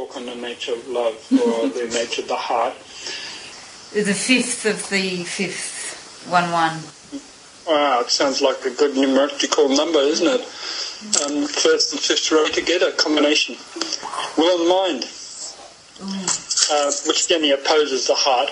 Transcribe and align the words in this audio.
talk 0.00 0.16
on 0.16 0.26
the 0.26 0.34
nature 0.34 0.72
of 0.72 0.88
love 0.88 1.14
or 1.32 1.68
the 1.78 1.90
nature 1.92 2.22
of 2.22 2.28
the 2.28 2.36
heart. 2.36 2.74
The 3.92 4.14
fifth 4.14 4.66
of 4.66 4.88
the 4.90 5.24
fifth 5.24 6.26
one 6.28 6.50
one. 6.50 6.80
Wow, 7.66 8.00
it 8.00 8.10
sounds 8.10 8.40
like 8.40 8.64
a 8.64 8.70
good 8.70 8.96
numerical 8.96 9.68
number, 9.68 9.98
isn't 9.98 10.26
it? 10.26 10.40
Um, 11.22 11.46
first 11.46 11.92
and 11.92 12.00
fifth 12.00 12.30
row 12.32 12.46
together, 12.46 12.92
combination. 12.92 13.56
Will 14.36 14.60
and 14.60 14.68
mind, 14.68 15.04
uh, 16.70 16.92
which 17.06 17.26
again 17.26 17.52
opposes 17.52 18.06
the 18.06 18.14
heart. 18.16 18.50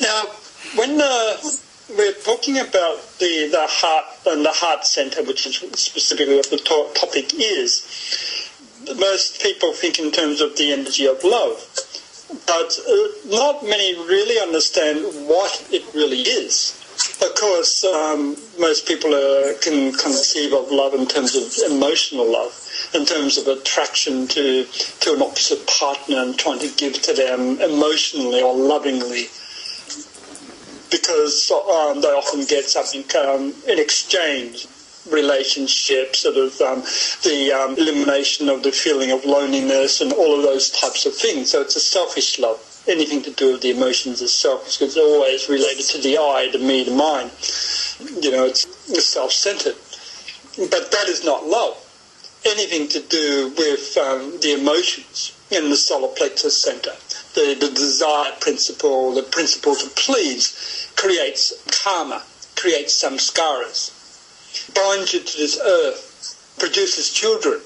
Now, 0.00 0.24
when 0.76 1.00
uh, 1.00 1.36
we're 1.96 2.12
talking 2.12 2.58
about 2.58 3.00
the, 3.18 3.48
the 3.50 3.66
heart 3.68 4.04
and 4.26 4.44
the 4.44 4.52
heart 4.52 4.86
center, 4.86 5.22
which 5.24 5.46
is 5.46 5.56
specifically 5.78 6.36
what 6.36 6.50
the 6.50 6.56
to- 6.56 6.90
topic 6.94 7.34
is, 7.34 8.31
most 8.98 9.42
people 9.42 9.72
think 9.72 9.98
in 9.98 10.10
terms 10.10 10.40
of 10.40 10.56
the 10.56 10.72
energy 10.72 11.06
of 11.06 11.22
love. 11.24 11.58
But 12.46 12.78
uh, 12.88 13.08
not 13.26 13.62
many 13.62 13.94
really 13.94 14.40
understand 14.40 15.28
what 15.28 15.66
it 15.70 15.84
really 15.94 16.22
is. 16.22 16.78
Of 17.20 17.34
course, 17.34 17.84
um, 17.84 18.36
most 18.58 18.86
people 18.86 19.12
uh, 19.14 19.54
can 19.60 19.92
conceive 19.92 20.52
of 20.52 20.70
love 20.70 20.94
in 20.94 21.06
terms 21.06 21.34
of 21.34 21.72
emotional 21.72 22.30
love, 22.30 22.52
in 22.94 23.04
terms 23.04 23.38
of 23.38 23.48
attraction 23.48 24.28
to, 24.28 24.64
to 25.00 25.14
an 25.14 25.22
opposite 25.22 25.66
partner 25.66 26.22
and 26.22 26.38
trying 26.38 26.60
to 26.60 26.68
give 26.76 27.00
to 27.02 27.12
them 27.12 27.60
emotionally 27.60 28.42
or 28.42 28.54
lovingly 28.54 29.28
because 30.92 31.50
um, 31.50 32.02
they 32.02 32.08
often 32.08 32.44
get 32.44 32.66
something 32.66 33.02
um, 33.16 33.54
in 33.66 33.78
exchange 33.80 34.66
relationship, 35.10 36.14
sort 36.14 36.36
of 36.36 36.60
um, 36.60 36.82
the 37.22 37.52
um, 37.52 37.76
elimination 37.76 38.48
of 38.48 38.62
the 38.62 38.72
feeling 38.72 39.10
of 39.10 39.24
loneliness 39.24 40.00
and 40.00 40.12
all 40.12 40.36
of 40.36 40.42
those 40.42 40.70
types 40.70 41.06
of 41.06 41.14
things. 41.14 41.50
So 41.50 41.60
it's 41.60 41.76
a 41.76 41.80
selfish 41.80 42.38
love. 42.38 42.60
Anything 42.88 43.22
to 43.22 43.30
do 43.30 43.52
with 43.52 43.62
the 43.62 43.70
emotions 43.70 44.20
is 44.22 44.32
selfish 44.32 44.80
it's 44.80 44.96
always 44.96 45.48
related 45.48 45.86
to 45.86 45.98
the 45.98 46.18
I, 46.18 46.50
the 46.50 46.58
me, 46.58 46.84
the 46.84 46.94
mine. 46.94 47.30
You 48.22 48.32
know, 48.32 48.46
it's 48.46 48.66
self-centered. 49.08 49.76
But 50.70 50.90
that 50.90 51.08
is 51.08 51.24
not 51.24 51.46
love. 51.46 51.78
Anything 52.44 52.88
to 52.88 53.00
do 53.00 53.52
with 53.56 53.96
um, 53.96 54.38
the 54.40 54.58
emotions 54.58 55.32
in 55.50 55.70
the 55.70 55.76
solar 55.76 56.08
plexus 56.08 56.60
center, 56.60 56.90
the, 57.34 57.54
the 57.54 57.72
desire 57.72 58.32
principle, 58.40 59.14
the 59.14 59.22
principle 59.22 59.76
to 59.76 59.88
please, 59.90 60.90
creates 60.96 61.52
karma, 61.84 62.22
creates 62.56 63.00
samskaras, 63.02 64.01
binds 64.74 65.12
you 65.12 65.20
to 65.20 65.36
this 65.36 65.60
earth, 65.60 66.54
produces 66.58 67.12
children. 67.12 67.60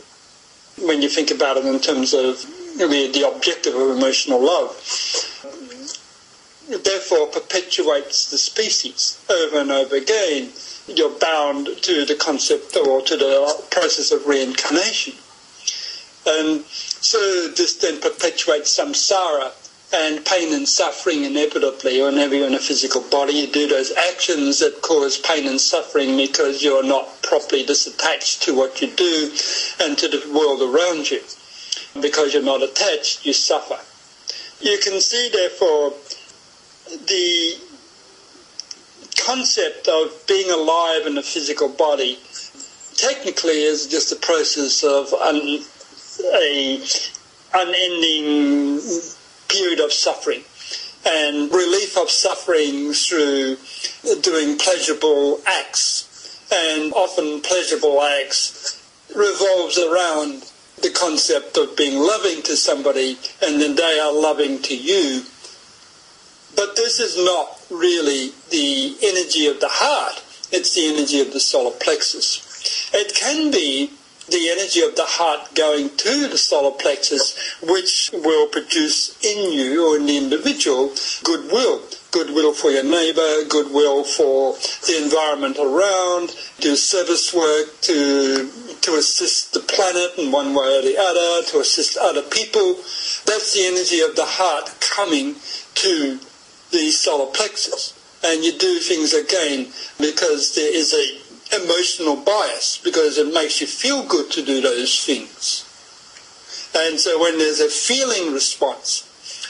When 0.79 1.03
you 1.03 1.09
think 1.09 1.31
about 1.31 1.56
it 1.56 1.65
in 1.65 1.81
terms 1.81 2.12
of 2.12 2.41
the, 2.78 3.11
the 3.12 3.31
objective 3.34 3.75
of 3.75 3.97
emotional 3.97 4.45
love, 4.45 4.77
therefore 6.69 7.28
perpetuates 7.28 8.31
the 8.31 8.39
species 8.39 9.25
over 9.31 9.61
and 9.61 9.70
over 9.70 9.97
again. 9.97 10.51
You're 10.87 11.19
bound 11.19 11.69
to 11.83 12.05
the 12.05 12.15
concept 12.15 12.77
or 12.77 13.00
to 13.03 13.17
the 13.17 13.65
process 13.71 14.12
of 14.12 14.27
reincarnation. 14.27 15.15
And 16.27 16.65
so 16.67 17.48
this 17.56 17.77
then 17.77 18.00
perpetuates 18.00 18.78
samsara 18.78 19.53
and 19.92 20.25
pain 20.25 20.53
and 20.53 20.69
suffering 20.69 21.25
inevitably 21.25 22.03
whenever 22.03 22.34
you're 22.34 22.47
in 22.47 22.55
a 22.55 22.59
physical 22.59 23.03
body. 23.03 23.34
You 23.34 23.47
do 23.47 23.69
those 23.69 23.93
actions 23.93 24.59
that 24.59 24.83
cause 24.83 25.19
pain 25.19 25.47
and 25.47 25.61
suffering 25.61 26.17
because 26.17 26.62
you're 26.62 26.83
not 26.83 27.23
properly 27.23 27.65
disattached 27.65 28.43
to 28.43 28.55
what 28.55 28.81
you 28.81 28.89
do 28.89 29.31
and 29.81 29.97
to 29.98 30.09
the 30.09 30.23
world 30.33 30.62
around 30.62 31.11
you. 31.11 31.20
Because 32.01 32.34
you're 32.34 32.43
not 32.43 32.62
attached, 32.62 33.25
you 33.25 33.33
suffer. 33.33 33.78
You 34.61 34.78
can 34.78 35.01
see, 35.01 35.31
therefore, 35.33 35.93
the 37.06 37.59
concept 39.25 39.89
of 39.89 40.25
being 40.27 40.50
alive 40.50 41.06
in 41.06 41.16
a 41.16 41.22
physical 41.22 41.69
body 41.69 42.19
technically 42.97 43.62
is 43.62 43.87
just 43.87 44.12
a 44.12 44.16
process 44.16 44.83
of 44.83 45.12
un- 45.15 45.60
a 46.34 46.83
unending 47.55 48.81
period 49.49 49.81
of 49.81 49.93
suffering 49.93 50.43
and 51.07 51.53
relief 51.53 51.97
of 51.97 52.11
suffering 52.11 52.93
through 52.93 53.57
doing 54.23 54.59
pleasurable 54.59 55.41
acts. 55.47 56.03
And 56.53 56.93
often 56.93 57.41
pleasurable 57.41 58.03
acts 58.03 58.83
revolves 59.15 59.79
around 59.79 60.51
the 60.83 60.91
concept 60.91 61.57
of 61.57 61.77
being 61.77 61.99
loving 61.99 62.43
to 62.43 62.57
somebody 62.57 63.19
and 63.43 63.61
then 63.61 63.77
they 63.77 63.99
are 63.99 64.12
loving 64.12 64.61
to 64.62 64.77
you. 64.77 65.23
But 66.55 66.77
this 66.77 67.01
is 67.01 67.17
not 67.17 67.61
really 67.71 68.33
the 68.51 68.97
energy 69.03 69.47
of 69.47 69.61
the 69.61 69.69
heart. 69.71 70.23
It's 70.53 70.75
the 70.75 70.87
energy 70.87 71.21
of 71.21 71.33
the 71.33 71.41
solar 71.41 71.77
plexus. 71.78 72.91
It 72.93 73.15
can 73.15 73.51
be 73.51 73.93
the 74.28 74.50
energy 74.50 74.81
of 74.82 74.97
the 74.97 75.04
heart 75.06 75.54
going 75.54 75.88
to 75.97 76.28
the 76.28 76.38
solar 76.38 76.76
plexus, 76.76 77.56
which 77.62 78.10
will 78.12 78.48
produce 78.48 79.16
in 79.25 79.53
you 79.53 79.87
or 79.87 79.97
in 79.97 80.06
the 80.06 80.16
individual 80.16 80.92
goodwill. 81.22 81.82
Goodwill 82.10 82.53
for 82.54 82.70
your 82.70 82.82
neighbor, 82.82 83.44
goodwill 83.48 84.03
for 84.03 84.54
the 84.86 85.00
environment 85.03 85.59
around, 85.59 86.34
do 86.60 86.75
service 86.75 87.34
work 87.34 87.81
to, 87.82 88.50
to 88.81 88.94
assist 88.94 89.53
the 89.53 89.60
planet 89.60 90.12
in 90.19 90.32
one 90.32 90.54
way 90.54 90.78
or 90.78 90.82
the 90.82 90.97
other, 90.98 91.47
to 91.48 91.60
assist 91.60 91.97
other 91.98 92.22
people. 92.22 92.75
That's 93.26 93.54
the 93.54 93.66
energy 93.66 94.00
of 94.00 94.16
the 94.16 94.25
heart 94.25 94.75
coming 94.81 95.36
to 95.76 96.19
the 96.72 96.91
solar 96.91 97.31
plexus. 97.32 97.92
And 98.25 98.42
you 98.42 98.59
do 98.59 98.78
things 98.78 99.12
again 99.12 99.69
because 100.00 100.54
there 100.54 100.75
is 100.75 100.94
a 100.94 101.25
emotional 101.53 102.17
bias 102.17 102.79
because 102.83 103.19
it 103.19 103.33
makes 103.33 103.61
you 103.61 103.67
feel 103.67 104.07
good 104.07 104.31
to 104.33 104.45
do 104.45 104.61
those 104.61 105.05
things. 105.05 105.62
And 106.75 107.01
so 107.01 107.21
when 107.21 107.39
there's 107.39 107.61
a 107.61 107.69
feeling 107.69 108.33
response 108.33 109.09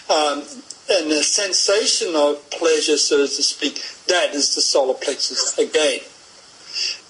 um, 0.08 0.42
and 0.90 1.10
a 1.10 1.22
sensation 1.22 2.14
of 2.14 2.48
pleasure, 2.50 2.96
so 2.96 3.18
to 3.18 3.28
speak, 3.28 3.82
that 4.06 4.34
is 4.34 4.54
the 4.54 4.60
solar 4.60 4.94
plexus 4.94 5.58
again. 5.58 6.00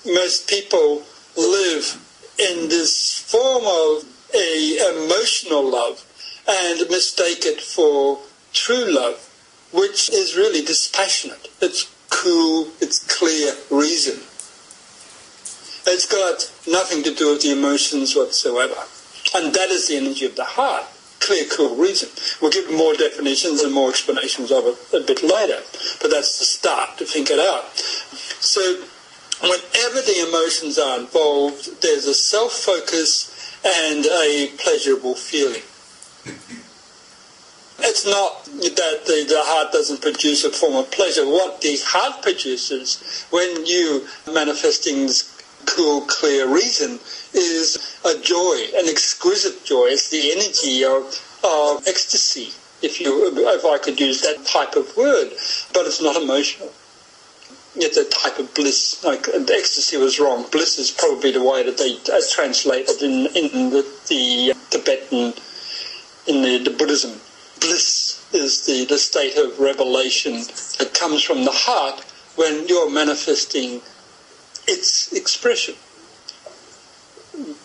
Most 0.07 0.49
people 0.49 1.03
live 1.37 2.01
in 2.39 2.69
this 2.69 3.21
form 3.21 3.65
of 3.67 4.05
a 4.35 5.05
emotional 5.05 5.71
love 5.71 6.05
and 6.49 6.89
mistake 6.91 7.45
it 7.45 7.61
for 7.61 8.21
true 8.53 8.91
love, 8.91 9.19
which 9.73 10.09
is 10.11 10.37
really 10.37 10.65
dispassionate. 10.65 11.49
It's 11.61 11.91
cool, 12.09 12.69
it's 12.81 13.05
clear 13.07 13.55
reason. 13.71 14.21
It's 15.87 16.07
got 16.07 16.51
nothing 16.67 17.05
to 17.05 17.15
do 17.15 17.33
with 17.33 17.43
the 17.43 17.53
emotions 17.53 18.17
whatsoever. 18.17 18.75
And 19.35 19.55
that 19.55 19.71
is 19.71 19.89
the 19.89 19.97
energy 19.97 20.27
of 20.27 20.35
the 20.35 20.45
heart. 20.45 20.85
Clear, 21.21 21.45
cool 21.51 21.77
reason. 21.77 22.09
We'll 22.41 22.51
give 22.51 22.71
more 22.73 22.95
definitions 22.95 23.63
and 23.63 23.73
more 23.73 23.91
explanations 23.91 24.51
of 24.51 24.65
it 24.67 24.79
a 24.93 25.01
bit 25.01 25.23
later. 25.23 25.63
But 26.03 26.11
that's 26.11 26.39
the 26.39 26.45
start 26.45 26.99
to 26.99 27.05
think 27.05 27.31
it 27.31 27.39
out. 27.39 27.77
So 27.77 28.61
whenever 29.41 30.03
the 30.03 30.27
emotions 30.29 30.79
are 30.79 31.01
involved, 31.01 31.83
there's 31.83 32.07
a 32.07 32.15
self-focus 32.15 33.33
and 33.65 34.07
a 34.07 34.53
pleasurable 34.59 35.15
feeling. 35.15 35.63
It's 37.79 38.07
not 38.07 38.45
that 38.45 39.05
the, 39.07 39.25
the 39.29 39.43
heart 39.45 39.73
doesn't 39.73 40.03
produce 40.03 40.45
a 40.45 40.51
form 40.51 40.77
of 40.77 40.91
pleasure. 40.91 41.27
What 41.27 41.61
the 41.61 41.77
heart 41.85 42.23
produces 42.23 43.27
when 43.31 43.67
you 43.67 44.07
manifesting 44.27 45.07
this 45.07 45.36
cool, 45.67 46.03
clear 46.03 46.49
reason 46.53 46.99
is 47.35 47.99
a 48.05 48.19
joy, 48.21 48.57
an 48.77 48.89
exquisite 48.89 49.65
joy. 49.65 49.87
It's 49.91 50.11
the 50.11 50.33
energy 50.33 50.85
of, 50.85 51.05
of 51.45 51.87
ecstasy, 51.87 52.53
if 52.83 53.01
you, 53.01 53.33
if 53.37 53.65
I 53.65 53.79
could 53.79 54.01
use 54.01 54.23
that 54.23 54.45
type 54.47 54.77
of 54.77 54.97
word, 54.97 55.31
but 55.73 55.87
it's 55.87 56.03
not 56.03 56.21
emotional. 56.21 56.73
It's 57.75 57.99
a 57.99 58.09
type 58.09 58.39
of 58.39 58.55
bliss. 58.55 59.05
Like 59.05 59.29
ecstasy 59.29 59.99
was 59.99 60.19
wrong. 60.19 60.47
Bliss 60.51 60.79
is 60.79 60.91
probably 60.91 61.31
the 61.31 61.43
way 61.43 61.63
that 61.63 61.77
they 61.77 61.99
uh, 62.11 62.21
translate 62.33 62.89
it 62.89 63.03
in 63.03 63.27
in 63.37 63.71
the, 63.71 63.85
the 64.09 64.55
Tibetan, 64.71 65.35
in 66.27 66.43
the, 66.43 66.71
the 66.71 66.75
Buddhism. 66.77 67.21
Bliss 67.61 68.25
is 68.33 68.65
the, 68.65 68.87
the 68.87 68.99
state 68.99 69.37
of 69.37 69.59
revelation 69.59 70.35
that 70.79 70.97
comes 70.99 71.23
from 71.23 71.45
the 71.45 71.53
heart 71.53 72.01
when 72.37 72.67
you're 72.67 72.91
manifesting 72.91 73.81
its 74.67 75.13
expression. 75.13 75.75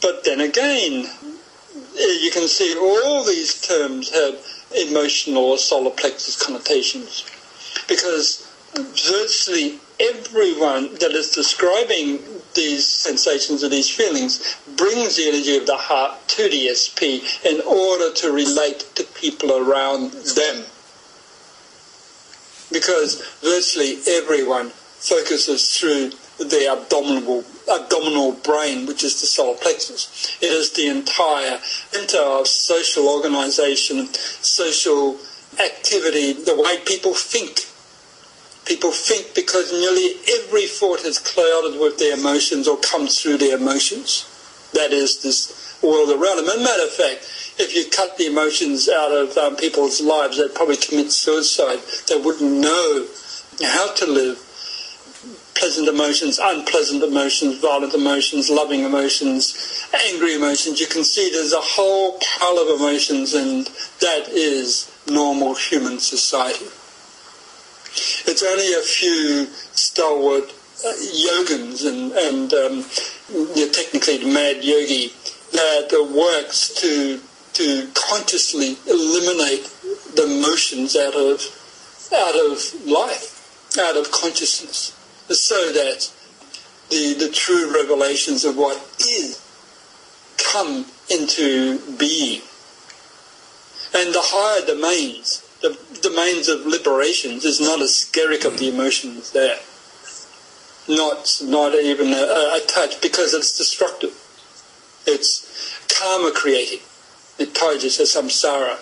But 0.01 0.23
then 0.23 0.41
again, 0.41 1.05
eh, 1.05 2.17
you 2.21 2.31
can 2.31 2.47
see 2.47 2.75
all 2.77 3.23
these 3.23 3.61
terms 3.61 4.09
have 4.13 4.39
emotional 4.75 5.43
or 5.43 5.57
solar 5.57 5.91
plexus 5.91 6.41
connotations 6.41 7.25
because 7.87 8.47
virtually 8.73 9.79
everyone 9.99 10.93
that 10.95 11.11
is 11.11 11.31
describing 11.31 12.19
these 12.53 12.85
sensations 12.85 13.63
or 13.63 13.69
these 13.69 13.89
feelings 13.89 14.57
brings 14.77 15.15
the 15.15 15.27
energy 15.27 15.57
of 15.57 15.65
the 15.65 15.77
heart 15.77 16.27
to 16.27 16.43
the 16.49 16.73
SP 16.73 17.23
in 17.45 17.61
order 17.61 18.13
to 18.13 18.31
relate 18.31 18.79
to 18.95 19.03
people 19.03 19.51
around 19.57 20.11
them. 20.11 20.65
Because 22.71 23.21
virtually 23.41 23.99
everyone 24.07 24.69
focuses 24.69 25.77
through 25.77 26.11
the 26.49 26.67
abdominal 26.67 27.43
abdominal 27.71 28.33
brain, 28.33 28.85
which 28.85 29.03
is 29.03 29.19
the 29.21 29.27
solar 29.27 29.57
plexus. 29.57 30.37
It 30.41 30.51
is 30.51 30.73
the 30.73 30.87
entire 30.87 31.59
center 31.59 32.19
of 32.19 32.47
social 32.47 33.07
organization, 33.07 34.07
social 34.13 35.17
activity, 35.59 36.33
the 36.33 36.55
way 36.55 36.79
people 36.85 37.13
think. 37.13 37.67
People 38.65 38.91
think 38.91 39.33
because 39.33 39.71
nearly 39.71 40.15
every 40.39 40.67
thought 40.67 41.03
is 41.05 41.19
clouded 41.19 41.79
with 41.79 41.97
their 41.97 42.17
emotions 42.17 42.67
or 42.67 42.77
comes 42.77 43.21
through 43.21 43.37
their 43.37 43.57
emotions. 43.57 44.27
That 44.73 44.91
is 44.91 45.21
this 45.21 45.79
world 45.81 46.09
around 46.09 46.37
them. 46.37 46.47
As 46.47 46.55
a 46.55 46.63
matter 46.63 46.83
of 46.83 46.91
fact, 46.91 47.27
if 47.57 47.75
you 47.75 47.89
cut 47.89 48.17
the 48.17 48.27
emotions 48.27 48.87
out 48.87 49.11
of 49.11 49.37
um, 49.37 49.55
people's 49.55 49.99
lives, 49.99 50.37
they'd 50.37 50.55
probably 50.55 50.77
commit 50.77 51.11
suicide. 51.11 51.79
They 52.07 52.19
wouldn't 52.21 52.51
know 52.51 53.07
how 53.63 53.93
to 53.93 54.05
live 54.05 54.39
pleasant 55.55 55.87
emotions, 55.87 56.39
unpleasant 56.41 57.03
emotions, 57.03 57.59
violent 57.59 57.93
emotions, 57.93 58.49
loving 58.49 58.81
emotions, 58.81 59.87
angry 60.09 60.35
emotions. 60.35 60.79
You 60.79 60.87
can 60.87 61.03
see 61.03 61.29
there's 61.31 61.53
a 61.53 61.61
whole 61.61 62.19
pile 62.19 62.59
of 62.59 62.79
emotions, 62.79 63.33
and 63.33 63.65
that 63.99 64.29
is 64.29 64.91
normal 65.07 65.55
human 65.55 65.99
society. 65.99 66.65
It's 68.25 68.43
only 68.43 68.73
a 68.73 68.81
few 68.81 69.47
stalwart 69.73 70.53
uh, 70.85 70.93
yogins 71.13 71.85
and, 71.85 72.11
and 72.13 72.53
um, 72.53 73.71
technically 73.71 74.17
the 74.17 74.31
mad 74.33 74.63
yogi 74.63 75.13
that 75.51 75.91
works 76.15 76.73
to 76.81 77.19
to 77.53 77.91
consciously 77.93 78.77
eliminate 78.87 79.69
the 80.15 80.23
emotions 80.23 80.95
out 80.95 81.13
of 81.13 81.41
out 82.13 82.35
of 82.35 82.87
life, 82.87 83.77
out 83.77 83.97
of 83.97 84.09
consciousness 84.11 84.95
so 85.39 85.71
that 85.71 86.11
the, 86.89 87.13
the 87.13 87.29
true 87.31 87.73
revelations 87.73 88.43
of 88.43 88.57
what 88.57 88.77
is 88.99 89.39
come 90.51 90.85
into 91.09 91.79
being. 91.97 92.41
And 93.93 94.13
the 94.13 94.21
higher 94.21 94.65
domains, 94.65 95.47
the 95.61 95.77
domains 96.01 96.47
of 96.47 96.65
liberations, 96.65 97.45
is 97.45 97.59
not 97.59 97.79
a 97.79 97.85
skerrick 97.85 98.45
of 98.45 98.57
the 98.57 98.69
emotions 98.69 99.31
there. 99.31 99.59
Not, 100.87 101.41
not 101.43 101.75
even 101.75 102.07
a, 102.07 102.57
a 102.57 102.61
touch, 102.67 103.01
because 103.01 103.33
it's 103.33 103.57
destructive. 103.57 104.17
It's 105.05 105.77
karma 105.87 106.31
creating. 106.31 106.79
It 107.37 107.55
ties 107.55 107.85
us 107.85 107.99
samsara. 107.99 108.79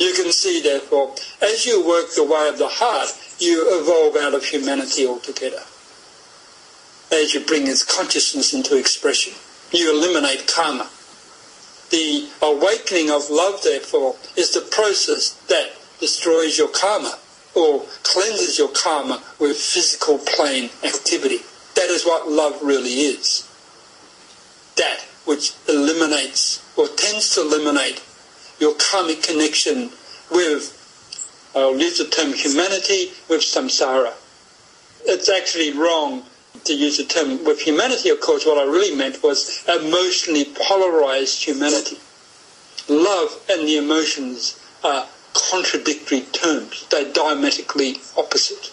You 0.00 0.12
can 0.14 0.32
see, 0.32 0.60
therefore, 0.60 1.14
as 1.40 1.66
you 1.66 1.86
work 1.86 2.14
the 2.14 2.24
way 2.24 2.48
of 2.48 2.58
the 2.58 2.68
heart, 2.68 3.10
you 3.40 3.80
evolve 3.80 4.16
out 4.16 4.34
of 4.34 4.44
humanity 4.44 5.06
altogether. 5.06 5.62
As 7.12 7.34
you 7.34 7.40
bring 7.40 7.66
its 7.66 7.82
consciousness 7.82 8.54
into 8.54 8.78
expression, 8.78 9.34
you 9.72 9.96
eliminate 9.96 10.46
karma. 10.46 10.88
The 11.90 12.28
awakening 12.42 13.10
of 13.10 13.30
love, 13.30 13.62
therefore, 13.62 14.16
is 14.36 14.52
the 14.52 14.60
process 14.60 15.32
that 15.48 15.72
destroys 15.98 16.56
your 16.56 16.68
karma 16.68 17.18
or 17.54 17.84
cleanses 18.04 18.58
your 18.58 18.68
karma 18.68 19.22
with 19.40 19.56
physical 19.56 20.18
plane 20.18 20.70
activity. 20.84 21.38
That 21.74 21.88
is 21.88 22.04
what 22.04 22.28
love 22.28 22.62
really 22.62 22.90
is. 22.90 23.48
That 24.76 25.00
which 25.24 25.52
eliminates 25.68 26.64
or 26.76 26.88
tends 26.88 27.34
to 27.34 27.40
eliminate 27.42 28.02
your 28.60 28.74
karmic 28.78 29.22
connection 29.22 29.90
with 30.30 30.79
I'll 31.54 31.78
use 31.78 31.98
the 31.98 32.04
term 32.04 32.32
humanity 32.32 33.12
with 33.28 33.40
samsara. 33.40 34.12
It's 35.04 35.28
actually 35.28 35.72
wrong 35.72 36.24
to 36.64 36.74
use 36.74 36.98
the 36.98 37.04
term 37.04 37.44
with 37.44 37.60
humanity, 37.60 38.10
of 38.10 38.20
course, 38.20 38.44
what 38.46 38.58
I 38.58 38.64
really 38.70 38.94
meant 38.94 39.22
was 39.22 39.64
emotionally 39.68 40.46
polarized 40.54 41.42
humanity. 41.44 41.98
Love 42.88 43.40
and 43.48 43.66
the 43.66 43.78
emotions 43.78 44.60
are 44.84 45.06
contradictory 45.32 46.22
terms. 46.32 46.86
They're 46.90 47.12
diametrically 47.12 47.96
opposite. 48.16 48.72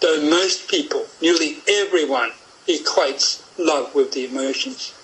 Though 0.00 0.20
most 0.28 0.68
people, 0.68 1.06
nearly 1.20 1.58
everyone, 1.68 2.30
equates 2.68 3.42
love 3.58 3.94
with 3.94 4.12
the 4.12 4.24
emotions. 4.24 4.94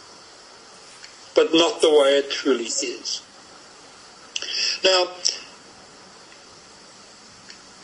But 1.35 1.55
not 1.55 1.81
the 1.81 1.91
way 1.91 2.19
it 2.19 2.31
truly 2.31 2.65
is. 2.65 3.23
Now, 4.85 5.09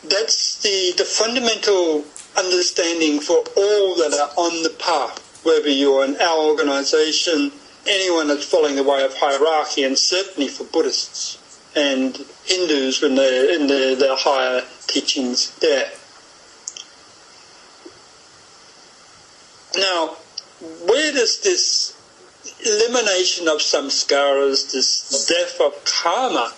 that's 0.03 0.61
the, 0.61 0.93
the 0.97 1.05
fundamental 1.05 2.05
understanding 2.37 3.19
for 3.19 3.37
all 3.55 3.95
that 3.95 4.13
are 4.13 4.31
on 4.37 4.63
the 4.63 4.75
path, 4.79 5.41
whether 5.43 5.69
you're 5.69 6.05
in 6.05 6.15
our 6.21 6.45
organization, 6.45 7.51
anyone 7.87 8.27
that's 8.27 8.45
following 8.45 8.75
the 8.75 8.83
way 8.83 9.03
of 9.03 9.15
hierarchy, 9.15 9.83
and 9.83 9.97
certainly 9.97 10.47
for 10.47 10.65
Buddhists 10.65 11.37
and 11.75 12.17
Hindus 12.45 13.01
when 13.01 13.15
they're 13.15 13.53
in 13.53 13.67
their, 13.67 13.95
their 13.95 14.15
higher 14.15 14.63
teachings 14.87 15.51
there. 15.59 15.91
Now, 19.77 20.17
where 20.85 21.11
does 21.11 21.41
this 21.41 21.95
elimination 22.65 23.47
of 23.47 23.57
samskaras, 23.57 24.71
this 24.71 25.27
death 25.27 25.61
of 25.61 25.83
karma, 25.85 26.51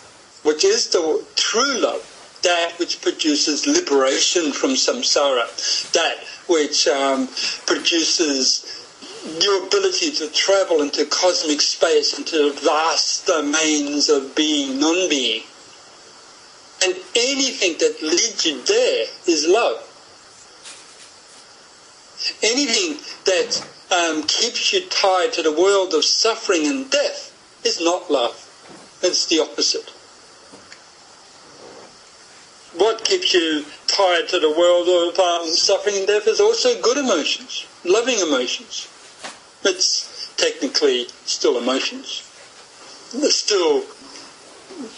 which 0.44 0.64
is 0.64 0.90
the 0.90 1.26
true 1.36 1.80
love, 1.80 2.09
that 2.44 2.74
which 2.80 3.02
produces 3.02 3.68
liberation 3.68 4.52
from 4.52 4.72
samsara, 4.72 5.92
that 5.92 6.18
which 6.48 6.88
um, 6.88 7.28
produces 7.66 8.76
your 9.42 9.68
ability 9.68 10.12
to 10.12 10.30
travel 10.32 10.82
into 10.82 11.06
cosmic 11.06 11.62
space, 11.62 12.18
into 12.18 12.54
vast 12.62 13.28
domains 13.28 14.10
of 14.10 14.36
being, 14.36 14.80
non-being. 14.80 15.44
And 16.82 16.96
anything 17.16 17.76
that 17.80 17.98
leads 18.02 18.46
you 18.46 18.62
there 18.64 19.06
is 19.28 19.46
love. 19.48 19.86
Anything 22.42 22.98
that 23.26 23.68
um, 23.92 24.24
keeps 24.24 24.72
you 24.72 24.82
tied 24.90 25.34
to 25.34 25.42
the 25.42 25.52
world 25.52 25.94
of 25.94 26.06
suffering 26.06 26.66
and 26.68 26.90
death 26.90 27.36
is 27.66 27.82
not 27.82 28.10
love. 28.10 28.46
It's 29.02 29.26
the 29.28 29.40
opposite 29.40 29.92
what 32.76 33.04
keeps 33.04 33.34
you 33.34 33.66
tied 33.88 34.28
to 34.30 34.40
the 34.40 34.50
world 34.50 34.88
or 34.88 35.10
of 35.10 35.20
um, 35.20 35.48
suffering 35.48 35.96
and 35.98 36.08
death 36.08 36.28
is 36.28 36.40
also 36.40 36.80
good 36.82 36.98
emotions, 36.98 37.66
loving 37.84 38.20
emotions. 38.20 38.88
It's 39.64 40.34
technically 40.38 41.08
still 41.26 41.58
emotions. 41.58 42.26
There's 43.12 43.36
still 43.36 43.82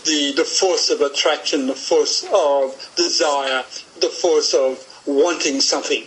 the, 0.05 0.33
the 0.35 0.43
force 0.43 0.89
of 0.89 1.01
attraction, 1.01 1.67
the 1.67 1.75
force 1.75 2.25
of 2.33 2.91
desire, 2.95 3.63
the 3.99 4.09
force 4.09 4.53
of 4.53 4.85
wanting 5.05 5.61
something. 5.61 6.03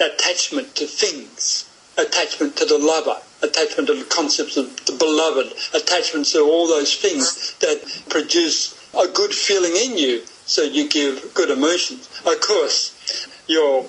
Attachment 0.00 0.76
to 0.76 0.86
things, 0.86 1.68
attachment 1.98 2.56
to 2.56 2.64
the 2.64 2.78
lover, 2.78 3.20
attachment 3.42 3.88
to 3.88 3.94
the 3.94 4.04
concepts 4.04 4.56
of 4.56 4.84
the 4.86 4.92
beloved, 4.92 5.52
attachment 5.74 6.26
to 6.26 6.40
all 6.40 6.66
those 6.66 6.94
things 6.96 7.54
that 7.60 7.80
produce 8.08 8.74
a 8.94 9.06
good 9.08 9.32
feeling 9.32 9.74
in 9.76 9.98
you, 9.98 10.22
so 10.46 10.62
you 10.62 10.88
give 10.88 11.32
good 11.34 11.50
emotions. 11.50 12.08
Of 12.26 12.40
course, 12.40 13.28
your 13.46 13.86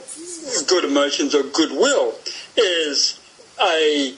good 0.67 0.85
emotions 0.85 1.33
or 1.33 1.43
goodwill 1.43 2.15
is 2.57 3.19
a 3.61 4.13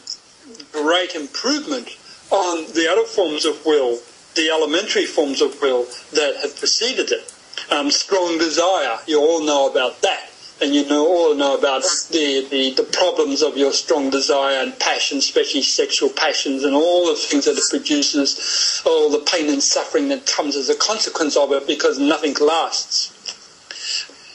great 0.71 1.15
improvement 1.15 1.89
on 2.29 2.65
the 2.73 2.87
other 2.89 3.05
forms 3.05 3.45
of 3.45 3.65
will, 3.65 3.99
the 4.35 4.49
elementary 4.49 5.05
forms 5.05 5.41
of 5.41 5.61
will 5.61 5.85
that 6.13 6.37
have 6.41 6.57
preceded 6.57 7.11
it. 7.11 7.33
Um, 7.71 7.91
strong 7.91 8.37
desire, 8.37 8.99
you 9.07 9.19
all 9.19 9.43
know 9.43 9.69
about 9.69 10.01
that 10.01 10.30
and 10.61 10.75
you 10.75 10.87
know 10.87 11.07
all 11.07 11.33
know 11.35 11.57
about 11.57 11.81
the, 12.11 12.47
the, 12.51 12.71
the 12.75 12.83
problems 12.83 13.41
of 13.41 13.57
your 13.57 13.73
strong 13.73 14.11
desire 14.11 14.61
and 14.61 14.77
passion, 14.79 15.17
especially 15.17 15.63
sexual 15.63 16.09
passions 16.09 16.63
and 16.63 16.75
all 16.75 17.07
the 17.07 17.15
things 17.15 17.45
that 17.45 17.57
it 17.57 17.63
produces, 17.69 18.83
all 18.85 19.09
the 19.09 19.25
pain 19.31 19.49
and 19.49 19.63
suffering 19.63 20.09
that 20.09 20.27
comes 20.27 20.55
as 20.55 20.69
a 20.69 20.75
consequence 20.75 21.35
of 21.35 21.51
it 21.51 21.65
because 21.65 21.97
nothing 21.97 22.35
lasts. 22.35 23.11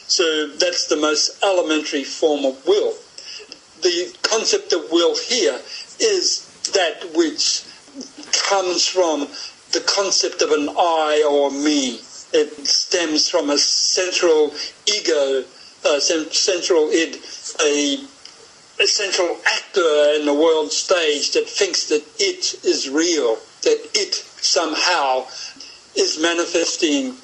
So 0.07 0.47
that's 0.47 0.87
the 0.87 0.97
most 0.97 1.41
elementary 1.43 2.03
form 2.03 2.43
of 2.45 2.65
will. 2.67 2.93
The 3.81 4.13
concept 4.23 4.73
of 4.73 4.91
will 4.91 5.15
here 5.15 5.57
is 5.99 6.43
that 6.73 7.09
which 7.15 7.63
comes 8.49 8.85
from 8.85 9.27
the 9.71 9.83
concept 9.87 10.41
of 10.41 10.51
an 10.51 10.69
I 10.69 11.25
or 11.29 11.51
me. 11.51 12.01
It 12.33 12.67
stems 12.67 13.29
from 13.29 13.49
a 13.49 13.57
central 13.57 14.53
ego 14.85 15.45
uh, 15.85 15.99
central 15.99 16.89
a, 16.89 18.03
a 18.79 18.87
central 18.87 19.37
actor 19.45 20.13
in 20.15 20.25
the 20.25 20.33
world 20.33 20.71
stage 20.71 21.31
that 21.31 21.47
thinks 21.47 21.87
that 21.89 22.03
it 22.19 22.63
is 22.63 22.89
real, 22.89 23.37
that 23.63 23.79
it 23.95 24.13
somehow 24.15 25.25
is 25.95 26.19
manifesting 26.21 27.15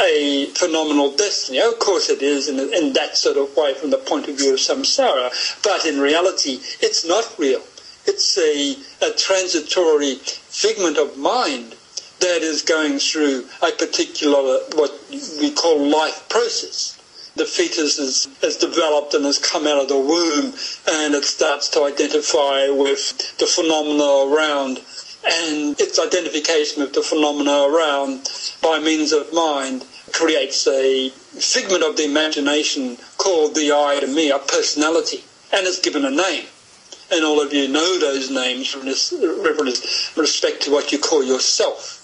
a 0.00 0.46
phenomenal 0.54 1.14
destiny. 1.14 1.60
Of 1.60 1.78
course 1.78 2.08
it 2.08 2.22
is 2.22 2.48
in, 2.48 2.58
in 2.72 2.92
that 2.94 3.16
sort 3.16 3.36
of 3.36 3.54
way 3.56 3.74
from 3.74 3.90
the 3.90 3.98
point 3.98 4.28
of 4.28 4.38
view 4.38 4.54
of 4.54 4.58
samsara, 4.60 5.30
but 5.62 5.84
in 5.84 6.00
reality 6.00 6.60
it's 6.80 7.06
not 7.06 7.34
real. 7.38 7.62
It's 8.06 8.36
a, 8.38 8.76
a 9.06 9.12
transitory 9.16 10.16
figment 10.16 10.98
of 10.98 11.16
mind 11.18 11.76
that 12.20 12.42
is 12.42 12.62
going 12.62 12.98
through 12.98 13.46
a 13.62 13.70
particular, 13.72 14.60
what 14.74 14.92
we 15.40 15.52
call 15.52 15.88
life 15.88 16.28
process. 16.28 16.98
The 17.34 17.46
fetus 17.46 17.98
is, 17.98 18.28
has 18.42 18.56
developed 18.56 19.14
and 19.14 19.24
has 19.24 19.38
come 19.38 19.66
out 19.66 19.80
of 19.80 19.88
the 19.88 19.98
womb 19.98 20.52
and 20.90 21.14
it 21.14 21.24
starts 21.24 21.68
to 21.70 21.84
identify 21.84 22.68
with 22.68 23.38
the 23.38 23.46
phenomena 23.46 24.28
around 24.30 24.80
and 25.24 25.78
its 25.80 25.98
identification 25.98 26.82
of 26.82 26.92
the 26.92 27.00
phenomena 27.02 27.68
around 27.68 28.28
by 28.60 28.78
means 28.78 29.12
of 29.12 29.32
mind 29.32 29.86
creates 30.12 30.66
a 30.66 31.08
figment 31.10 31.82
of 31.82 31.96
the 31.96 32.04
imagination 32.04 32.98
called 33.18 33.54
the 33.54 33.72
I 33.72 33.98
to 34.00 34.06
me, 34.06 34.30
a 34.30 34.38
personality, 34.38 35.24
and 35.52 35.66
is 35.66 35.78
given 35.78 36.04
a 36.04 36.10
name. 36.10 36.46
And 37.12 37.24
all 37.24 37.40
of 37.40 37.52
you 37.52 37.68
know 37.68 37.98
those 38.00 38.30
names 38.30 38.74
with 38.74 40.16
respect 40.16 40.62
to 40.62 40.70
what 40.72 40.92
you 40.92 40.98
call 40.98 41.22
yourself. 41.22 42.01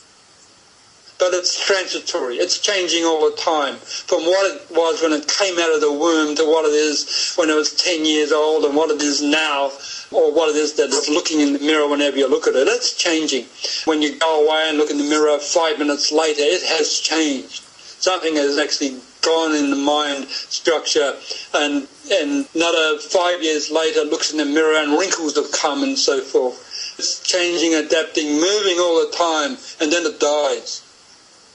But 1.19 1.35
it's 1.35 1.59
transitory. 1.67 2.37
It's 2.37 2.59
changing 2.59 3.05
all 3.05 3.29
the 3.29 3.37
time. 3.37 3.77
From 3.77 4.23
what 4.25 4.55
it 4.55 4.71
was 4.71 5.03
when 5.03 5.13
it 5.13 5.27
came 5.27 5.59
out 5.59 5.75
of 5.75 5.81
the 5.81 5.93
womb 5.93 6.37
to 6.37 6.45
what 6.45 6.65
it 6.65 6.75
is 6.75 7.35
when 7.35 7.51
it 7.51 7.55
was 7.55 7.75
10 7.75 8.05
years 8.05 8.31
old 8.31 8.65
and 8.65 8.77
what 8.77 8.91
it 8.91 9.03
is 9.03 9.21
now 9.21 9.73
or 10.13 10.33
what 10.33 10.49
it 10.49 10.57
is 10.57 10.75
that 10.75 10.91
is 10.91 11.09
looking 11.09 11.41
in 11.41 11.53
the 11.53 11.59
mirror 11.59 11.89
whenever 11.89 12.17
you 12.17 12.29
look 12.29 12.47
at 12.47 12.55
it. 12.55 12.69
It's 12.69 12.95
changing. 12.95 13.47
When 13.85 14.01
you 14.01 14.19
go 14.19 14.47
away 14.47 14.67
and 14.69 14.79
look 14.79 14.91
in 14.91 14.99
the 14.99 15.05
mirror 15.05 15.39
five 15.39 15.79
minutes 15.79 16.13
later, 16.13 16.43
it 16.43 16.63
has 16.63 17.01
changed. 17.01 17.65
Something 18.01 18.37
has 18.37 18.59
actually 18.59 19.01
gone 19.23 19.55
in 19.55 19.71
the 19.71 19.77
mind 19.77 20.29
structure 20.29 21.15
and, 21.55 21.89
and 22.13 22.47
another 22.55 22.99
five 22.99 23.43
years 23.43 23.71
later 23.71 24.05
looks 24.05 24.31
in 24.31 24.39
the 24.39 24.45
mirror 24.45 24.77
and 24.77 24.99
wrinkles 24.99 25.35
have 25.35 25.51
come 25.51 25.83
and 25.83 25.99
so 25.99 26.21
forth. 26.21 26.65
It's 26.99 27.23
changing, 27.23 27.75
adapting, 27.75 28.27
moving 28.41 28.79
all 28.79 29.05
the 29.05 29.13
time 29.17 29.59
and 29.81 29.93
then 29.93 30.07
it 30.07 30.21
dies. 30.21 30.83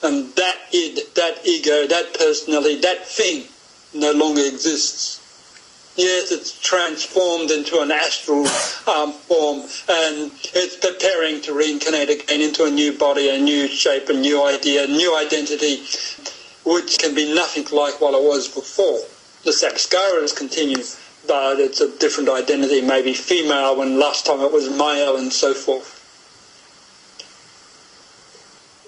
And 0.03 0.35
that 0.35 0.57
id, 0.73 0.99
that 1.15 1.47
ego, 1.47 1.87
that 1.87 2.13
personality, 2.13 2.81
that 2.81 3.07
thing 3.07 3.45
no 3.93 4.11
longer 4.11 4.41
exists. 4.41 5.21
Yes, 5.95 6.31
it's 6.31 6.59
transformed 6.59 7.51
into 7.51 7.79
an 7.79 7.91
astral 7.91 8.41
um, 8.87 9.13
form 9.13 9.59
and 9.87 10.31
it's 10.53 10.75
preparing 10.75 11.39
to 11.43 11.53
reincarnate 11.53 12.09
again 12.09 12.41
into 12.41 12.65
a 12.65 12.71
new 12.71 12.97
body, 12.97 13.29
a 13.29 13.39
new 13.39 13.67
shape, 13.67 14.09
a 14.09 14.13
new 14.13 14.43
idea, 14.43 14.85
a 14.85 14.87
new 14.87 15.15
identity, 15.15 15.85
which 16.65 16.97
can 16.97 17.13
be 17.13 17.33
nothing 17.33 17.65
like 17.71 18.01
what 18.01 18.15
it 18.15 18.23
was 18.23 18.47
before. 18.47 19.01
The 19.45 19.51
samskaras 19.51 20.35
continue, 20.35 20.83
but 21.27 21.59
it's 21.59 21.79
a 21.79 21.95
different 21.99 22.29
identity, 22.29 22.81
maybe 22.81 23.13
female 23.13 23.77
when 23.77 23.99
last 23.99 24.25
time 24.25 24.41
it 24.41 24.51
was 24.51 24.69
male 24.69 25.17
and 25.17 25.31
so 25.31 25.53
forth. 25.53 26.02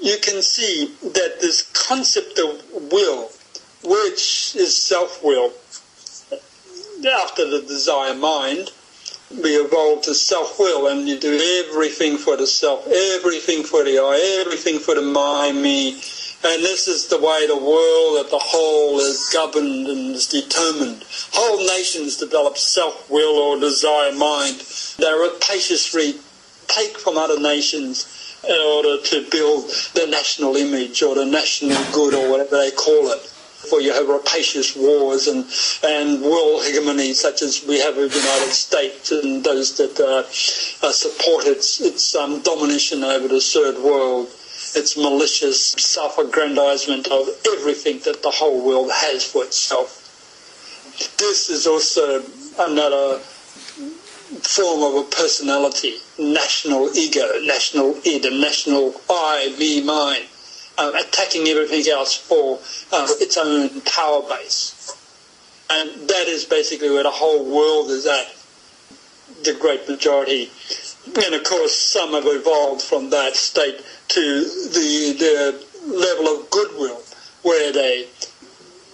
You 0.01 0.17
can 0.21 0.41
see 0.41 0.93
that 1.01 1.39
this 1.39 1.61
concept 1.87 2.37
of 2.39 2.91
will, 2.91 3.29
which 3.83 4.55
is 4.55 4.81
self-will, 4.81 5.53
after 7.23 7.49
the 7.49 7.63
desire 7.67 8.13
mind, 8.15 8.71
we 9.31 9.55
evolve 9.55 10.03
to 10.03 10.13
self-will 10.13 10.87
and 10.87 11.07
you 11.07 11.19
do 11.19 11.63
everything 11.65 12.17
for 12.17 12.37
the 12.37 12.47
self, 12.47 12.87
everything 12.87 13.63
for 13.63 13.83
the 13.83 13.97
I, 13.99 14.41
everything 14.41 14.79
for 14.79 14.95
the 14.95 15.01
my, 15.01 15.51
me. 15.51 15.93
And 16.43 16.61
this 16.61 16.87
is 16.87 17.07
the 17.07 17.17
way 17.17 17.47
the 17.47 17.57
world 17.57 18.25
as 18.25 18.31
a 18.31 18.37
whole 18.37 18.99
is 18.99 19.29
governed 19.33 19.87
and 19.87 20.15
is 20.15 20.27
determined. 20.27 21.03
Whole 21.31 21.65
nations 21.65 22.17
develop 22.17 22.57
self-will 22.57 23.37
or 23.37 23.59
desire 23.59 24.13
mind. 24.13 24.61
They 24.99 25.11
rapaciously 25.11 26.15
take 26.67 26.97
from 26.97 27.17
other 27.17 27.39
nations 27.39 28.24
in 28.47 28.59
order 28.75 29.01
to 29.01 29.27
build 29.29 29.69
the 29.93 30.07
national 30.09 30.55
image 30.55 31.01
or 31.03 31.15
the 31.15 31.25
national 31.25 31.77
good 31.93 32.13
or 32.13 32.29
whatever 32.31 32.57
they 32.57 32.71
call 32.71 33.11
it 33.11 33.31
For 33.69 33.81
you 33.81 33.93
have 33.93 34.07
rapacious 34.07 34.75
wars 34.75 35.27
and, 35.27 35.45
and 35.83 36.21
world 36.21 36.63
hegemony 36.63 37.13
such 37.13 37.41
as 37.41 37.65
we 37.67 37.79
have 37.79 37.97
in 37.97 38.09
the 38.09 38.15
United 38.19 38.51
States 38.53 39.11
and 39.11 39.43
those 39.43 39.75
that 39.77 39.99
uh, 39.99 40.23
support 40.91 41.45
its, 41.45 41.81
its 41.81 42.15
um, 42.15 42.41
domination 42.41 43.03
over 43.03 43.27
the 43.27 43.41
third 43.41 43.77
world, 43.79 44.27
its 44.75 44.95
malicious 44.95 45.71
self-aggrandizement 45.71 47.07
of 47.07 47.27
everything 47.47 47.99
that 48.05 48.21
the 48.21 48.29
whole 48.29 48.63
world 48.63 48.91
has 48.93 49.23
for 49.23 49.43
itself. 49.43 50.01
This 51.17 51.49
is 51.49 51.65
also 51.65 52.23
another 52.59 53.19
form 54.41 54.81
of 54.83 55.05
a 55.05 55.09
personality, 55.09 55.97
national 56.17 56.89
ego, 56.95 57.39
national 57.43 57.95
id, 58.05 58.25
a 58.25 58.31
national 58.31 58.93
I, 59.09 59.55
me, 59.59 59.83
mine 59.83 60.23
uh, 60.77 60.91
attacking 60.99 61.47
everything 61.47 61.91
else 61.91 62.15
for 62.15 62.59
uh, 62.91 63.07
its 63.19 63.37
own 63.37 63.81
power 63.81 64.21
base. 64.27 64.95
And 65.69 66.09
that 66.09 66.27
is 66.27 66.45
basically 66.45 66.89
where 66.89 67.03
the 67.03 67.11
whole 67.11 67.45
world 67.45 67.89
is 67.89 68.05
at, 68.05 68.35
the 69.43 69.53
great 69.59 69.87
majority. 69.87 70.51
And 71.05 71.35
of 71.35 71.43
course, 71.43 71.75
some 71.75 72.13
have 72.13 72.25
evolved 72.25 72.81
from 72.81 73.09
that 73.11 73.35
state 73.35 73.83
to 74.09 74.21
the, 74.43 75.15
the 75.17 75.65
level 75.85 76.27
of 76.39 76.49
goodwill, 76.49 77.01
where 77.43 77.71
they 77.71 78.07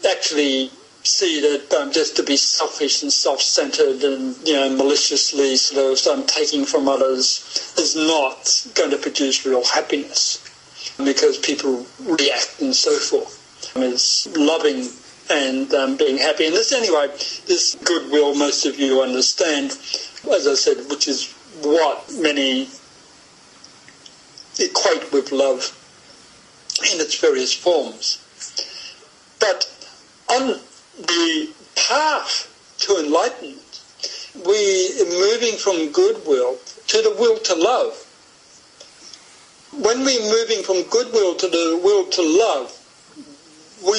actually 0.10 0.72
see 1.04 1.42
that 1.42 1.74
um, 1.80 1.92
just 1.92 2.16
to 2.16 2.24
be 2.24 2.38
selfish 2.38 3.02
and 3.02 3.12
self-centered 3.12 4.04
and 4.04 4.36
you 4.48 4.54
know 4.54 4.70
maliciously 4.76 5.56
sort 5.56 6.08
of 6.08 6.20
um, 6.20 6.26
taking 6.28 6.66
from 6.66 6.88
others 6.88 7.74
is 7.78 7.96
not 7.96 8.74
going 8.76 8.92
to 8.92 8.98
produce 8.98 9.46
real 9.46 9.64
happiness 9.66 10.48
because 11.04 11.38
people 11.40 11.86
react 12.02 12.58
and 12.62 12.76
so 12.76 12.96
forth. 12.98 13.38
I 13.76 13.80
mean, 13.80 13.94
it's 13.94 14.28
loving 14.36 14.90
and 15.30 15.74
um, 15.74 15.98
being 15.98 16.18
happy. 16.18 16.48
And 16.48 16.56
this, 16.56 16.74
anyway, 16.74 17.08
this 17.48 17.76
goodwill, 17.84 18.36
most 18.36 18.66
of 18.66 18.80
you 18.80 19.02
understand, 19.02 19.72
as 19.72 20.48
I 20.48 20.56
said, 20.56 20.90
which 20.90 21.08
is 21.08 21.34
what 21.62 22.12
many 22.20 22.68
equate 24.60 25.12
with 25.12 25.32
love 25.32 25.78
in 26.94 27.00
its 27.00 27.20
various 27.20 27.54
forms. 27.54 28.18
But 29.40 29.70
on 30.30 30.60
the 31.08 31.50
path 31.76 32.48
to 32.80 32.98
enlightenment, 32.98 33.82
we 34.46 35.04
moving 35.10 35.58
from 35.58 35.92
goodwill 35.92 36.58
to 36.88 37.02
the 37.02 37.16
will 37.20 37.38
to 37.40 37.56
love 37.56 38.08
when 39.80 40.04
we're 40.04 40.22
moving 40.22 40.64
from 40.64 40.84
goodwill 40.90 41.36
to 41.36 41.48
the 41.48 41.80
will 41.82 42.06
to 42.06 42.22
love, 42.22 42.78
we 43.86 43.98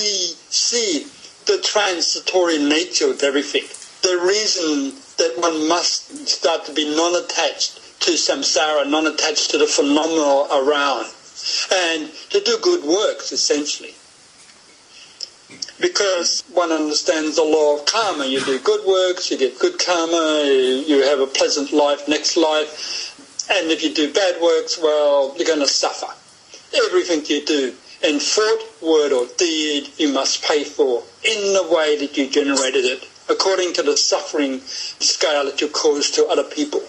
see 0.50 1.06
the 1.46 1.58
transitory 1.62 2.58
nature 2.58 3.10
of 3.10 3.22
everything. 3.22 3.64
The 4.02 4.20
reason 4.22 4.92
that 5.16 5.40
one 5.40 5.68
must 5.68 6.28
start 6.28 6.66
to 6.66 6.74
be 6.74 6.94
non-attached 6.94 8.00
to 8.02 8.12
samsara, 8.12 8.88
non-attached 8.88 9.50
to 9.52 9.58
the 9.58 9.66
phenomena 9.66 10.46
around, 10.52 11.06
and 11.72 12.10
to 12.30 12.40
do 12.40 12.58
good 12.60 12.84
works, 12.84 13.32
essentially. 13.32 13.94
Because 15.82 16.44
one 16.54 16.70
understands 16.70 17.34
the 17.34 17.42
law 17.42 17.76
of 17.76 17.86
karma. 17.86 18.24
You 18.24 18.40
do 18.44 18.60
good 18.60 18.86
works, 18.86 19.32
you 19.32 19.36
get 19.36 19.58
good 19.58 19.80
karma, 19.84 20.44
you 20.86 21.02
have 21.02 21.18
a 21.18 21.26
pleasant 21.26 21.72
life, 21.72 22.06
next 22.06 22.36
life, 22.36 23.50
and 23.50 23.68
if 23.68 23.82
you 23.82 23.92
do 23.92 24.12
bad 24.12 24.40
works, 24.40 24.78
well, 24.80 25.34
you're 25.36 25.46
going 25.46 25.58
to 25.58 25.66
suffer. 25.66 26.06
Everything 26.86 27.26
you 27.26 27.44
do 27.44 27.74
in 28.04 28.20
thought, 28.20 28.62
word 28.80 29.12
or 29.12 29.26
deed, 29.36 29.88
you 29.98 30.12
must 30.12 30.44
pay 30.44 30.62
for 30.62 31.02
in 31.24 31.52
the 31.52 31.66
way 31.68 31.98
that 31.98 32.16
you 32.16 32.30
generated 32.30 32.84
it, 32.84 33.08
according 33.28 33.72
to 33.72 33.82
the 33.82 33.96
suffering 33.96 34.60
scale 34.60 35.44
that 35.46 35.60
you 35.60 35.68
caused 35.68 36.14
to 36.14 36.26
other 36.26 36.44
people. 36.44 36.80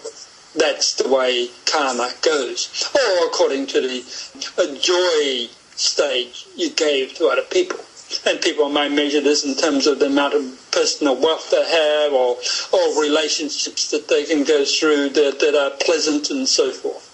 That's 0.56 0.94
the 0.94 1.10
way 1.10 1.50
karma 1.66 2.12
goes. 2.22 2.92
Or 2.94 3.28
according 3.28 3.66
to 3.68 3.82
the 3.82 4.80
joy 4.80 5.52
stage 5.76 6.46
you 6.56 6.70
gave 6.70 7.16
to 7.16 7.28
other 7.28 7.42
people. 7.50 7.80
And 8.26 8.42
people 8.42 8.70
may 8.70 8.90
measure 8.90 9.22
this 9.22 9.46
in 9.46 9.56
terms 9.56 9.88
of 9.88 10.00
the 10.00 10.08
amount 10.08 10.34
of 10.34 10.70
personal 10.72 11.16
wealth 11.16 11.50
they 11.52 11.64
have 11.64 12.14
or, 12.14 12.38
or 12.72 13.02
relationships 13.02 13.92
that 13.92 14.08
they 14.08 14.26
can 14.26 14.44
go 14.44 14.66
through 14.66 15.10
that, 15.10 15.40
that 15.40 15.56
are 15.56 15.72
pleasant 15.86 16.30
and 16.30 16.48
so 16.48 16.72
forth. 16.72 17.10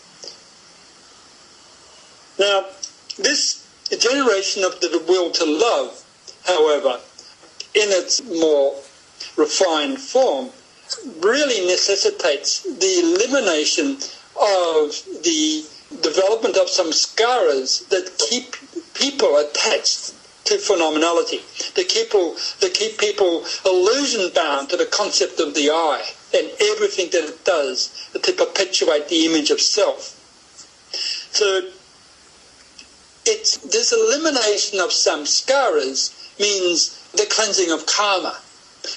Now, 2.39 2.65
this 3.17 3.67
generation 3.97 4.63
of 4.63 4.79
the 4.79 5.03
will 5.07 5.31
to 5.31 5.45
love, 5.45 6.03
however, 6.45 6.99
in 7.73 7.89
its 7.89 8.23
more 8.23 8.75
refined 9.35 9.99
form 9.99 10.49
really 11.19 11.67
necessitates 11.67 12.63
the 12.63 12.99
elimination 12.99 13.97
of 14.39 14.91
the 15.23 15.65
development 16.01 16.55
of 16.55 16.67
samskaras 16.67 17.87
that 17.89 18.17
keep 18.17 18.55
people 18.93 19.37
attached 19.37 20.13
to 20.45 20.55
phenomenality. 20.55 21.41
They 21.75 21.83
keep 21.83 22.09
people, 22.09 22.35
keep 22.73 22.97
people 22.97 23.45
illusion 23.65 24.29
bound 24.33 24.69
to 24.69 24.77
the 24.77 24.85
concept 24.85 25.39
of 25.39 25.53
the 25.53 25.69
I 25.69 26.03
and 26.33 26.49
everything 26.61 27.09
that 27.11 27.29
it 27.29 27.45
does 27.45 28.09
to 28.13 28.33
perpetuate 28.33 29.09
the 29.09 29.25
image 29.25 29.51
of 29.51 29.59
self. 29.61 30.15
So 31.31 31.61
it's 33.25 33.57
this 33.57 33.91
elimination 33.91 34.79
of 34.79 34.89
samskaras 34.89 36.39
means 36.39 37.11
the 37.11 37.27
cleansing 37.29 37.71
of 37.71 37.85
karma. 37.85 38.37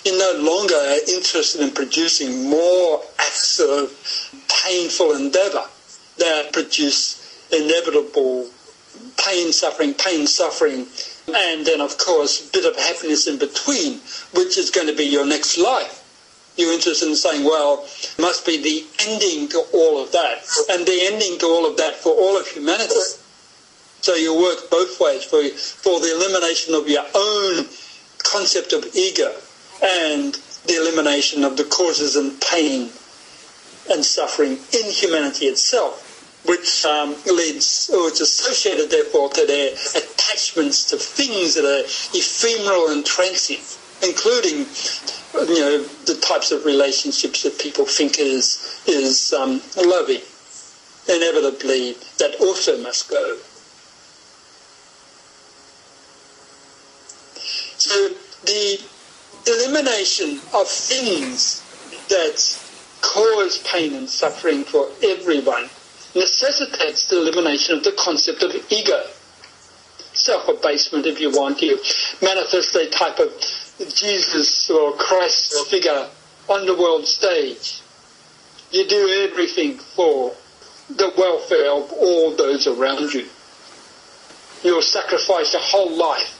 You're 0.05 0.19
no 0.19 0.43
longer 0.43 0.81
interested 1.09 1.61
in 1.61 1.73
producing 1.73 2.49
more 2.49 3.03
acts 3.19 3.59
of 3.61 3.93
painful 4.65 5.13
endeavor 5.13 5.65
that 6.19 6.53
produce 6.53 7.49
inevitable 7.53 8.49
pain, 9.17 9.53
suffering, 9.53 9.95
pain, 9.95 10.27
suffering, 10.27 10.87
and 11.29 11.65
then, 11.67 11.81
of 11.81 11.99
course, 11.99 12.49
a 12.49 12.53
bit 12.53 12.65
of 12.65 12.77
happiness 12.77 13.27
in 13.27 13.39
between, 13.39 14.01
which 14.35 14.59
is 14.59 14.71
going 14.71 14.89
to 14.89 14.97
be 14.97 15.05
your 15.05 15.27
next 15.27 15.59
life. 15.59 16.01
You're 16.57 16.73
interested 16.73 17.09
in 17.09 17.17
saying, 17.17 17.45
well, 17.45 17.87
must 18.19 18.45
be 18.45 18.61
the 18.61 18.85
ending 19.09 19.49
to 19.51 19.63
all 19.73 20.03
of 20.03 20.13
that, 20.13 20.45
and 20.71 20.87
the 20.87 20.99
ending 21.07 21.39
to 21.39 21.47
all 21.47 21.67
of 21.67 21.77
that 21.79 21.95
for 21.95 22.13
all 22.13 22.39
of 22.39 22.47
humanity. 22.47 22.95
So 24.03 24.15
you 24.15 24.37
work 24.37 24.69
both 24.69 25.01
ways 25.01 25.25
for, 25.25 25.43
for 25.49 26.01
the 26.01 26.13
elimination 26.15 26.75
of 26.75 26.89
your 26.89 27.05
own 27.15 27.67
concept 28.19 28.73
of 28.73 28.85
ego 28.95 29.33
and 29.83 30.35
the 30.67 30.75
elimination 30.75 31.45
of 31.45 31.57
the 31.57 31.65
causes 31.65 32.17
and 32.17 32.41
pain 32.41 32.91
and 33.91 34.05
suffering 34.05 34.59
in 34.73 34.91
humanity 34.91 35.47
itself 35.47 36.02
which 36.45 36.85
um, 36.85 37.15
leads, 37.27 37.91
or 37.95 38.09
it's 38.09 38.21
associated 38.21 38.91
therefore 38.91 39.29
to 39.31 39.47
their 39.47 39.73
attachments 39.73 40.85
to 40.91 40.97
things 40.97 41.55
that 41.55 41.65
are 41.65 41.85
ephemeral 42.19 42.89
and 42.89 43.07
transient, 43.07 43.79
including 44.03 44.67
you 45.49 45.61
know 45.61 45.83
the 46.07 46.19
types 46.21 46.51
of 46.51 46.65
relationships 46.65 47.45
that 47.45 47.59
people 47.59 47.85
think 47.85 48.19
is 48.19 48.83
is 48.87 49.33
um, 49.33 49.61
loving. 49.77 50.21
Inevitably, 51.09 51.97
that 52.19 52.37
also 52.41 52.81
must 52.81 53.09
go. 53.11 53.37
So 57.77 58.09
the 58.45 58.81
elimination 59.47 60.41
of 60.55 60.69
things 60.69 61.61
that 62.09 62.39
cause 63.01 63.59
pain 63.67 63.95
and 63.95 64.09
suffering 64.09 64.63
for 64.63 64.89
everyone 65.03 65.69
necessitates 66.15 67.05
the 67.05 67.21
elimination 67.21 67.77
of 67.77 67.85
the 67.85 67.93
concept 67.93 68.43
of 68.43 68.55
ego. 68.71 69.05
Self-abasement, 70.15 71.07
if 71.07 71.21
you 71.21 71.31
want. 71.31 71.63
You 71.63 71.79
manifest 72.21 72.75
a 72.75 72.89
type 72.91 73.19
of 73.19 73.33
Jesus 73.95 74.69
or 74.71 74.93
Christ 74.93 75.55
figure 75.69 76.09
on 76.49 76.67
the 76.67 76.77
world 76.77 77.07
stage. 77.07 77.81
You 78.71 78.87
do 78.87 79.29
everything 79.31 79.79
for 79.79 80.35
the 80.89 81.13
welfare 81.17 81.71
of 81.73 81.93
all 81.93 82.35
those 82.37 82.67
around 82.67 83.13
you. 83.15 83.27
You'll 84.63 84.83
sacrifice 84.83 85.53
your 85.53 85.63
whole 85.63 85.97
life 85.97 86.39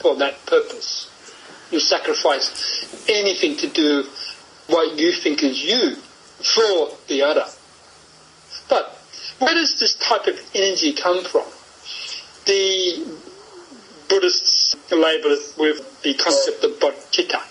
for 0.00 0.16
that 0.16 0.44
purpose. 0.46 1.10
You 1.70 1.80
sacrifice 1.80 3.06
anything 3.08 3.56
to 3.58 3.68
do 3.68 4.04
what 4.68 4.98
you 4.98 5.12
think 5.12 5.42
is 5.42 5.62
you 5.62 5.96
for 5.96 6.96
the 7.08 7.22
other. 7.22 7.44
But 8.68 8.97
where 9.38 9.54
does 9.54 9.78
this 9.78 9.94
type 9.96 10.26
of 10.26 10.38
energy 10.54 10.92
come 10.92 11.24
from? 11.24 11.46
The 12.46 13.04
Buddhists 14.08 14.74
label 14.90 15.30
it 15.30 15.54
with 15.58 16.02
the 16.02 16.14
concept 16.14 16.64
of 16.64 16.72
bodhicitta. 16.80 17.42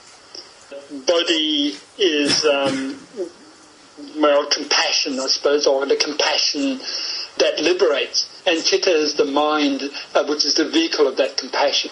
Bodhi 1.05 1.75
is, 1.97 2.45
um, 2.45 2.97
well, 4.17 4.45
compassion, 4.47 5.19
I 5.19 5.27
suppose, 5.27 5.67
or 5.67 5.85
the 5.85 5.95
compassion 5.95 6.79
that 7.37 7.59
liberates. 7.59 8.41
And 8.45 8.63
chitta 8.63 8.91
is 8.91 9.15
the 9.15 9.25
mind, 9.25 9.83
uh, 10.15 10.25
which 10.25 10.45
is 10.45 10.55
the 10.55 10.69
vehicle 10.69 11.07
of 11.07 11.17
that 11.17 11.37
compassion. 11.37 11.91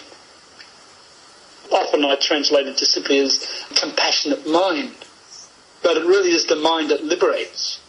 Often 1.72 2.04
I 2.04 2.16
translate 2.16 2.66
it 2.66 2.78
simply 2.78 3.18
as 3.18 3.46
compassionate 3.74 4.46
mind. 4.46 4.94
But 5.82 5.96
it 5.96 6.06
really 6.06 6.30
is 6.30 6.46
the 6.46 6.56
mind 6.56 6.90
that 6.90 7.04
liberates. 7.04 7.80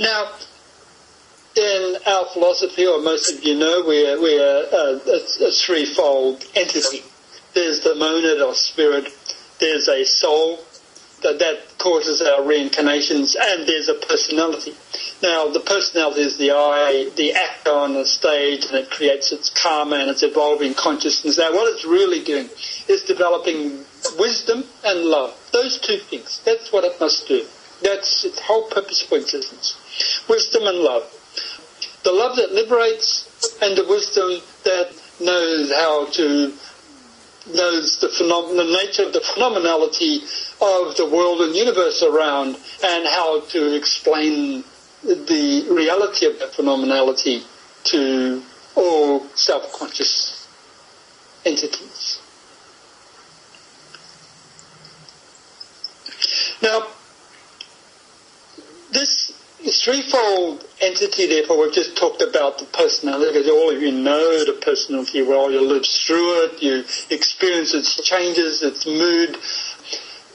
Now, 0.00 0.32
in 1.56 1.96
our 2.06 2.24
philosophy, 2.32 2.86
or 2.86 3.02
most 3.02 3.30
of 3.36 3.44
you 3.44 3.54
know, 3.54 3.84
we're, 3.86 4.18
we're 4.18 4.40
a, 4.40 4.96
a, 4.96 5.48
a 5.48 5.52
threefold 5.52 6.42
entity. 6.54 7.02
There's 7.52 7.80
the 7.80 7.94
monad 7.96 8.40
or 8.40 8.54
spirit, 8.54 9.12
there's 9.58 9.88
a 9.88 10.04
soul, 10.04 10.60
that, 11.22 11.38
that 11.40 11.76
causes 11.76 12.22
our 12.22 12.42
reincarnations, 12.42 13.36
and 13.38 13.66
there's 13.66 13.90
a 13.90 13.94
personality. 13.94 14.74
Now, 15.22 15.48
the 15.48 15.60
personality 15.60 16.22
is 16.22 16.38
the 16.38 16.52
I, 16.52 17.10
the 17.16 17.34
actor 17.34 17.72
on 17.72 17.92
the 17.92 18.06
stage, 18.06 18.64
and 18.64 18.76
it 18.76 18.90
creates 18.90 19.32
its 19.32 19.50
karma 19.50 19.96
and 19.96 20.08
its 20.08 20.22
evolving 20.22 20.72
consciousness. 20.72 21.36
Now, 21.36 21.52
what 21.52 21.70
it's 21.74 21.84
really 21.84 22.24
doing 22.24 22.48
is 22.88 23.02
developing 23.02 23.84
wisdom 24.18 24.64
and 24.82 25.00
love. 25.00 25.36
Those 25.52 25.78
two 25.78 25.98
things. 25.98 26.40
That's 26.46 26.72
what 26.72 26.84
it 26.84 26.98
must 26.98 27.28
do. 27.28 27.44
That's 27.82 28.24
its 28.24 28.40
whole 28.40 28.68
purpose 28.68 29.00
for 29.00 29.16
existence. 29.16 29.76
Wisdom 30.28 30.66
and 30.66 30.78
love. 30.78 31.04
The 32.02 32.12
love 32.12 32.36
that 32.36 32.52
liberates 32.52 33.28
and 33.62 33.76
the 33.76 33.86
wisdom 33.86 34.40
that 34.64 34.92
knows 35.20 35.72
how 35.72 36.06
to 36.06 36.52
knows 37.54 37.98
the, 38.00 38.08
phenom- 38.08 38.56
the 38.56 38.64
nature 38.64 39.04
of 39.04 39.12
the 39.12 39.20
phenomenality 39.20 40.22
of 40.60 40.96
the 40.96 41.08
world 41.08 41.40
and 41.40 41.54
universe 41.54 42.02
around 42.02 42.56
and 42.84 43.06
how 43.06 43.40
to 43.40 43.74
explain 43.74 44.62
the 45.02 45.66
reality 45.70 46.26
of 46.26 46.38
that 46.38 46.52
phenomenality 46.52 47.42
to 47.84 48.42
all 48.76 49.26
self-conscious 49.34 50.46
entities. 51.44 52.20
Now, 56.62 56.86
this 58.92 59.32
threefold 59.82 60.64
entity, 60.80 61.26
therefore, 61.26 61.60
we've 61.60 61.72
just 61.72 61.96
talked 61.96 62.22
about 62.22 62.58
the 62.58 62.64
personality, 62.66 63.32
because 63.32 63.48
all 63.48 63.70
of 63.70 63.80
you 63.80 63.92
know 63.92 64.44
the 64.44 64.58
personality 64.60 65.22
well. 65.22 65.50
You 65.50 65.60
live 65.60 65.84
through 65.84 66.44
it, 66.44 66.62
you 66.62 66.84
experience 67.10 67.74
its 67.74 68.02
changes, 68.02 68.62
its 68.62 68.86
mood, 68.86 69.36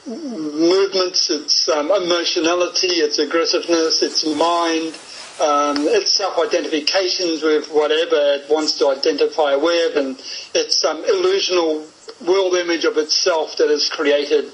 movements, 0.07 1.29
its 1.29 1.67
um, 1.69 1.91
emotionality, 1.91 3.01
its 3.01 3.17
aggressiveness, 3.17 4.03
its 4.03 4.25
mind, 4.25 4.97
um, 5.41 5.87
its 5.87 6.13
self-identifications 6.13 7.41
with 7.41 7.67
whatever 7.71 8.15
it 8.15 8.49
wants 8.49 8.77
to 8.77 8.89
identify 8.89 9.55
with, 9.55 9.97
and 9.97 10.19
its 10.53 10.85
um, 10.85 11.03
illusional 11.03 11.87
world 12.25 12.55
image 12.55 12.85
of 12.85 12.97
itself 12.97 13.57
that 13.57 13.69
is 13.69 13.89
created 13.89 14.45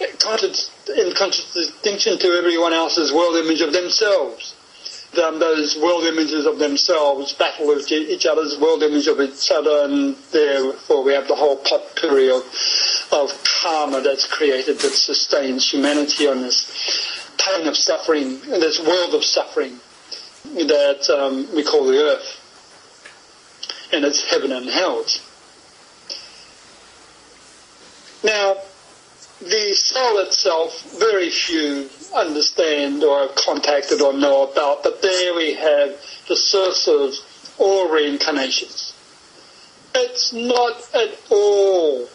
in 0.00 1.14
contradistinction 1.14 2.18
to 2.18 2.28
everyone 2.28 2.72
else's 2.72 3.12
world 3.12 3.36
image 3.36 3.60
of 3.60 3.72
themselves. 3.72 4.54
Um, 5.22 5.38
those 5.38 5.76
world 5.78 6.04
images 6.04 6.44
of 6.44 6.58
themselves 6.58 7.32
battle 7.32 7.66
with 7.66 7.90
each 7.90 8.26
other's 8.26 8.58
world 8.58 8.82
image 8.82 9.06
of 9.06 9.20
each 9.20 9.50
other, 9.50 9.84
and 9.84 10.14
therefore 10.32 11.02
we 11.02 11.14
have 11.14 11.26
the 11.26 11.34
whole 11.34 11.56
potpourri 11.56 12.30
of, 12.30 12.42
of 13.10 13.32
karma 13.62 14.02
that's 14.02 14.26
created 14.26 14.78
that 14.78 14.92
sustains 14.92 15.72
humanity 15.72 16.28
on 16.28 16.42
this 16.42 17.32
plane 17.38 17.66
of 17.66 17.76
suffering, 17.76 18.38
this 18.40 18.78
world 18.80 19.14
of 19.14 19.24
suffering 19.24 19.80
that 20.44 21.08
um, 21.10 21.48
we 21.54 21.64
call 21.64 21.86
the 21.86 21.98
earth, 21.98 23.88
and 23.92 24.04
it's 24.04 24.22
heaven 24.24 24.52
and 24.52 24.68
hell. 24.68 25.04
Now, 28.24 28.56
the 29.40 29.74
soul 29.74 30.18
itself, 30.18 30.98
very 30.98 31.30
few 31.30 31.88
understand 32.14 33.04
or 33.04 33.20
have 33.20 33.34
contacted 33.36 34.00
or 34.00 34.12
know 34.12 34.50
about, 34.50 34.82
but 34.82 35.00
there 35.02 35.34
we 35.34 35.54
have 35.54 35.90
the 36.28 36.36
source 36.36 36.88
of 36.88 37.14
all 37.58 37.88
reincarnations. 37.88 38.94
It's 39.94 40.32
not 40.32 40.76
at 40.94 41.18
all 41.30 42.08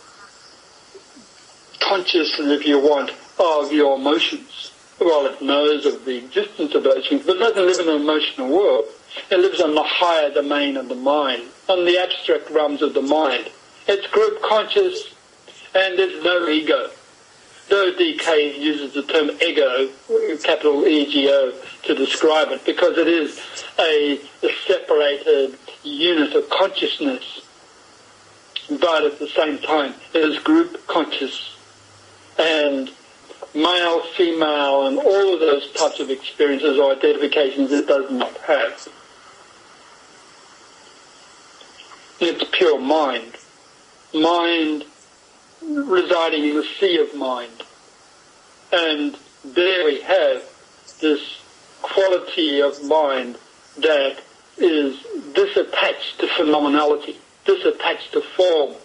conscious, 1.80 2.38
if 2.40 2.66
you 2.66 2.80
want, 2.80 3.12
of 3.40 3.72
your 3.72 3.96
emotions. 3.98 4.72
Well, 5.00 5.26
it 5.26 5.42
knows 5.42 5.86
of 5.86 6.06
the 6.06 6.18
existence 6.18 6.76
of 6.76 6.84
things, 6.84 7.26
but 7.26 7.38
it 7.38 7.40
doesn't 7.40 7.66
live 7.66 7.80
in 7.80 7.90
an 7.90 8.02
emotional 8.02 8.50
world. 8.50 8.86
It 9.30 9.40
lives 9.40 9.62
on 9.62 9.76
the 9.76 9.84
higher 9.84 10.34
domain 10.34 10.78
of 10.78 10.90
the 10.90 10.96
mind, 10.96 11.44
on 11.68 11.86
the 11.86 11.98
abstract 11.98 12.50
realms 12.50 12.82
of 12.82 12.94
the 12.94 13.02
mind. 13.02 13.50
It's 13.88 14.08
group 14.08 14.42
conscious 14.42 15.13
and 15.76 15.98
there's 15.98 16.24
no 16.24 16.48
ego. 16.48 16.90
Though 17.70 17.94
DK 17.94 18.60
uses 18.60 18.94
the 18.94 19.04
term 19.04 19.32
ego, 19.42 19.90
capital 20.44 20.86
E-G-O, 20.86 21.54
to 21.84 21.96
describe 21.96 22.50
it 22.50 22.66
because 22.66 22.98
it 22.98 23.08
is 23.08 23.42
a, 23.80 24.20
a 24.44 24.50
separated 24.68 25.58
unit 25.84 26.34
of 26.34 26.50
consciousness 26.50 27.42
but 28.70 29.04
at 29.04 29.20
the 29.20 29.28
same 29.28 29.58
time 29.60 29.94
it 30.14 30.20
is 30.20 30.40
group 30.40 30.86
conscious 30.88 31.58
and 32.40 32.90
male, 33.54 34.02
female, 34.18 34.88
and 34.88 34.98
all 34.98 35.34
of 35.34 35.40
those 35.40 35.72
types 35.74 36.00
of 36.00 36.10
experiences 36.10 36.80
or 36.80 36.92
identifications 36.92 37.72
it 37.72 37.88
does 37.88 38.10
not 38.12 38.36
have. 38.40 38.88
It's 42.20 42.44
pure 42.52 42.80
mind. 42.80 43.36
Mind 44.14 44.86
residing 45.70 46.44
in 46.46 46.56
the 46.56 46.68
sea 46.80 46.98
of 47.00 47.16
mind. 47.16 47.64
And 48.72 49.18
there 49.46 49.86
we 49.86 50.02
have 50.02 50.44
this 51.00 51.40
quality 51.82 52.62
of 52.62 52.84
mind 52.84 53.38
that 53.78 54.18
is 54.58 54.98
disattached 55.34 56.18
to 56.20 56.28
phenomenality, 56.28 57.16
disattached 57.46 58.12
to 58.12 58.22
form. 58.22 58.76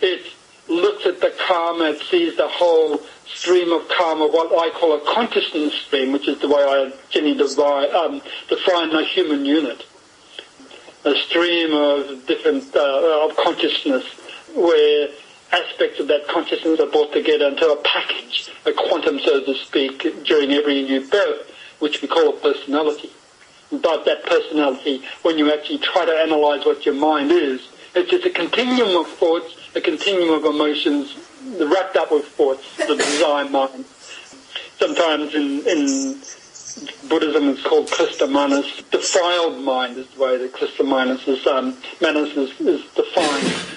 It 0.00 0.32
looks 0.68 1.06
at 1.06 1.20
the 1.20 1.34
karma, 1.46 1.84
it 1.90 2.02
sees 2.02 2.36
the 2.36 2.48
whole 2.48 3.00
stream 3.26 3.72
of 3.72 3.88
karma, 3.88 4.26
what 4.26 4.52
I 4.52 4.70
call 4.78 4.94
a 4.94 5.14
consciousness 5.14 5.74
stream, 5.74 6.12
which 6.12 6.28
is 6.28 6.38
the 6.40 6.48
way 6.48 6.62
I 6.62 6.92
generally 7.10 7.36
divide, 7.36 7.90
um, 7.90 8.22
define 8.48 8.92
a 8.92 9.04
human 9.04 9.44
unit. 9.44 9.86
A 11.04 11.14
stream 11.14 11.72
of 11.72 12.26
different, 12.26 12.74
uh, 12.76 13.26
of 13.26 13.36
consciousness 13.36 14.04
where 14.54 15.08
aspects 15.52 15.98
of 16.00 16.08
that 16.08 16.26
consciousness 16.28 16.80
are 16.80 16.86
brought 16.86 17.12
together 17.12 17.46
into 17.48 17.70
a 17.70 17.76
package, 17.82 18.50
a 18.66 18.72
quantum, 18.72 19.18
so 19.18 19.44
to 19.44 19.54
speak, 19.54 20.24
during 20.24 20.52
every 20.52 20.82
new 20.82 21.06
birth, 21.08 21.50
which 21.80 22.02
we 22.02 22.08
call 22.08 22.30
a 22.30 22.40
personality. 22.40 23.10
But 23.70 24.04
that 24.04 24.24
personality, 24.26 25.02
when 25.22 25.38
you 25.38 25.52
actually 25.52 25.78
try 25.78 26.04
to 26.04 26.12
analyze 26.12 26.64
what 26.64 26.84
your 26.84 26.94
mind 26.94 27.30
is, 27.30 27.68
it's 27.94 28.10
just 28.10 28.26
a 28.26 28.30
continuum 28.30 28.96
of 28.96 29.08
thoughts, 29.08 29.56
a 29.74 29.80
continuum 29.80 30.30
of 30.30 30.44
emotions, 30.44 31.16
wrapped 31.58 31.96
up 31.96 32.12
with 32.12 32.26
thoughts, 32.26 32.76
the 32.76 32.96
design 32.96 33.50
mind. 33.50 33.84
Sometimes 34.78 35.34
in, 35.34 35.66
in 35.66 36.20
Buddhism 37.08 37.48
it's 37.48 37.62
called 37.62 37.88
Klista 37.88 38.30
Manas. 38.30 38.82
Defiled 38.90 39.60
mind 39.60 39.98
is 39.98 40.06
the 40.08 40.20
way 40.20 40.38
that 40.38 40.52
Klista 40.52 40.86
Manas 40.86 41.26
is, 41.26 41.46
um, 41.46 41.76
Manas 42.00 42.36
is, 42.36 42.60
is 42.60 42.84
defined. 42.92 43.69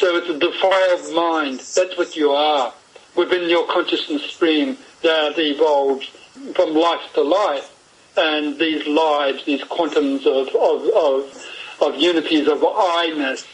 So 0.00 0.16
it's 0.16 0.30
a 0.30 0.38
defiled 0.38 1.14
mind. 1.14 1.60
That's 1.60 1.94
what 1.98 2.16
you 2.16 2.30
are. 2.30 2.72
Within 3.16 3.50
your 3.50 3.66
consciousness 3.66 4.22
stream 4.30 4.78
that 5.02 5.34
evolves 5.36 6.06
from 6.54 6.72
life 6.72 7.12
to 7.12 7.20
life. 7.20 7.70
And 8.16 8.58
these 8.58 8.86
lives, 8.86 9.44
these 9.44 9.60
quantums 9.60 10.24
of, 10.24 10.48
of, 10.54 10.88
of, 10.96 11.46
of 11.82 12.00
unities 12.00 12.48
of 12.48 12.64
I-ness 12.64 13.46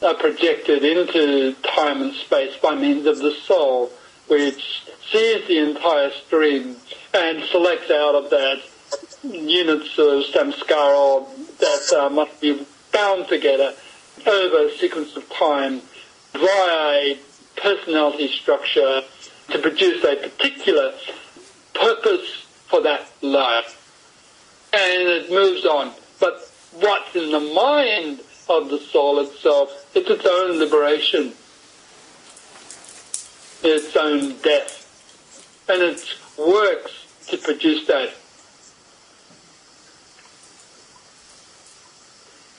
are 0.00 0.14
projected 0.14 0.82
into 0.82 1.52
time 1.60 2.00
and 2.00 2.14
space 2.14 2.56
by 2.56 2.74
means 2.74 3.04
of 3.04 3.18
the 3.18 3.32
soul, 3.44 3.92
which 4.28 4.84
sees 5.10 5.46
the 5.46 5.58
entire 5.58 6.10
stream 6.10 6.74
and 7.12 7.44
selects 7.50 7.90
out 7.90 8.14
of 8.14 8.30
that 8.30 8.62
units 9.24 9.98
of 9.98 10.24
samskara 10.32 11.26
that 11.58 11.98
uh, 11.98 12.08
must 12.08 12.40
be 12.40 12.64
bound 12.94 13.28
together 13.28 13.74
over 14.26 14.66
a 14.66 14.76
sequence 14.78 15.16
of 15.16 15.28
time 15.30 15.80
via 16.32 16.46
a 16.46 17.18
personality 17.56 18.28
structure 18.28 19.02
to 19.50 19.58
produce 19.58 20.02
a 20.04 20.16
particular 20.16 20.92
purpose 21.74 22.46
for 22.66 22.82
that 22.82 23.08
life. 23.20 23.78
And 24.72 25.02
it 25.08 25.30
moves 25.30 25.66
on. 25.66 25.92
But 26.20 26.50
what's 26.72 27.14
in 27.14 27.30
the 27.30 27.40
mind 27.40 28.20
of 28.48 28.70
the 28.70 28.78
soul 28.78 29.20
itself, 29.20 29.90
it's 29.94 30.08
its 30.08 30.26
own 30.26 30.58
liberation, 30.58 31.32
its 33.62 33.96
own 33.96 34.36
death. 34.38 34.78
And 35.68 35.82
it 35.82 36.14
works 36.38 37.26
to 37.28 37.36
produce 37.36 37.86
that. 37.86 38.14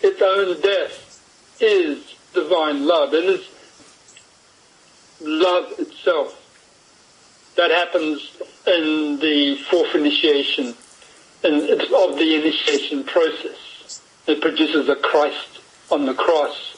Its 0.01 0.21
own 0.21 0.61
death 0.61 1.12
is 1.63 2.15
divine 2.33 2.85
love. 2.85 3.13
And 3.13 3.25
It 3.25 3.39
is 3.39 3.49
love 5.21 5.73
itself. 5.79 6.39
That 7.55 7.71
happens 7.71 8.37
in 8.65 9.19
the 9.19 9.57
fourth 9.69 9.93
initiation 9.95 10.73
in, 11.43 11.69
of 11.71 12.17
the 12.17 12.35
initiation 12.35 13.03
process. 13.03 14.01
It 14.27 14.41
produces 14.41 14.89
a 14.89 14.95
Christ 14.95 15.59
on 15.91 16.05
the 16.05 16.13
cross. 16.13 16.73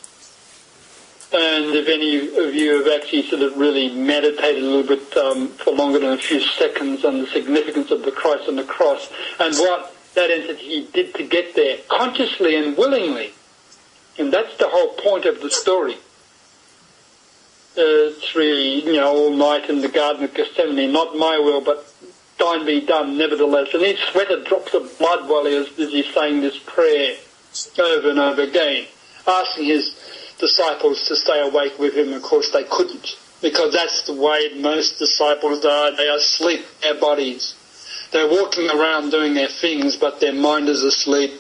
And 1.32 1.76
if 1.76 1.88
any 1.88 2.18
of 2.38 2.56
you 2.56 2.78
have 2.84 3.02
actually 3.02 3.24
sort 3.24 3.42
of 3.42 3.58
really 3.58 3.90
meditated 3.90 4.64
a 4.64 4.66
little 4.66 4.96
bit 4.96 5.18
um, 5.18 5.50
for 5.50 5.74
longer 5.74 6.00
than 6.00 6.12
a 6.12 6.18
few 6.18 6.40
seconds 6.40 7.04
on 7.04 7.20
the 7.20 7.28
significance 7.28 7.92
of 7.92 8.04
the 8.04 8.12
Christ 8.12 8.48
on 8.48 8.56
the 8.56 8.64
cross 8.64 9.12
and 9.40 9.56
what 9.56 9.96
that 10.16 10.32
entity 10.32 10.88
did 10.94 11.14
to 11.16 11.24
get 11.24 11.56
there, 11.56 11.78
consciously 11.90 12.56
and 12.56 12.78
willingly, 12.78 13.34
and 14.18 14.32
that's 14.32 14.58
the 14.58 14.70
whole 14.70 14.94
point 14.94 15.26
of 15.26 15.42
the 15.42 15.50
story 15.52 15.98
uh, 17.78 18.10
three, 18.22 18.82
you 18.86 18.94
know, 18.94 19.14
all 19.14 19.36
night 19.36 19.70
in 19.70 19.82
the 19.82 19.90
Garden 19.90 20.24
of 20.24 20.34
Gethsemane. 20.34 20.92
Not 20.92 21.18
my 21.18 21.38
will, 21.38 21.62
but 21.62 21.86
thine 22.40 22.66
be 22.66 22.82
done, 22.82 23.18
nevertheless. 23.18 23.74
And 23.74 23.84
he 23.84 23.98
sweated 24.12 24.46
drops 24.46 24.74
of 24.74 24.98
blood 24.98 25.28
while 25.30 25.46
he 25.46 25.56
was 25.56 25.70
busy 25.70 26.04
saying 26.04 26.42
this 26.42 26.58
prayer 26.58 27.16
over 27.80 28.10
and 28.10 28.20
over 28.20 28.42
again, 28.44 28.86
asking 29.28 29.66
his 29.66 30.36
disciples 30.40 31.08
to 31.08 31.16
stay 31.16 31.42
awake 31.42 31.78
with 31.80 31.96
him. 31.96 32.14
Of 32.14 32.22
course, 32.22 32.52
they 32.52 32.64
couldn't, 32.64 33.16
because 33.42 33.74
that's 33.74 34.06
the 34.06 34.14
way 34.14 34.52
most 34.56 35.00
disciples 35.00 35.66
are. 35.66 35.96
They 35.96 36.08
are 36.08 36.18
asleep, 36.18 36.66
their 36.82 36.96
bodies. 36.96 37.56
They're 38.12 38.30
walking 38.30 38.70
around 38.70 39.10
doing 39.10 39.34
their 39.34 39.48
things, 39.50 39.96
but 39.96 40.20
their 40.20 40.34
mind 40.34 40.70
is 40.70 40.84
asleep. 40.84 41.34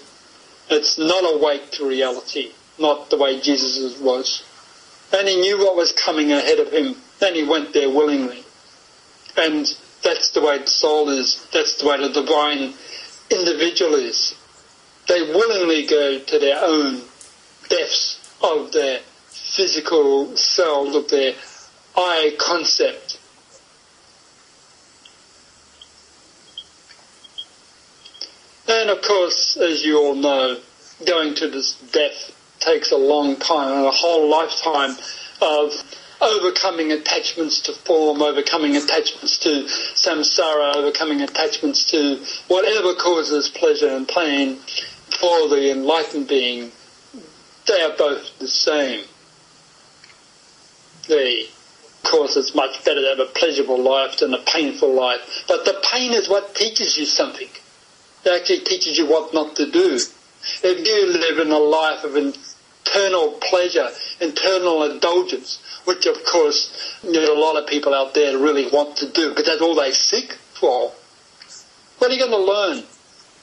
It's 0.69 0.97
not 0.97 1.35
awake 1.35 1.71
to 1.73 1.87
reality, 1.87 2.51
not 2.77 3.09
the 3.09 3.17
way 3.17 3.39
Jesus 3.39 3.99
was 3.99 4.43
and 5.13 5.27
he 5.27 5.35
knew 5.37 5.57
what 5.59 5.75
was 5.75 5.91
coming 5.91 6.31
ahead 6.31 6.59
of 6.59 6.71
him, 6.71 6.95
and 7.21 7.35
he 7.35 7.43
went 7.43 7.73
there 7.73 7.89
willingly. 7.89 8.43
And 9.37 9.65
that's 10.03 10.31
the 10.31 10.41
way 10.41 10.57
the 10.57 10.67
soul 10.67 11.09
is, 11.09 11.45
that's 11.53 11.77
the 11.77 11.87
way 11.87 11.97
the 11.97 12.09
divine 12.09 12.73
individual 13.29 13.95
is. 13.95 14.35
They 15.07 15.21
willingly 15.21 15.85
go 15.85 16.19
to 16.19 16.39
their 16.39 16.63
own 16.63 17.01
depths 17.69 18.19
of 18.41 18.71
their 18.71 18.99
physical 19.29 20.35
selves, 20.35 20.95
of 20.95 21.09
their 21.09 21.35
I 21.95 22.35
concept. 22.39 23.19
And 28.67 28.89
of 28.89 29.01
course, 29.01 29.57
as 29.57 29.85
you 29.85 29.99
all 29.99 30.15
know, 30.15 30.59
going 31.05 31.35
to 31.35 31.49
this 31.49 31.75
death 31.91 32.34
takes 32.65 32.91
a 32.91 32.97
long 32.97 33.35
time 33.37 33.71
and 33.77 33.85
a 33.85 33.91
whole 33.91 34.29
lifetime 34.29 34.97
of 35.41 35.71
overcoming 36.21 36.91
attachments 36.91 37.61
to 37.61 37.73
form, 37.73 38.21
overcoming 38.21 38.75
attachments 38.75 39.37
to 39.39 39.65
samsara, 39.95 40.75
overcoming 40.75 41.21
attachments 41.21 41.91
to 41.91 42.17
whatever 42.47 42.93
causes 42.95 43.49
pleasure 43.49 43.89
and 43.89 44.07
pain 44.07 44.55
for 45.19 45.47
the 45.49 45.71
enlightened 45.71 46.27
being, 46.27 46.71
they 47.67 47.81
are 47.81 47.95
both 47.97 48.37
the 48.39 48.47
same. 48.47 49.05
The 51.07 51.47
course, 52.05 52.37
it's 52.37 52.55
much 52.55 52.83
better 52.85 53.01
to 53.01 53.07
have 53.07 53.19
a 53.19 53.25
pleasurable 53.25 53.81
life 53.81 54.17
than 54.17 54.33
a 54.33 54.39
painful 54.39 54.93
life. 54.93 55.43
But 55.47 55.65
the 55.65 55.81
pain 55.91 56.13
is 56.13 56.29
what 56.29 56.55
teaches 56.55 56.97
you 56.97 57.05
something. 57.05 57.49
It 58.23 58.29
actually 58.29 58.59
teaches 58.59 58.97
you 58.97 59.07
what 59.07 59.33
not 59.33 59.55
to 59.57 59.69
do. 59.69 59.99
If 60.63 60.87
you 60.87 61.11
live 61.11 61.39
in 61.39 61.51
a 61.51 61.57
life 61.57 62.03
of 62.03 62.15
internal 62.85 63.31
pleasure, 63.41 63.89
internal 64.21 64.83
indulgence, 64.83 65.59
which 65.85 66.05
of 66.05 66.15
course 66.25 66.99
there's 67.03 67.29
a 67.29 67.33
lot 67.33 67.61
of 67.61 67.67
people 67.67 67.93
out 67.93 68.13
there 68.13 68.37
really 68.37 68.67
want 68.71 68.97
to 68.97 69.11
do 69.11 69.29
because 69.29 69.45
that's 69.45 69.61
all 69.61 69.75
they 69.75 69.91
seek 69.91 70.33
for. 70.59 70.91
What 71.97 72.11
are 72.11 72.13
you 72.13 72.19
going 72.19 72.31
to 72.31 72.37
learn? 72.37 72.83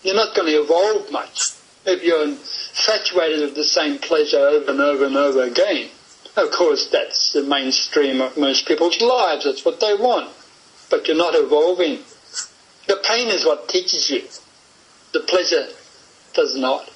You're 0.02 0.16
not 0.16 0.35
going 0.35 0.48
to 0.48 0.62
evolve 0.62 1.11
much 1.11 1.52
if 1.85 2.02
you're 2.05 2.24
infatuated 2.24 3.40
with 3.40 3.55
the 3.55 3.64
same 3.64 3.98
pleasure 3.98 4.38
over 4.38 4.70
and 4.70 4.81
over 4.81 5.07
and 5.07 5.16
over 5.16 5.42
again. 5.42 5.88
Of 6.37 6.50
course, 6.50 6.88
that's 6.90 7.33
the 7.33 7.42
mainstream 7.42 8.20
of 8.20 8.38
most 8.38 8.66
people's 8.66 9.00
lives. 9.00 9.44
That's 9.44 9.64
what 9.64 9.81
they 9.81 9.94
want. 9.94 10.31
But 10.90 11.07
you're 11.07 11.16
not 11.16 11.35
evolving. 11.35 12.00
The 12.87 13.00
pain 13.05 13.28
is 13.28 13.44
what 13.44 13.68
teaches 13.68 14.11
you. 14.11 14.22
The 15.12 15.20
pleasure 15.20 15.68
does 16.33 16.57
not. 16.57 16.91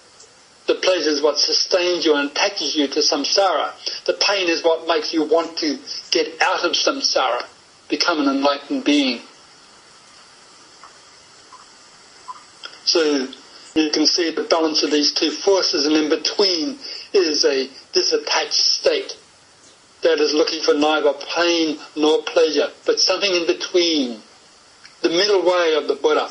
The 0.67 0.75
pleasure 0.75 1.11
is 1.11 1.23
what 1.23 1.39
sustains 1.39 2.05
you 2.05 2.17
and 2.17 2.31
attaches 2.31 2.75
you 2.75 2.89
to 2.89 2.99
samsara. 2.99 3.73
The 4.05 4.15
pain 4.15 4.49
is 4.49 4.65
what 4.65 4.89
makes 4.89 5.15
you 5.15 5.23
want 5.23 5.57
to 5.59 5.79
get 6.11 6.43
out 6.43 6.65
of 6.65 6.73
samsara, 6.73 7.45
become 7.89 8.21
an 8.21 8.37
enlightened 8.37 8.85
being. 8.85 9.21
So 12.85 13.29
you 13.75 13.91
can 13.91 14.07
see 14.07 14.31
the 14.31 14.43
balance 14.43 14.83
of 14.83 14.91
these 14.91 15.13
two 15.13 15.31
forces 15.31 15.87
and 15.87 15.95
in 15.95 16.09
between 16.09 16.79
is 17.13 17.45
a 17.45 17.69
disattached 17.93 18.53
state 18.53 19.17
that 20.03 20.19
is 20.19 20.35
looking 20.35 20.63
for 20.63 20.75
neither 20.75 21.13
pain 21.35 21.79
nor 21.95 22.23
pleasure, 22.23 22.71
but 22.85 22.99
something 22.99 23.33
in 23.33 23.47
between, 23.47 24.21
the 25.03 25.09
middle 25.11 25.43
way 25.43 25.75
of 25.75 25.87
the 25.89 25.95
Buddha. 25.95 26.31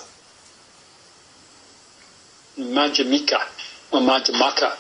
Majjhimika 2.58 3.41
or 3.95 4.01
Majjhimaka. 4.01 4.75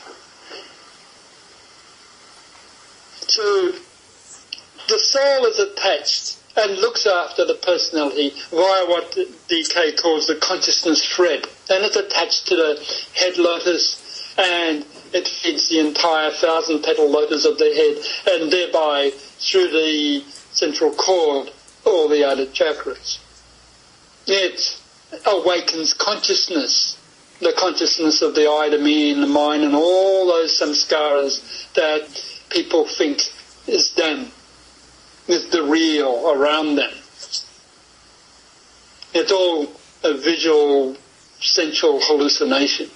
So 3.27 3.71
the 4.87 4.99
soul 4.99 5.45
is 5.45 5.59
attached 5.59 6.37
and 6.57 6.77
looks 6.77 7.05
after 7.05 7.45
the 7.45 7.55
personality 7.55 8.29
via 8.49 8.85
what 8.85 9.11
DK 9.49 9.97
calls 10.01 10.27
the 10.27 10.35
consciousness 10.35 11.05
thread. 11.05 11.45
And 11.69 11.83
it's 11.83 11.95
attached 11.95 12.47
to 12.47 12.55
the 12.55 12.95
head 13.15 13.37
lotus 13.37 14.01
and 14.37 14.85
it 15.13 15.27
feeds 15.27 15.69
the 15.69 15.79
entire 15.79 16.31
thousand 16.31 16.83
petal 16.83 17.09
lotus 17.09 17.45
of 17.45 17.57
the 17.57 17.65
head 17.65 18.41
and 18.41 18.51
thereby 18.51 19.11
through 19.39 19.69
the 19.69 20.23
central 20.51 20.91
cord 20.91 21.51
all 21.85 22.07
the 22.07 22.23
other 22.23 22.45
chakras. 22.45 23.19
It 24.27 24.79
awakens 25.25 25.93
consciousness, 25.93 26.97
the 27.39 27.53
consciousness 27.57 28.21
of 28.21 28.35
the 28.35 28.49
I, 28.49 28.69
the 28.69 28.77
me, 28.77 29.13
and 29.13 29.21
the 29.21 29.27
mind, 29.27 29.63
and 29.63 29.75
all 29.75 30.27
those 30.27 30.59
samskaras 30.59 31.71
that 31.73 32.07
people 32.49 32.85
think 32.85 33.21
is 33.67 33.93
them, 33.95 34.27
is 35.27 35.49
the 35.49 35.63
real 35.63 36.31
around 36.31 36.75
them. 36.75 36.91
It's 39.13 39.31
all 39.31 39.71
a 40.03 40.13
visual, 40.13 40.95
sensual 41.39 41.99
hallucination 42.01 42.89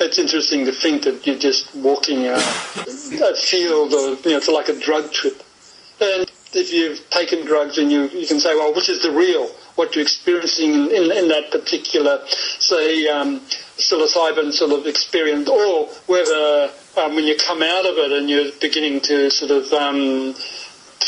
it's 0.00 0.18
interesting 0.18 0.64
to 0.64 0.72
think 0.72 1.02
that 1.02 1.26
you're 1.26 1.38
just 1.38 1.74
walking 1.74 2.26
a, 2.26 2.34
a 2.34 3.36
field 3.36 3.92
or, 3.92 4.16
you 4.24 4.30
know, 4.30 4.38
it's 4.38 4.48
like 4.48 4.68
a 4.68 4.78
drug 4.80 5.12
trip. 5.12 5.42
And 6.00 6.30
if 6.54 6.72
you've 6.72 7.08
taken 7.10 7.44
drugs 7.44 7.76
and 7.78 7.92
you, 7.92 8.08
you 8.08 8.26
can 8.26 8.40
say, 8.40 8.54
well, 8.54 8.74
which 8.74 8.88
is 8.88 9.02
the 9.02 9.10
real, 9.10 9.50
what 9.80 9.96
you're 9.96 10.02
experiencing 10.02 10.74
in, 10.74 10.90
in, 10.90 11.04
in 11.10 11.28
that 11.28 11.50
particular, 11.50 12.20
say, 12.28 13.08
um, 13.08 13.40
psilocybin 13.80 14.52
sort 14.52 14.72
of 14.72 14.86
experience, 14.86 15.48
or 15.48 15.86
whether 16.04 16.70
um, 17.00 17.14
when 17.14 17.24
you 17.24 17.34
come 17.34 17.62
out 17.62 17.86
of 17.86 17.96
it 17.96 18.12
and 18.12 18.28
you're 18.28 18.52
beginning 18.60 19.00
to 19.00 19.30
sort 19.30 19.50
of 19.50 19.72
um, 19.72 20.34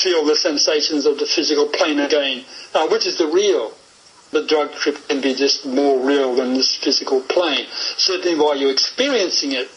feel 0.00 0.24
the 0.24 0.35
sensations 0.35 1.04
of 1.04 1.18
the 1.18 1.26
physical 1.26 1.66
plane 1.66 2.00
again, 2.00 2.46
uh, 2.72 2.88
which 2.88 3.06
is 3.06 3.18
the 3.18 3.26
real 3.26 3.72
the 4.30 4.46
drug 4.46 4.72
trip 4.72 4.96
can 5.08 5.20
be 5.20 5.35
just 5.35 5.66
more 5.66 6.00
real 6.00 6.35
than 6.35 6.54
this 6.54 6.74
physical 6.76 7.20
plane. 7.20 7.66
Certainly 7.98 8.38
while 8.38 8.56
you're 8.56 8.72
experiencing 8.72 9.52
it, 9.52 9.68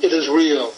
it 0.00 0.12
is 0.12 0.28
real. 0.28 0.72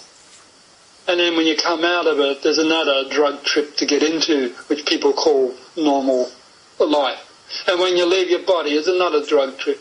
And 1.07 1.20
then 1.20 1.37
when 1.37 1.44
you 1.44 1.55
come 1.55 1.85
out 1.85 2.07
of 2.07 2.18
it, 2.18 2.42
there's 2.42 2.57
another 2.57 3.11
drug 3.11 3.44
trip 3.44 3.77
to 3.77 3.85
get 3.85 4.03
into, 4.03 4.55
which 4.68 4.87
people 4.87 5.12
call 5.12 5.55
normal 5.77 6.31
life. 6.79 7.65
And 7.69 7.81
when 7.81 7.97
you 7.97 8.07
leave 8.07 8.31
your 8.31 8.43
body, 8.43 8.71
it's 8.71 8.89
another 8.89 9.25
drug 9.25 9.59
trip. 9.59 9.81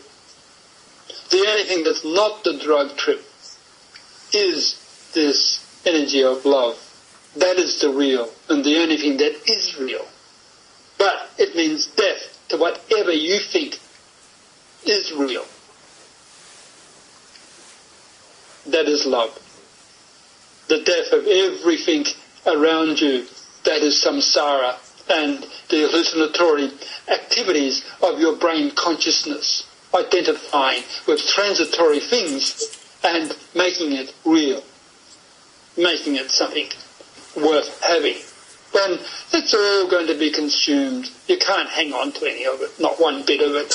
The 1.30 1.44
only 1.48 1.64
thing 1.64 1.84
that's 1.84 2.04
not 2.04 2.44
the 2.44 2.58
drug 2.58 2.96
trip 2.96 3.24
is 4.32 5.10
this 5.14 5.64
energy 5.86 6.22
of 6.22 6.44
love. 6.44 6.78
That 7.36 7.56
is 7.56 7.80
the 7.80 7.90
real, 7.90 8.28
and 8.50 8.64
the 8.64 8.76
only 8.78 8.98
thing 8.98 9.16
that 9.16 9.48
is 9.48 9.78
real. 9.78 10.06
But 10.98 11.30
it 11.38 11.56
means 11.56 11.86
death 11.86 12.38
to 12.50 12.58
whatever 12.58 13.12
you 13.12 13.38
think 13.38 13.78
is 14.84 15.12
real. 15.12 15.46
That 18.66 18.86
is 18.86 19.06
love. 19.06 19.38
The 20.68 20.82
death 20.84 21.12
of 21.12 21.26
everything 21.26 22.04
around 22.46 23.00
you 23.00 23.26
that 23.64 23.82
is 23.82 24.02
samsara 24.04 24.76
and 25.10 25.42
the 25.68 25.88
hallucinatory 25.88 26.70
activities 27.08 27.84
of 28.02 28.20
your 28.20 28.36
brain 28.36 28.70
consciousness, 28.74 29.66
identifying 29.94 30.82
with 31.06 31.26
transitory 31.26 32.00
things 32.00 32.78
and 33.04 33.36
making 33.54 33.92
it 33.92 34.14
real, 34.24 34.62
making 35.76 36.16
it 36.16 36.30
something 36.30 36.68
worth 37.36 37.82
having 37.82 38.16
then 38.72 38.98
it's 39.32 39.54
all 39.54 39.88
going 39.88 40.06
to 40.06 40.18
be 40.18 40.30
consumed. 40.30 41.10
You 41.28 41.38
can't 41.38 41.68
hang 41.68 41.92
on 41.92 42.12
to 42.12 42.26
any 42.26 42.44
of 42.46 42.60
it, 42.60 42.80
not 42.80 43.00
one 43.00 43.22
bit 43.24 43.40
of 43.40 43.54
it. 43.54 43.74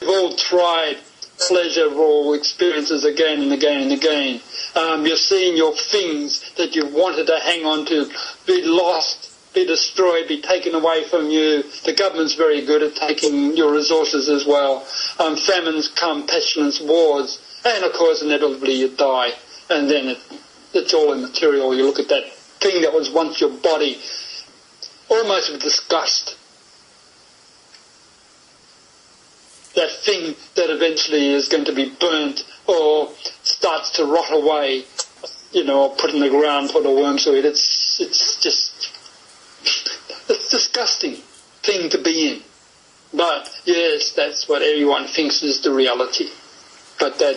We've 0.00 0.10
all 0.10 0.34
tried 0.34 0.98
pleasurable 1.46 2.34
experiences 2.34 3.04
again 3.04 3.42
and 3.42 3.52
again 3.52 3.82
and 3.82 3.92
again. 3.92 4.40
Um, 4.74 5.06
you're 5.06 5.16
seeing 5.16 5.56
your 5.56 5.74
things 5.74 6.50
that 6.56 6.74
you 6.74 6.86
wanted 6.86 7.26
to 7.26 7.38
hang 7.38 7.64
on 7.64 7.86
to 7.86 8.10
be 8.46 8.62
lost, 8.64 9.27
be 9.54 9.66
destroyed, 9.66 10.28
be 10.28 10.40
taken 10.40 10.74
away 10.74 11.04
from 11.04 11.30
you. 11.30 11.62
The 11.84 11.94
government's 11.94 12.34
very 12.34 12.64
good 12.64 12.82
at 12.82 12.94
taking 12.94 13.56
your 13.56 13.72
resources 13.72 14.28
as 14.28 14.46
well. 14.46 14.86
Um, 15.18 15.36
famines 15.36 15.88
come, 15.88 16.26
pestilence, 16.26 16.80
wars, 16.80 17.40
and 17.64 17.84
of 17.84 17.92
course 17.92 18.22
inevitably 18.22 18.74
you 18.74 18.88
die. 18.88 19.32
And 19.70 19.90
then 19.90 20.08
it, 20.08 20.18
it's 20.74 20.94
all 20.94 21.12
immaterial. 21.12 21.74
You 21.74 21.84
look 21.84 21.98
at 21.98 22.08
that 22.08 22.32
thing 22.32 22.82
that 22.82 22.92
was 22.92 23.10
once 23.10 23.40
your 23.40 23.50
body, 23.50 24.00
almost 25.08 25.50
with 25.50 25.62
disgust. 25.62 26.36
That 29.74 29.90
thing 29.90 30.34
that 30.56 30.70
eventually 30.70 31.28
is 31.28 31.48
going 31.48 31.64
to 31.66 31.74
be 31.74 31.94
burnt 32.00 32.44
or 32.66 33.10
starts 33.42 33.90
to 33.90 34.04
rot 34.04 34.32
away, 34.32 34.84
you 35.52 35.64
know, 35.64 35.84
or 35.84 35.96
put 35.96 36.10
in 36.10 36.20
the 36.20 36.28
ground 36.28 36.70
for 36.70 36.82
the 36.82 36.90
worms 36.90 37.24
to 37.24 37.36
eat. 37.36 37.44
It's, 37.44 38.00
it's 38.00 38.42
just, 38.42 38.97
disgusting 40.50 41.16
thing 41.62 41.90
to 41.90 42.02
be 42.02 42.28
in. 42.28 42.42
But 43.14 43.50
yes, 43.64 44.12
that's 44.12 44.48
what 44.48 44.62
everyone 44.62 45.06
thinks 45.06 45.42
is 45.42 45.62
the 45.62 45.72
reality. 45.72 46.28
But 46.98 47.18
that 47.18 47.36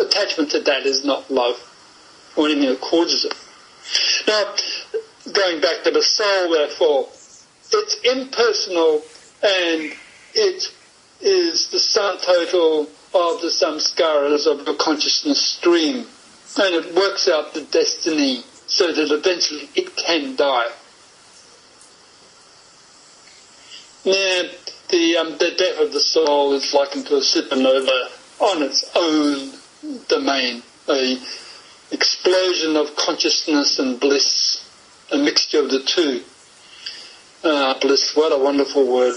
attachment 0.00 0.50
to 0.52 0.60
that 0.60 0.86
is 0.86 1.04
not 1.04 1.30
love 1.30 1.56
or 2.36 2.46
anything 2.46 2.70
that 2.70 2.80
causes 2.80 3.24
it. 3.24 3.34
Now, 4.26 4.54
going 5.32 5.60
back 5.60 5.84
to 5.84 5.90
the 5.90 6.02
soul, 6.02 6.50
therefore, 6.50 7.08
it's 7.72 8.00
impersonal 8.04 9.02
and 9.42 9.92
it 10.34 10.72
is 11.20 11.68
the 11.68 11.78
sum 11.78 12.18
total 12.18 12.82
of 13.14 13.40
the 13.42 13.48
samskaras 13.48 14.46
of 14.46 14.64
the 14.64 14.74
consciousness 14.74 15.40
stream. 15.40 16.06
And 16.58 16.74
it 16.74 16.94
works 16.94 17.28
out 17.28 17.54
the 17.54 17.62
destiny 17.62 18.42
so 18.66 18.92
that 18.92 19.12
eventually 19.12 19.68
it 19.74 19.94
can 19.96 20.36
die. 20.36 20.68
Now, 24.04 24.42
the, 24.88 25.16
um, 25.16 25.38
the 25.38 25.54
death 25.56 25.80
of 25.80 25.92
the 25.92 26.00
soul 26.00 26.52
is 26.54 26.74
likened 26.74 27.06
to 27.06 27.16
a 27.16 27.20
supernova 27.20 28.10
on 28.40 28.62
its 28.62 28.90
own 28.96 29.52
domain, 30.08 30.62
a 30.88 31.18
explosion 31.92 32.76
of 32.76 32.96
consciousness 32.96 33.78
and 33.78 34.00
bliss, 34.00 34.68
a 35.12 35.18
mixture 35.18 35.60
of 35.60 35.70
the 35.70 35.82
two. 35.84 36.22
Ah, 37.44 37.78
bliss, 37.80 38.16
what 38.16 38.32
a 38.32 38.38
wonderful 38.42 38.92
word. 38.92 39.16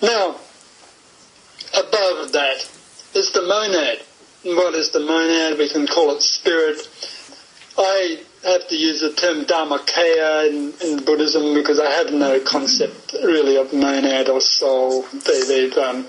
Now, 0.00 0.36
above 1.74 2.32
that 2.32 2.68
is 3.14 3.30
the 3.32 3.42
monad. 3.42 4.02
What 4.44 4.74
is 4.74 4.90
the 4.90 5.00
monad? 5.00 5.58
We 5.58 5.68
can 5.68 5.86
call 5.86 6.16
it 6.16 6.22
spirit. 6.22 6.88
I 7.76 8.20
have 8.50 8.68
to 8.68 8.76
use 8.76 9.00
the 9.00 9.12
term 9.12 9.44
dharmakaya 9.44 10.48
in, 10.48 10.72
in 10.86 11.04
Buddhism 11.04 11.54
because 11.54 11.78
I 11.78 11.90
have 11.90 12.12
no 12.12 12.40
concept 12.40 13.12
really 13.22 13.56
of 13.56 13.72
monad 13.72 14.28
or 14.28 14.40
soul. 14.40 15.02
They, 15.02 15.68
have 15.68 15.78
um, 15.78 16.06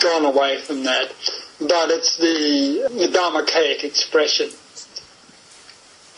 gone 0.00 0.24
away 0.24 0.60
from 0.60 0.84
that 0.84 1.12
but 1.58 1.90
it's 1.90 2.16
the, 2.16 2.88
the 2.90 3.08
Dharmakaic 3.08 3.84
expression. 3.84 4.50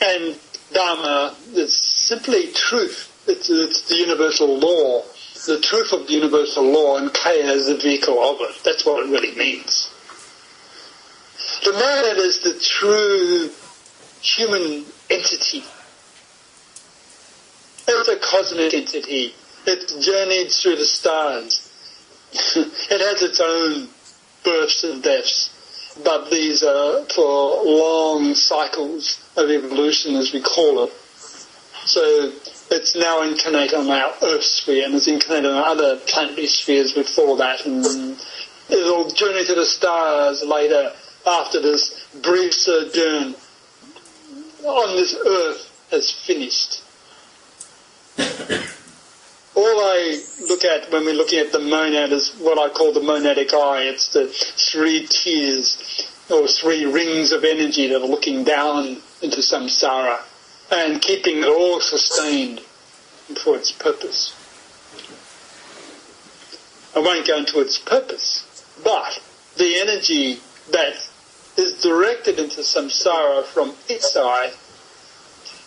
And 0.01 0.39
Dharma 0.73 1.37
is 1.53 1.77
simply 1.77 2.53
truth. 2.53 3.13
It's, 3.27 3.49
it's 3.49 3.89
the 3.89 3.97
universal 3.97 4.59
law. 4.59 5.03
The 5.47 5.61
truth 5.61 5.93
of 5.93 6.07
the 6.07 6.13
universal 6.13 6.65
law, 6.65 6.99
and 6.99 7.13
Kaya 7.15 7.53
is 7.53 7.67
the 7.67 7.77
vehicle 7.77 8.21
of 8.21 8.39
it. 8.41 8.63
That's 8.65 8.85
what 8.85 9.07
it 9.07 9.11
really 9.11 9.37
means. 9.37 9.91
The 11.65 11.73
monad 11.73 12.19
is 12.19 12.41
the 12.41 12.59
true 12.59 13.51
human 14.21 14.85
entity. 15.11 15.65
It's 17.87 18.09
a 18.09 18.17
cosmic 18.17 18.75
entity. 18.75 19.35
It 19.67 20.03
journeyed 20.03 20.51
through 20.51 20.77
the 20.77 20.85
stars. 20.85 21.65
it 22.33 23.01
has 23.01 23.23
its 23.23 23.41
own 23.41 23.89
births 24.45 24.85
and 24.85 25.03
deaths. 25.03 25.51
but 26.05 26.31
these 26.31 26.63
are 26.63 27.05
for 27.07 27.65
long 27.65 28.35
cycles 28.35 29.21
of 29.37 29.51
evolution, 29.51 30.15
as 30.15 30.33
we 30.33 30.41
call 30.41 30.85
it. 30.85 30.93
So 31.87 32.33
it's 32.71 32.95
now 32.95 33.23
incarnate 33.23 33.73
on 33.73 33.89
our 33.91 34.15
Earth 34.23 34.45
sphere, 34.45 34.85
and 34.85 34.95
it's 34.95 35.09
incarnate 35.09 35.47
on 35.47 35.57
other 35.57 35.97
planetary 36.07 36.47
spheres 36.47 36.93
before 36.93 37.39
that, 37.39 37.65
and 37.65 38.17
it'll 38.69 39.11
journey 39.11 39.45
to 39.47 39.55
the 39.55 39.65
stars 39.65 40.45
later 40.45 40.93
after 41.27 41.61
this 41.61 42.07
brief 42.23 42.53
sojourn 42.55 43.35
on 44.65 44.97
this 44.97 45.15
Earth 45.15 45.87
has 45.91 46.11
finished. 46.11 46.83
All 49.55 49.81
I 49.81 50.23
look 50.49 50.65
at 50.65 50.91
when 50.93 51.05
we're 51.05 51.15
looking 51.15 51.39
at 51.41 51.53
the 51.53 51.59
monad 51.59 52.13
is 52.13 52.33
what 52.39 52.59
I 52.59 52.73
call 52.73 52.93
the 52.93 53.01
monadic 53.01 53.53
eye. 53.53 53.83
It's 53.83 54.13
the 54.13 54.27
three 54.29 55.07
tiers 55.07 56.09
or 56.31 56.47
three 56.47 56.85
rings 56.85 57.33
of 57.33 57.45
energy 57.45 57.89
that 57.89 58.03
are 58.03 58.07
looking 58.07 58.45
down 58.45 58.99
into 59.23 59.39
samsara 59.39 60.21
and 60.71 61.01
keeping 61.01 61.39
it 61.39 61.49
all 61.49 61.81
sustained 61.81 62.61
for 63.43 63.57
its 63.57 63.73
purpose. 63.73 64.35
I 66.95 67.01
won't 67.01 67.27
go 67.27 67.39
into 67.39 67.61
its 67.61 67.79
purpose, 67.79 68.45
but 68.83 69.21
the 69.57 69.79
energy 69.81 70.41
that 70.73 71.08
is 71.59 71.83
directed 71.83 72.39
into 72.39 72.61
samsara 72.61 73.45
from 73.45 73.75
its 73.89 74.17
eye 74.17 74.53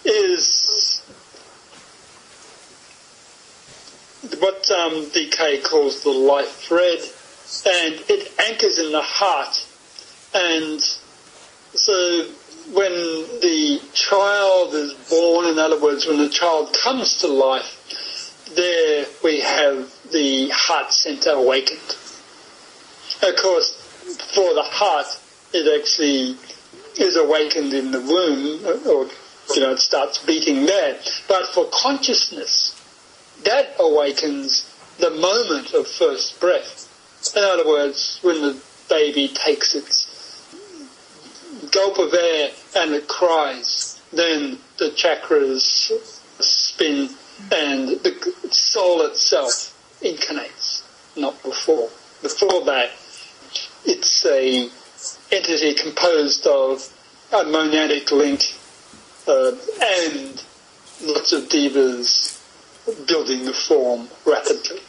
is 0.06 1.02
what 4.40 4.70
um, 4.72 5.06
DK 5.12 5.64
calls 5.64 6.04
the 6.04 6.10
life 6.10 6.50
thread, 6.52 7.00
and 7.66 7.96
it 8.10 8.32
anchors 8.40 8.80
in 8.80 8.92
the 8.92 9.02
heart. 9.02 9.66
And 10.34 10.82
so 11.74 12.26
when 12.72 12.92
the 13.42 13.82
child 13.94 14.74
is 14.74 14.94
born, 15.10 15.48
in 15.48 15.60
other 15.60 15.80
words, 15.80 16.08
when 16.08 16.18
the 16.18 16.30
child 16.30 16.76
comes 16.82 17.18
to 17.18 17.28
life, 17.28 17.78
there 18.56 19.06
we 19.24 19.42
have 19.42 19.94
the 20.12 20.50
heart 20.54 20.94
center 20.94 21.32
awakened. 21.32 21.98
Of 23.24 23.36
course, 23.42 23.76
for 24.34 24.54
the 24.54 24.64
heart, 24.64 25.08
it 25.54 25.80
actually 25.80 26.38
is 27.00 27.16
awakened 27.16 27.74
in 27.74 27.92
the 27.92 28.02
womb, 28.02 28.66
or 28.88 29.10
you 29.56 29.62
know, 29.62 29.72
it 29.72 29.80
starts 29.80 30.24
beating 30.26 30.66
there. 30.66 31.00
But 31.28 31.48
for 31.48 31.66
consciousness, 31.72 32.78
that 33.44 33.76
awakens 33.80 34.68
the 35.00 35.10
moment 35.10 35.74
of 35.74 35.88
first 35.88 36.40
breath. 36.40 36.88
In 37.36 37.44
other 37.44 37.68
words, 37.68 38.20
when 38.22 38.42
the 38.42 38.62
baby 38.90 39.28
takes 39.28 39.76
its 39.76 40.08
gulp 41.72 41.98
of 41.98 42.14
air 42.14 42.52
and 42.76 42.94
it 42.94 43.08
cries, 43.08 44.02
then 44.12 44.58
the 44.78 44.90
chakras 44.90 45.92
spin 46.42 47.10
and 47.52 47.90
the 47.90 48.34
soul 48.50 49.02
itself 49.04 49.78
incarnates, 50.02 50.84
not 51.16 51.42
before. 51.44 51.90
Before 52.22 52.64
that, 52.66 52.92
it's 53.86 54.26
a 54.26 54.70
entity 55.32 55.74
composed 55.74 56.46
of 56.46 56.88
a 57.32 57.44
monadic 57.46 58.12
link 58.12 58.42
uh, 59.28 59.52
and 59.82 60.44
lots 61.04 61.32
of 61.32 61.50
devas 61.50 62.42
building 63.08 63.46
the 63.46 63.54
form 63.54 64.10
rapidly. 64.26 64.80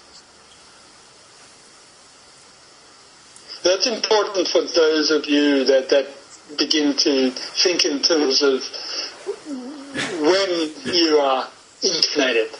That's 3.62 3.87
important 3.87 4.48
for 4.48 4.62
those 4.62 5.11
of 5.11 5.26
you 5.26 5.64
that, 5.64 5.88
that 5.90 6.09
begin 6.59 6.96
to 6.96 7.31
think 7.31 7.85
in 7.85 8.02
terms 8.02 8.42
of 8.42 8.62
when 10.20 10.70
you 10.85 11.18
are 11.18 11.48
incarnated. 11.83 12.50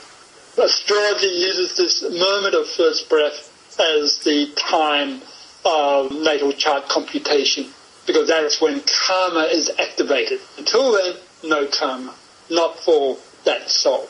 Astrology 0.57 1.27
uses 1.27 1.77
this 1.77 2.03
moment 2.03 2.55
of 2.55 2.69
first 2.69 3.09
breath 3.09 3.49
as 3.81 4.19
the 4.19 4.53
time 4.57 5.23
of 5.65 6.13
natal 6.13 6.53
chart 6.53 6.89
computation 6.89 7.67
because 8.07 8.29
that's 8.29 8.61
when 8.61 8.83
karma 9.07 9.45
is 9.45 9.71
activated. 9.79 10.41
Until 10.59 10.93
then, 10.93 11.17
no 11.45 11.67
karma, 11.67 12.15
not 12.51 12.79
for 12.81 13.17
that 13.45 13.71
soul. 13.71 14.09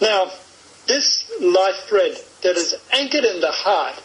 Now, 0.00 0.30
this 0.86 1.30
life 1.40 1.76
thread 1.88 2.16
that 2.42 2.56
is 2.56 2.74
anchored 2.92 3.24
in 3.24 3.40
the 3.40 3.50
heart, 3.50 4.02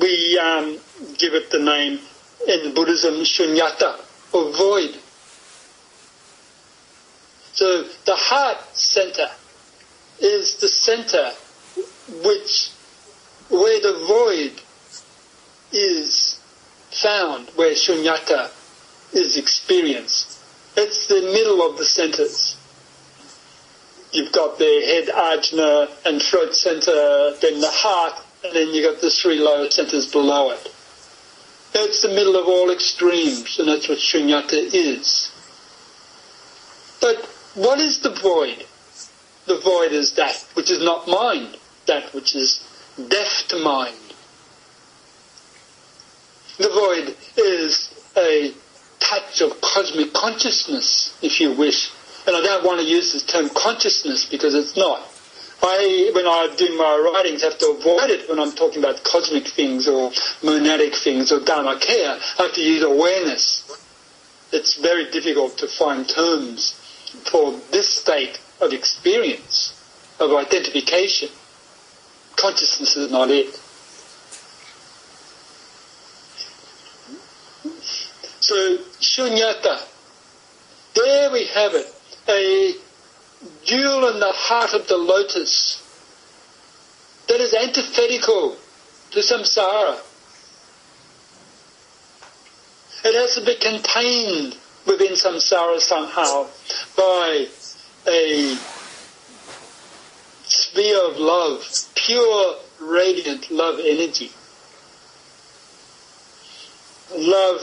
we 0.00 0.38
um, 0.38 0.78
give 1.18 1.34
it 1.34 1.50
the 1.50 1.58
name 1.58 1.98
in 2.46 2.74
Buddhism 2.74 3.14
shunyata, 3.24 4.00
or 4.32 4.52
void. 4.52 4.96
So 7.52 7.82
the 8.04 8.16
heart 8.16 8.58
center 8.76 9.28
is 10.20 10.56
the 10.56 10.68
center 10.68 11.32
which, 12.24 12.70
where 13.48 13.80
the 13.80 14.04
void 14.06 14.60
is 15.72 16.38
found, 16.90 17.48
where 17.50 17.72
shunyata 17.72 18.50
is 19.12 19.36
experienced. 19.36 20.38
It's 20.76 21.06
the 21.06 21.20
middle 21.20 21.68
of 21.68 21.78
the 21.78 21.84
centers. 21.84 22.56
You've 24.12 24.32
got 24.32 24.58
the 24.58 24.64
head 24.64 25.08
ajna 25.08 25.88
and 26.06 26.22
throat 26.22 26.54
center, 26.54 27.34
then 27.40 27.60
the 27.60 27.70
heart, 27.70 28.20
and 28.44 28.54
then 28.54 28.68
you've 28.68 28.92
got 28.92 29.00
the 29.00 29.10
three 29.10 29.38
lower 29.38 29.68
centers 29.70 30.10
below 30.10 30.50
it. 30.50 30.72
It's 31.74 32.02
the 32.02 32.08
middle 32.08 32.36
of 32.36 32.46
all 32.46 32.70
extremes, 32.70 33.58
and 33.58 33.68
that's 33.68 33.88
what 33.88 33.98
shunyata 33.98 34.72
is. 34.72 35.30
But 37.00 37.24
what 37.54 37.80
is 37.80 38.00
the 38.00 38.10
void? 38.10 38.64
The 39.46 39.58
void 39.58 39.92
is 39.92 40.12
that 40.14 40.44
which 40.54 40.70
is 40.70 40.82
not 40.82 41.06
mind, 41.08 41.56
that 41.86 42.14
which 42.14 42.34
is 42.34 42.63
deaf 42.96 43.48
to 43.48 43.58
mind. 43.58 43.96
The 46.58 46.68
void 46.68 47.16
is 47.36 47.90
a 48.16 48.52
touch 49.00 49.40
of 49.40 49.60
cosmic 49.60 50.12
consciousness, 50.12 51.16
if 51.22 51.40
you 51.40 51.52
wish. 51.52 51.90
And 52.26 52.36
I 52.36 52.40
don't 52.40 52.64
want 52.64 52.80
to 52.80 52.86
use 52.86 53.12
the 53.12 53.20
term 53.20 53.50
consciousness 53.50 54.24
because 54.24 54.54
it's 54.54 54.76
not. 54.76 55.02
I, 55.62 56.10
when 56.14 56.26
I 56.26 56.54
do 56.56 56.76
my 56.76 57.12
writings, 57.12 57.42
have 57.42 57.58
to 57.58 57.70
avoid 57.70 58.10
it 58.10 58.28
when 58.28 58.38
I'm 58.38 58.52
talking 58.52 58.78
about 58.78 59.02
cosmic 59.02 59.48
things 59.48 59.88
or 59.88 60.10
monadic 60.42 60.94
things 60.94 61.32
or 61.32 61.40
dharmakaya. 61.40 62.20
I 62.38 62.42
have 62.42 62.54
to 62.54 62.60
use 62.62 62.82
awareness. 62.82 63.62
It's 64.52 64.74
very 64.74 65.10
difficult 65.10 65.58
to 65.58 65.68
find 65.68 66.08
terms 66.08 66.72
for 67.30 67.58
this 67.70 67.88
state 67.88 68.38
of 68.60 68.72
experience, 68.72 69.72
of 70.20 70.32
identification. 70.32 71.30
Consciousness 72.36 72.96
is 72.96 73.10
not 73.10 73.30
it. 73.30 73.54
So, 78.40 78.76
shunyata, 79.00 79.80
there 80.94 81.30
we 81.30 81.46
have 81.46 81.74
it, 81.74 81.86
a 82.28 82.74
jewel 83.64 84.08
in 84.08 84.20
the 84.20 84.32
heart 84.32 84.74
of 84.74 84.86
the 84.86 84.96
lotus 84.96 85.80
that 87.26 87.40
is 87.40 87.54
antithetical 87.54 88.56
to 89.12 89.20
samsara. 89.20 89.98
It 93.04 93.14
has 93.14 93.34
to 93.36 93.44
be 93.44 93.54
contained 93.56 94.56
within 94.86 95.12
samsara 95.12 95.78
somehow 95.80 96.46
by 96.96 97.46
a 98.06 98.56
sphere 100.54 101.10
of 101.10 101.18
love, 101.18 101.66
pure, 101.94 102.56
radiant 102.80 103.50
love 103.50 103.78
energy. 103.80 104.30
Love 107.16 107.60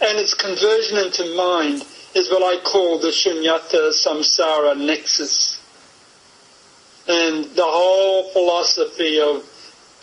and 0.00 0.18
its 0.18 0.34
conversion 0.34 0.98
into 0.98 1.34
mind 1.36 1.84
is 2.14 2.30
what 2.30 2.42
I 2.42 2.62
call 2.62 2.98
the 2.98 3.08
shunyata 3.08 3.90
samsara 3.92 4.76
nexus. 4.76 5.60
And 7.06 7.44
the 7.44 7.64
whole 7.64 8.30
philosophy 8.30 9.20
of, 9.20 9.36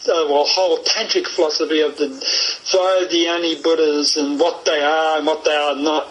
uh, 0.07 0.25
well, 0.29 0.45
whole 0.45 0.83
tantric 0.83 1.27
philosophy 1.27 1.81
of 1.81 1.97
the 1.97 2.07
Vajrayana 2.07 3.61
Buddhas 3.63 4.17
and 4.17 4.39
what 4.39 4.65
they 4.65 4.81
are 4.81 5.17
and 5.17 5.27
what 5.27 5.43
they 5.45 5.55
are 5.55 5.75
not 5.75 6.07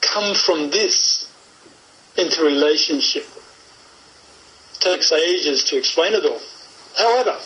come 0.00 0.34
from 0.34 0.70
this 0.70 1.30
interrelationship. 2.16 3.26
Takes 4.80 5.12
ages 5.12 5.64
to 5.64 5.78
explain 5.78 6.14
it 6.14 6.24
all. 6.24 6.40
However, 6.96 7.38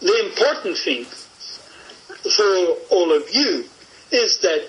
the 0.00 0.26
important 0.28 0.78
thing 0.78 1.04
for 1.04 2.94
all 2.94 3.12
of 3.12 3.28
you 3.34 3.64
is 4.12 4.38
that 4.38 4.68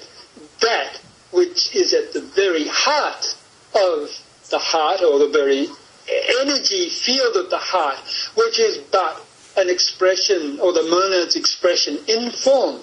that 0.62 1.00
which 1.32 1.76
is 1.76 1.94
at 1.94 2.14
the 2.14 2.22
very 2.22 2.68
heart 2.68 3.36
of 3.76 4.10
the 4.50 4.58
heart 4.58 5.02
or 5.02 5.20
the 5.20 5.30
very 5.30 5.68
energy 6.42 6.90
field 6.90 7.36
of 7.36 7.50
the 7.50 7.58
heart, 7.58 8.00
which 8.36 8.60
is 8.60 8.80
but 8.92 9.24
an 9.58 9.70
expression 9.70 10.60
or 10.60 10.74
the 10.74 10.84
monad's 10.84 11.36
expression 11.36 12.00
in 12.08 12.32
form. 12.32 12.82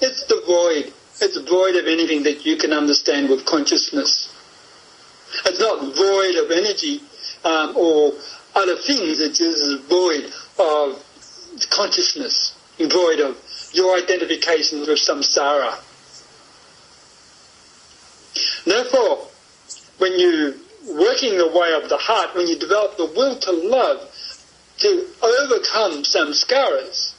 It's 0.00 0.24
the 0.26 0.42
void. 0.46 0.92
It's 1.20 1.36
void 1.36 1.76
of 1.76 1.86
anything 1.86 2.24
that 2.24 2.44
you 2.44 2.56
can 2.56 2.72
understand 2.72 3.28
with 3.28 3.44
consciousness. 3.44 4.34
It's 5.46 5.60
not 5.60 5.80
void 5.96 6.36
of 6.36 6.50
energy 6.50 7.00
um, 7.44 7.76
or 7.76 8.12
other 8.54 8.76
things. 8.76 9.20
It 9.20 9.40
is 9.40 9.80
void 9.82 10.32
of 10.58 11.04
consciousness, 11.70 12.54
void 12.78 13.20
of 13.20 13.36
your 13.72 13.96
identification 13.96 14.80
with 14.80 14.88
samsara. 14.90 15.78
Therefore, 18.64 19.26
when 19.98 20.18
you're 20.18 20.54
working 20.88 21.36
the 21.38 21.46
way 21.46 21.72
of 21.74 21.88
the 21.88 21.96
heart, 21.96 22.34
when 22.34 22.46
you 22.46 22.58
develop 22.58 22.96
the 22.96 23.06
will 23.06 23.36
to 23.36 23.52
love, 23.52 24.00
to 24.78 25.06
overcome 25.22 26.02
samskaras, 26.02 27.14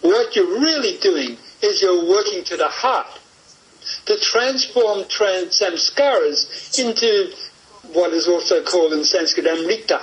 what 0.00 0.36
you're 0.36 0.60
really 0.60 0.98
doing 0.98 1.36
is 1.62 1.82
you're 1.82 2.08
working 2.08 2.44
to 2.44 2.56
the 2.56 2.68
heart 2.68 3.06
to 4.06 4.18
transform 4.18 5.06
trans 5.08 5.60
um, 5.62 5.72
samskaras 5.72 6.78
into 6.78 7.32
what 7.92 8.12
is 8.12 8.28
also 8.28 8.62
called 8.62 8.92
in 8.92 9.04
Sanskrit 9.04 9.46
amrita, 9.46 10.00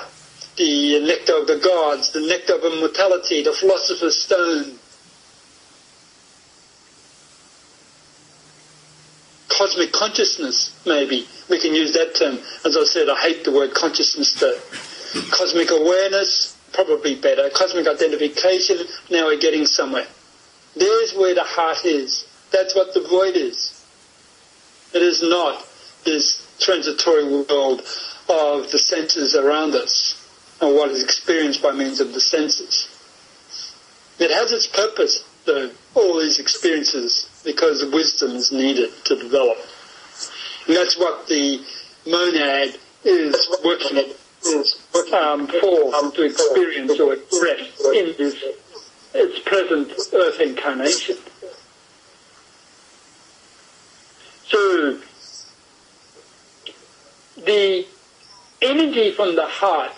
the 0.58 1.00
nectar 1.06 1.38
of 1.38 1.48
the 1.48 1.58
gods, 1.58 2.12
the 2.12 2.22
nectar 2.22 2.56
of 2.56 2.64
immortality, 2.64 3.44
the 3.44 3.52
philosopher's 3.52 4.18
stone. 4.18 4.78
Cosmic 9.50 9.92
consciousness, 9.92 10.76
maybe. 10.86 11.28
We 11.50 11.60
can 11.60 11.76
use 11.76 11.94
that 11.94 12.16
term. 12.16 12.40
As 12.66 12.78
I 12.78 12.84
said, 12.86 13.10
I 13.10 13.20
hate 13.20 13.44
the 13.44 13.52
word 13.52 13.74
consciousness 13.74 14.34
though. 14.40 14.58
Cosmic 15.30 15.72
awareness, 15.72 16.58
probably 16.74 17.16
better. 17.16 17.50
Cosmic 17.50 17.88
identification, 17.88 18.78
now 19.10 19.26
we're 19.26 19.40
getting 19.40 19.66
somewhere. 19.66 20.08
There's 20.76 21.14
where 21.14 21.36
the 21.36 21.44
heart 21.44 21.86
is. 21.86 22.26
That's 22.52 22.76
what 22.76 22.94
the 22.94 23.02
void 23.02 23.36
is. 23.36 23.86
It 24.94 25.02
is 25.02 25.22
not 25.24 25.66
this 26.04 26.46
transitory 26.60 27.24
world 27.24 27.82
of 28.30 28.72
the 28.72 28.80
senses 28.80 29.36
around 29.36 29.74
us 29.76 30.18
and 30.62 30.76
what 30.76 30.90
is 30.92 31.04
experienced 31.04 31.62
by 31.62 31.72
means 31.72 32.00
of 32.00 32.14
the 32.14 32.20
senses. 32.20 32.88
It 34.20 34.32
has 34.32 34.52
its 34.52 34.68
purpose, 34.68 35.24
though, 35.46 35.72
all 35.96 36.20
these 36.20 36.40
experiences, 36.40 37.30
because 37.44 37.84
wisdom 37.92 38.32
is 38.32 38.52
needed 38.52 38.92
to 39.06 39.16
develop. 39.16 39.58
And 40.68 40.76
that's 40.76 40.98
what 40.98 41.28
the 41.28 41.66
monad 42.06 42.78
is 43.04 43.48
working 43.64 44.14
um, 45.14 45.48
for 45.48 46.12
to 46.12 46.24
experience 46.24 47.00
or 47.00 47.14
express 47.14 47.86
in 47.86 48.14
this 48.18 48.44
its 49.14 49.40
present 49.40 49.92
earth 50.14 50.40
incarnation. 50.40 51.18
So 54.46 55.00
the 57.52 57.86
energy 58.62 59.12
from 59.12 59.36
the 59.36 59.46
heart 59.46 59.92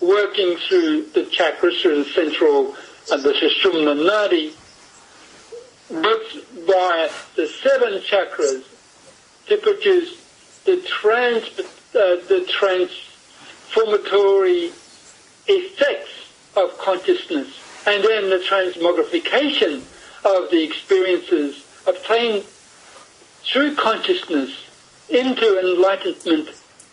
working 0.00 0.56
through 0.56 1.02
the 1.14 1.22
chakras, 1.26 1.80
through 1.80 2.02
the 2.02 2.10
central 2.10 2.74
and 3.12 3.22
the 3.22 3.30
Sushumna 3.30 3.94
Nadi, 3.94 4.52
works 5.90 6.34
via 6.66 7.08
the 7.36 7.46
seven 7.46 8.00
chakras 8.00 8.64
to 9.46 9.56
produce 9.58 10.16
the 10.64 10.82
trans, 10.82 11.44
uh, 11.60 12.16
the 12.26 12.44
transformatory 12.48 14.72
effects 15.46 16.10
of 16.56 16.76
consciousness 16.78 17.60
and 17.86 18.02
then 18.02 18.30
the 18.30 18.38
transmogrification 18.38 19.84
of 20.24 20.50
the 20.50 20.62
experiences 20.62 21.64
obtained 21.86 22.42
through 23.44 23.76
consciousness 23.76 24.71
into 25.12 25.58
enlightenment 25.58 26.48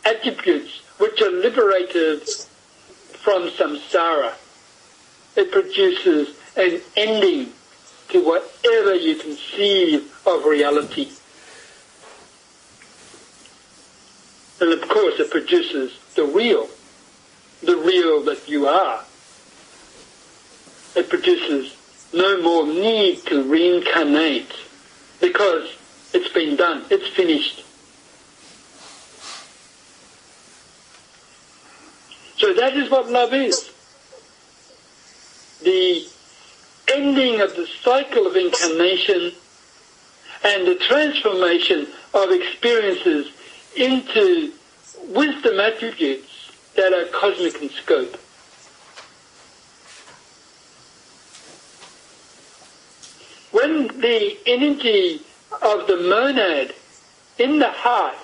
attributes 0.06 0.82
which 0.98 1.22
are 1.22 1.32
liberated 1.32 2.28
from 3.24 3.50
samsara. 3.50 4.34
It 5.36 5.52
produces 5.52 6.36
an 6.58 6.82
ending 6.98 7.54
to 8.10 8.26
whatever 8.26 8.96
you 8.96 9.16
conceive 9.16 10.14
of 10.26 10.46
reality. 10.46 11.12
And 14.60 14.74
of 14.74 14.90
course 14.90 15.20
it 15.20 15.32
produces 15.32 15.98
the 16.16 16.26
real, 16.26 16.68
the 17.64 17.78
real 17.78 18.22
that 18.24 18.50
you 18.50 18.68
are. 18.68 19.06
It 20.96 21.10
produces 21.10 21.76
no 22.12 22.42
more 22.42 22.66
need 22.66 23.26
to 23.28 23.44
reincarnate 23.44 24.52
because 25.22 25.70
it's 26.14 26.34
been 26.34 26.58
done, 26.58 26.84
it's 26.90 27.08
finished. 27.08 27.64
So 32.40 32.54
that 32.54 32.74
is 32.78 32.90
what 32.90 33.10
love 33.10 33.34
is. 33.34 33.70
The 35.62 36.08
ending 36.94 37.42
of 37.42 37.54
the 37.58 37.68
cycle 37.84 38.26
of 38.26 38.38
incarnation 38.38 39.34
and 40.46 40.66
the 40.66 40.76
transformation 40.76 41.88
of 42.14 42.32
experiences 42.32 43.28
into 43.76 44.54
wisdom 45.10 45.60
attributes 45.60 46.52
that 46.78 46.94
are 46.94 47.08
cosmic 47.08 47.62
in 47.62 47.70
scope. 47.72 48.16
When 53.52 53.88
the 54.00 54.38
energy 54.46 55.22
of 55.62 55.88
the 55.88 55.98
monad 55.98 56.74
in 57.38 57.60
the 57.60 57.72
heart 57.72 58.16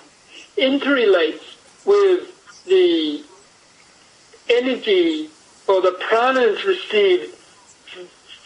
interrelates 0.58 1.58
with 1.86 2.32
the 2.66 3.26
energy 4.50 5.30
or 5.68 5.82
the 5.82 5.98
pranas 6.10 6.64
received 6.66 7.34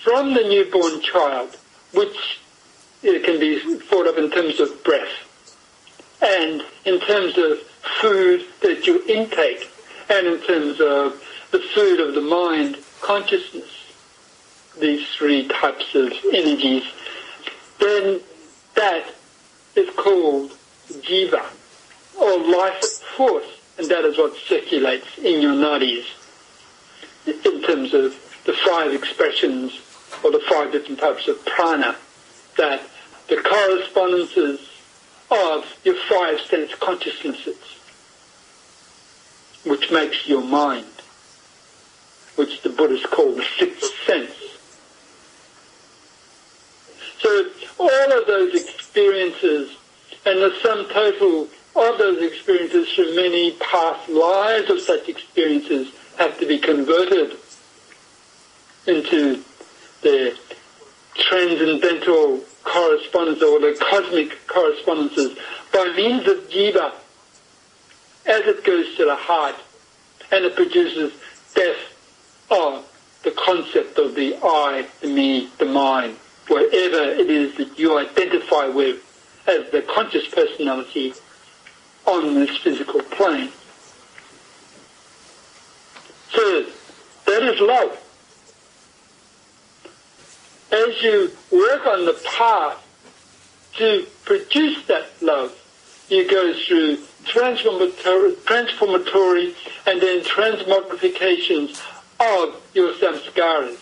from 0.04 0.34
the 0.34 0.42
newborn 0.42 1.02
child, 1.02 1.58
which 1.94 2.40
it 3.04 3.24
can 3.24 3.40
be 3.40 3.60
thought 3.80 4.08
of 4.08 4.18
in 4.18 4.30
terms 4.30 4.60
of 4.60 4.84
breath 4.84 5.08
and 6.22 6.64
in 6.86 7.00
terms 7.02 7.38
of 7.38 7.60
food 8.02 8.46
that 8.62 8.86
you 8.86 9.04
intake 9.08 9.70
and 10.10 10.28
in 10.28 10.42
terms 10.42 10.80
of 10.82 11.22
the 11.52 11.60
food 11.74 12.00
of 12.00 12.16
the 12.16 12.22
mind, 12.22 12.78
consciousness, 13.02 13.70
these 14.80 15.08
three 15.10 15.48
types 15.48 15.96
of 15.96 16.12
energies, 16.34 16.84
then 17.80 18.20
that 18.76 19.14
is 19.76 19.90
called 19.96 20.52
jiva, 20.90 21.44
or 22.20 22.38
life 22.52 22.84
force, 23.16 23.59
and 23.80 23.90
that 23.90 24.04
is 24.04 24.18
what 24.18 24.36
circulates 24.36 25.18
in 25.20 25.42
your 25.42 25.54
nadis 25.54 26.06
in 27.26 27.62
terms 27.62 27.94
of 27.94 28.14
the 28.46 28.54
five 28.68 28.94
expressions 28.94 29.80
or 30.24 30.32
the 30.32 30.42
five 30.50 30.72
different 30.74 31.00
types 31.00 31.30
of 31.30 31.44
prana, 31.46 31.96
that 32.58 32.82
the 33.30 33.38
correspondences 33.38 34.60
of 35.32 35.66
your 35.86 35.96
five 36.10 36.42
sense 36.42 36.76
consciousnesses, 36.76 37.58
which 39.66 39.92
makes 39.92 40.28
your 40.28 40.44
mind, 40.44 40.86
which 42.36 42.62
the 42.62 42.70
Buddhists 42.70 43.06
call 43.06 43.34
the 43.34 43.46
sixth 43.58 43.94
sense. 44.06 44.36
So 47.20 47.50
all 47.78 48.20
of 48.20 48.28
those 48.28 48.56
experiences 48.56 49.72
and 50.26 50.42
the 50.42 50.54
sum 50.62 50.86
total 50.90 51.48
of 51.76 51.98
those 51.98 52.22
experiences 52.22 52.92
through 52.94 53.16
many 53.16 53.52
past 53.54 54.10
lives 54.10 54.70
of 54.70 54.80
such 54.82 55.08
experiences 55.08 55.94
have 56.18 56.38
to 56.40 56.46
be 56.46 56.58
converted 56.58 57.38
into 58.88 59.44
the 60.02 60.38
transcendental 61.16 62.42
correspondence 62.64 63.42
or 63.42 63.60
the 63.60 63.78
cosmic 63.80 64.48
correspondences 64.48 65.38
by 65.72 65.94
means 65.96 66.28
of 66.28 66.50
jiva. 66.50 66.94
As 68.26 68.42
it 68.46 68.64
goes 68.64 68.96
to 68.98 69.06
the 69.06 69.16
heart 69.16 69.56
and 70.32 70.46
it 70.46 70.56
produces 70.56 71.14
death 71.56 71.78
of 72.52 72.86
the 73.24 73.32
concept 73.32 73.98
of 73.98 74.16
the 74.16 74.38
I, 74.44 74.88
the 75.02 75.08
me, 75.08 75.50
the 75.58 75.66
mind, 75.66 76.18
whatever 76.48 77.04
it 77.04 77.30
is 77.30 77.56
that 77.58 77.78
you 77.78 77.98
identify 77.98 78.68
with 78.68 79.04
as 79.48 79.72
the 79.72 79.82
conscious 79.82 80.28
personality 80.28 81.14
on 82.06 82.36
this 82.36 82.58
physical 82.58 83.02
plane. 83.02 83.52
So 86.32 86.66
that 87.26 87.44
is 87.44 87.60
love. 87.60 88.06
As 90.72 91.02
you 91.02 91.32
work 91.52 91.88
on 91.88 92.06
the 92.06 92.20
path 92.38 92.86
to 93.78 94.06
produce 94.26 94.86
that 94.86 95.10
love, 95.22 95.56
you 96.10 96.30
go 96.30 96.54
through 96.54 96.98
transformatory, 97.26 98.36
transformatory 98.46 99.56
and 99.86 100.02
then 100.02 100.22
transmogrifications 100.22 101.82
of 102.20 102.62
your 102.74 102.94
samskaras. 102.94 103.78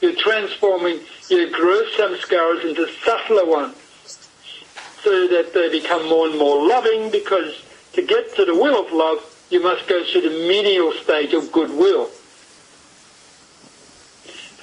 You're 0.00 0.14
transforming 0.16 1.00
your 1.28 1.50
gross 1.50 1.88
samskaras 1.96 2.64
into 2.68 2.86
subtler 3.04 3.46
ones 3.46 3.76
that 5.10 5.52
they 5.54 5.68
become 5.70 6.08
more 6.08 6.28
and 6.28 6.38
more 6.38 6.66
loving 6.66 7.10
because 7.10 7.62
to 7.92 8.02
get 8.02 8.34
to 8.36 8.44
the 8.44 8.54
will 8.54 8.84
of 8.84 8.92
love, 8.92 9.18
you 9.50 9.62
must 9.62 9.88
go 9.88 10.04
through 10.04 10.22
the 10.22 10.48
menial 10.48 10.92
stage 10.92 11.32
of 11.32 11.50
goodwill. 11.52 12.06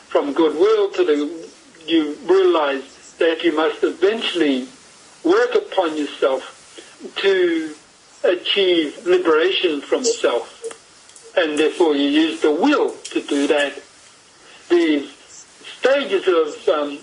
From 0.09 0.33
goodwill 0.33 0.91
to 0.91 1.05
the, 1.05 1.49
you 1.87 2.17
realize 2.25 3.15
that 3.19 3.43
you 3.43 3.55
must 3.55 3.83
eventually 3.83 4.67
work 5.23 5.55
upon 5.55 5.97
yourself 5.97 6.53
to 7.17 7.75
achieve 8.23 9.05
liberation 9.05 9.81
from 9.81 10.03
self. 10.03 10.61
And 11.35 11.57
therefore 11.57 11.95
you 11.95 12.07
use 12.09 12.41
the 12.41 12.51
will 12.51 12.91
to 12.91 13.21
do 13.21 13.47
that. 13.47 13.81
The 14.69 15.07
stages 15.79 16.27
of, 16.27 16.69
um, 16.69 16.99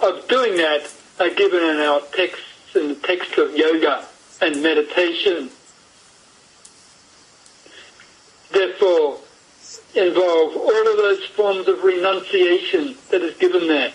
of 0.00 0.26
doing 0.28 0.56
that 0.56 0.90
are 1.20 1.30
given 1.30 1.62
in 1.62 1.76
our 1.78 2.00
texts, 2.12 2.55
in 2.76 2.88
the 2.88 2.94
text 2.96 3.36
of 3.38 3.56
yoga 3.56 4.04
and 4.40 4.62
meditation. 4.62 5.50
Therefore, 8.52 9.18
involve 9.94 10.56
all 10.56 10.88
of 10.88 10.96
those 10.98 11.24
forms 11.26 11.66
of 11.68 11.82
renunciation 11.82 12.96
that 13.10 13.22
is 13.22 13.36
given 13.38 13.66
there. 13.66 13.92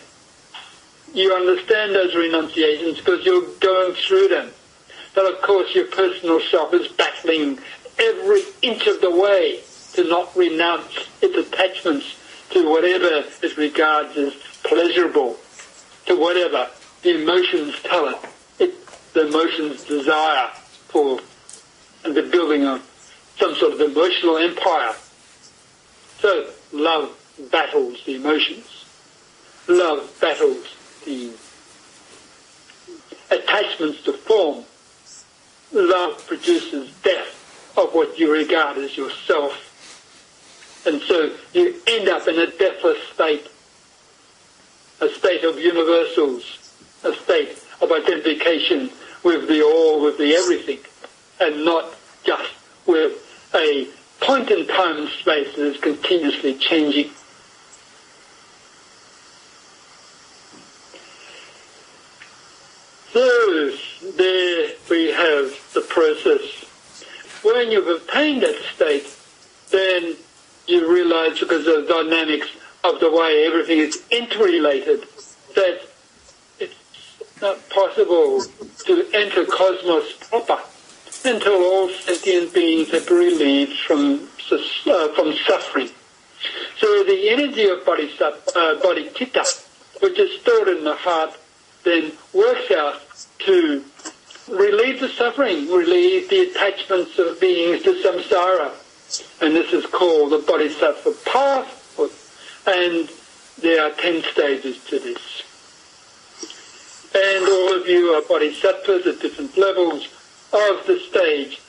You 1.14 1.34
understand 1.34 1.94
those 1.94 2.16
renunciations 2.16 2.98
because 2.98 3.26
you're 3.26 3.48
going 3.60 3.94
through 3.94 4.30
them. 4.30 4.50
But 5.14 5.32
of 5.32 5.42
course 5.42 5.74
your 5.76 5.88
personal 5.88 6.40
self 6.40 6.74
is 6.74 6.88
battling 6.90 7.60
every 8.00 8.42
inch 8.62 8.88
of 8.88 9.02
the 9.02 9.12
way 9.12 9.60
to 9.94 10.08
not 10.08 10.36
renounce 10.36 11.08
its 11.22 11.36
attachments 11.48 12.16
to 12.52 12.70
whatever 12.70 13.24
it 13.44 13.58
regards 13.58 14.18
as 14.18 14.34
pleasurable, 14.64 15.38
to 16.06 16.16
whatever 16.16 16.70
the 17.04 17.22
emotions 17.22 17.76
tell 17.84 18.08
it. 18.08 18.18
The 19.14 19.28
emotions 19.28 19.84
desire 19.84 20.50
for 20.88 21.20
and 22.04 22.16
the 22.16 22.24
building 22.24 22.66
of 22.66 22.82
some 23.38 23.56
sort 23.56 23.74
of 23.74 23.82
emotional 23.82 24.38
empire. 24.38 24.94
So 26.20 26.50
love 26.72 27.18
battles 27.52 28.04
the 28.06 28.16
emotions. 28.16 28.86
Love 29.68 30.18
battles 30.20 30.68
the 31.06 31.32
attachments 33.30 34.04
to 34.04 34.14
form. 34.14 34.64
Love 35.72 36.26
produces 36.28 36.92
death 37.04 37.74
of 37.78 37.94
what 37.94 38.20
you 38.20 38.32
regard 38.32 38.78
as 38.78 38.98
yourself. 38.98 39.68
And 40.86 41.02
so 41.02 41.34
you 41.54 41.76
end 41.88 42.10
up 42.10 42.28
in 42.28 42.38
a 42.40 42.48
deathless 42.48 42.98
state, 43.14 43.48
a 45.00 45.10
state 45.10 45.44
of 45.44 45.60
universals, 45.60 46.74
a 47.04 47.14
state 47.14 47.64
of 47.82 47.92
identification 47.92 48.92
with 49.24 49.48
the 49.48 49.62
all, 49.64 50.02
with 50.02 50.18
the 50.18 50.34
everything, 50.36 50.80
and 51.40 51.66
not 51.66 51.94
just 52.24 52.52
with 52.86 53.50
a 53.56 53.88
point 54.20 54.50
in 54.52 54.68
time 54.68 54.98
and 54.98 55.10
space 55.10 55.56
that 55.56 55.66
is 55.66 55.78
continuously 55.78 56.56
changing. 56.56 57.12
So 63.12 63.72
there 64.16 64.72
we 64.90 65.12
have 65.12 65.72
the 65.74 65.82
process. 65.90 66.66
When 67.44 67.72
you've 67.72 67.88
obtained 67.88 68.44
that 68.44 68.56
state, 68.74 69.08
then 69.72 70.16
you 70.68 70.92
realize 70.92 71.40
because 71.40 71.68
of 71.68 71.88
the 71.88 72.04
dynamics 72.04 72.48
of 72.84 73.00
the 73.00 73.12
way 73.12 73.46
everything 73.46 73.80
is 73.80 74.04
interrelated, 74.12 75.02
that 75.56 75.82
not 77.42 77.70
possible 77.70 78.42
to 78.86 79.06
enter 79.14 79.46
cosmos 79.46 80.14
proper 80.30 80.58
until 81.26 81.54
all 81.54 81.90
sentient 81.90 82.54
beings 82.54 82.90
have 82.92 83.08
been 83.08 83.18
relieved 83.18 83.78
from, 83.80 84.28
uh, 84.52 85.08
from 85.10 85.34
suffering. 85.46 85.90
So 86.80 87.04
the 87.04 87.30
energy 87.30 87.68
of 87.70 87.86
bodhisattva, 87.86 88.50
uh, 88.56 88.80
bodhicitta, 88.82 90.02
which 90.02 90.18
is 90.18 90.42
stored 90.42 90.68
in 90.70 90.84
the 90.84 90.96
heart, 90.96 91.38
then 91.84 92.12
works 92.34 92.72
out 92.72 93.02
to 93.40 93.84
relieve 94.50 95.00
the 95.00 95.10
suffering, 95.10 95.72
relieve 95.72 96.30
the 96.30 96.50
attachments 96.50 97.18
of 97.20 97.40
beings 97.40 97.84
to 97.84 97.94
samsara. 98.04 98.72
And 99.42 99.56
this 99.56 99.74
is 99.74 99.86
called 99.86 100.32
the 100.32 100.40
bodhisattva 100.40 101.12
path, 101.26 101.78
and 102.66 103.10
there 103.62 103.84
are 103.86 103.92
ten 103.92 104.24
stages 104.24 104.84
to 104.86 105.00
this. 105.00 105.44
And 107.14 107.46
all 107.46 107.74
of 107.82 107.88
you 107.88 108.14
are 108.14 108.22
bodhisattvas 108.22 109.06
at 109.06 109.20
different 109.20 109.58
levels 109.58 110.08
of 110.54 110.86
the 110.88 110.98
stage 111.10 111.60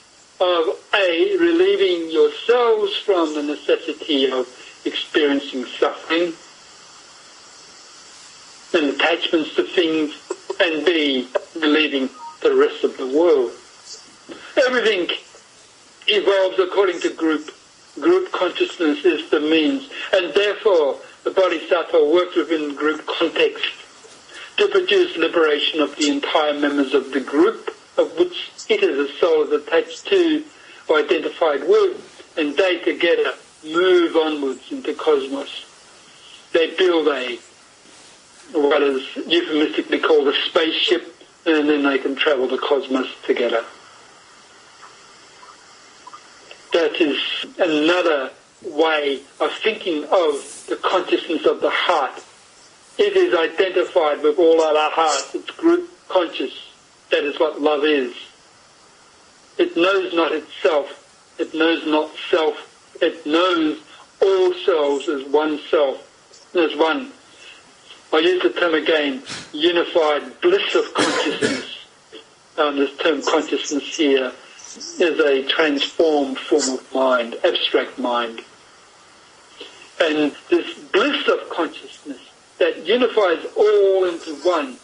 of 0.40 0.78
A, 0.95 1.36
relieving 1.38 2.11
yourselves 2.11 2.97
from 2.99 3.34
the 3.34 3.43
necessity 3.43 4.30
of 4.30 4.47
experiencing 4.84 5.64
suffering 5.64 6.32
and 8.74 8.95
attachments 8.95 9.55
to 9.57 9.64
things, 9.64 10.14
and 10.61 10.86
B, 10.86 11.28
relieving 11.57 12.09
the 12.40 12.55
rest 12.55 12.84
of 12.84 12.97
the 12.97 13.07
world. 13.07 13.51
Everything 14.66 15.09
evolves 16.07 16.59
according 16.59 17.01
to 17.01 17.11
group. 17.11 17.51
Group 18.01 18.32
consciousness 18.32 19.05
is 19.05 19.28
the 19.28 19.40
means, 19.40 19.90
and 20.14 20.32
therefore 20.34 20.99
the 21.24 21.30
Bodhisattva 21.30 22.11
works 22.11 22.36
within 22.36 22.74
group 22.74 23.05
context 23.07 23.82
to 24.62 24.68
produce 24.68 25.16
liberation 25.16 25.80
of 25.80 25.96
the 25.96 26.08
entire 26.08 26.54
members 26.54 26.94
of 26.94 27.10
the 27.10 27.20
group 27.20 27.74
of 27.98 28.16
which 28.16 28.52
it 28.68 28.80
as 28.84 28.96
a 28.96 29.12
soul 29.18 29.42
is 29.42 29.50
attached 29.50 30.06
to 30.06 30.44
or 30.88 31.00
identified 31.00 31.66
with, 31.66 32.32
and 32.36 32.56
they 32.56 32.78
together 32.78 33.32
move 33.64 34.14
onwards 34.14 34.70
into 34.70 34.94
cosmos. 34.94 35.66
They 36.52 36.76
build 36.76 37.08
a 37.08 37.38
what 38.52 38.82
is 38.82 39.04
euphemistically 39.26 39.98
called 39.98 40.28
a 40.28 40.34
spaceship, 40.46 41.12
and 41.44 41.68
then 41.68 41.82
they 41.82 41.98
can 41.98 42.14
travel 42.14 42.46
the 42.46 42.58
cosmos 42.58 43.08
together. 43.24 43.64
That 46.72 47.00
is 47.00 47.18
another 47.58 48.30
way 48.62 49.22
of 49.40 49.52
thinking 49.54 50.04
of 50.04 50.66
the 50.68 50.78
consciousness 50.80 51.46
of 51.46 51.60
the 51.60 51.70
heart. 51.70 52.22
It 52.99 53.16
is 53.16 53.34
identified 53.34 54.22
with 54.22 54.38
all 54.38 54.61
other 54.61 54.95
hearts. 54.95 55.34
It's 55.34 55.51
group 55.51 55.90
conscious. 56.09 56.53
That 57.11 57.24
is 57.24 57.38
what 57.40 57.61
love 57.61 57.84
is. 57.84 58.14
It 59.59 59.76
knows 59.76 60.14
not 60.14 60.32
itself. 60.32 60.99
It 61.38 61.55
knows 61.55 61.86
not 61.86 62.11
self. 62.30 62.68
It 63.01 63.26
knows 63.26 63.80
all 64.20 64.55
selves 64.55 65.09
as 65.09 65.24
one 65.24 65.59
self, 65.70 66.55
as 66.55 66.76
one. 66.76 67.12
I 68.12 68.18
use 68.18 68.43
the 68.43 68.51
term 68.51 68.74
again, 68.74 69.22
unified 69.53 70.40
bliss 70.40 70.74
of 70.74 70.93
consciousness. 70.95 71.68
Um, 72.59 72.76
this 72.76 72.95
term 72.99 73.22
consciousness 73.22 73.97
here 73.97 74.30
is 74.76 75.01
a 75.01 75.43
transformed 75.49 76.38
form 76.38 76.78
of 76.78 76.95
mind, 76.95 77.34
abstract 77.43 77.99
mind. 77.99 78.43
And 79.99 80.36
this 80.51 80.78
bliss 80.93 81.26
of 81.28 81.49
consciousness 81.49 81.91
that 82.62 82.86
unifies 82.86 83.44
all 83.56 84.04
into 84.04 84.36
one, 84.44 84.76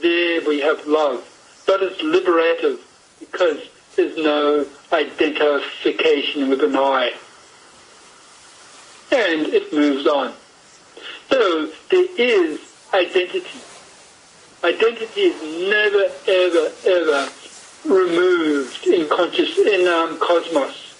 there 0.00 0.40
we 0.48 0.60
have 0.60 0.86
love. 0.86 1.22
But 1.66 1.82
it's 1.82 2.02
liberative 2.02 2.80
because 3.20 3.58
there's 3.96 4.16
no 4.16 4.66
identification 4.90 6.48
with 6.48 6.62
an 6.62 6.74
I. 6.74 7.12
And 9.12 9.46
it 9.48 9.70
moves 9.74 10.06
on. 10.06 10.32
So 11.28 11.70
there 11.90 12.06
is 12.16 12.60
identity. 12.94 13.60
Identity 14.64 15.20
is 15.20 15.68
never, 15.68 16.04
ever, 16.28 16.72
ever 16.86 17.28
removed 17.84 18.86
in 18.86 19.06
conscious 19.10 19.58
in 19.58 19.86
um, 19.86 20.18
cosmos. 20.18 20.94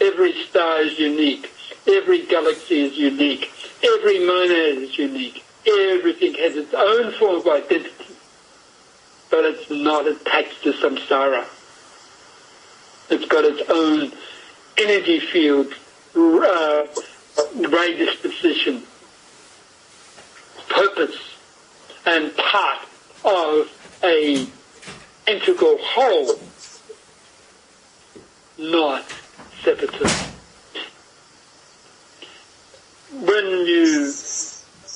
Every 0.00 0.32
star 0.46 0.80
is 0.80 0.98
unique. 0.98 1.52
Every 1.86 2.24
galaxy 2.24 2.80
is 2.80 2.96
unique. 2.96 3.52
Every 3.82 4.18
monad 4.26 4.82
is 4.82 4.96
unique. 4.96 5.44
Everything 5.68 6.32
has 6.34 6.56
its 6.56 6.72
own 6.72 7.12
form 7.12 7.36
of 7.36 7.46
identity, 7.46 8.14
but 9.30 9.44
it's 9.44 9.70
not 9.70 10.06
attached 10.06 10.62
to 10.62 10.72
samsara. 10.72 11.44
It's 13.10 13.26
got 13.26 13.44
its 13.44 13.68
own 13.68 14.12
energy 14.78 15.20
field, 15.20 15.74
uh, 16.16 16.86
ray 17.54 17.96
disposition, 17.98 18.82
purpose, 20.70 21.18
and 22.06 22.34
part 22.36 22.78
of 23.24 23.70
a 24.04 24.46
integral 25.26 25.76
whole, 25.80 26.40
not 28.58 29.04
separate. 29.62 30.28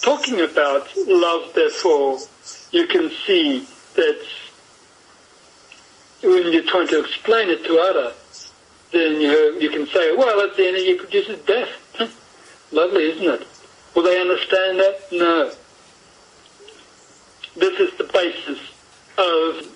About 0.06 0.88
love, 0.96 1.52
therefore, 1.54 2.18
you 2.70 2.86
can 2.86 3.10
see 3.26 3.66
that 3.94 4.18
when 6.22 6.52
you're 6.52 6.64
trying 6.64 6.88
to 6.88 7.00
explain 7.00 7.50
it 7.50 7.64
to 7.64 7.78
others, 7.78 8.52
then 8.92 9.20
you, 9.20 9.58
you 9.60 9.70
can 9.70 9.86
say, 9.86 10.14
well, 10.16 10.40
at 10.40 10.56
the 10.56 10.66
end 10.66 10.76
it 10.76 10.98
produces 10.98 11.38
death. 11.46 11.68
Lovely, 12.72 13.10
isn't 13.12 13.40
it? 13.42 13.46
Will 13.94 14.02
they 14.02 14.20
understand 14.20 14.78
that? 14.78 15.00
No. 15.12 15.52
This 17.56 17.80
is 17.80 17.98
the 17.98 18.04
basis 18.04 18.58
of, 19.18 19.68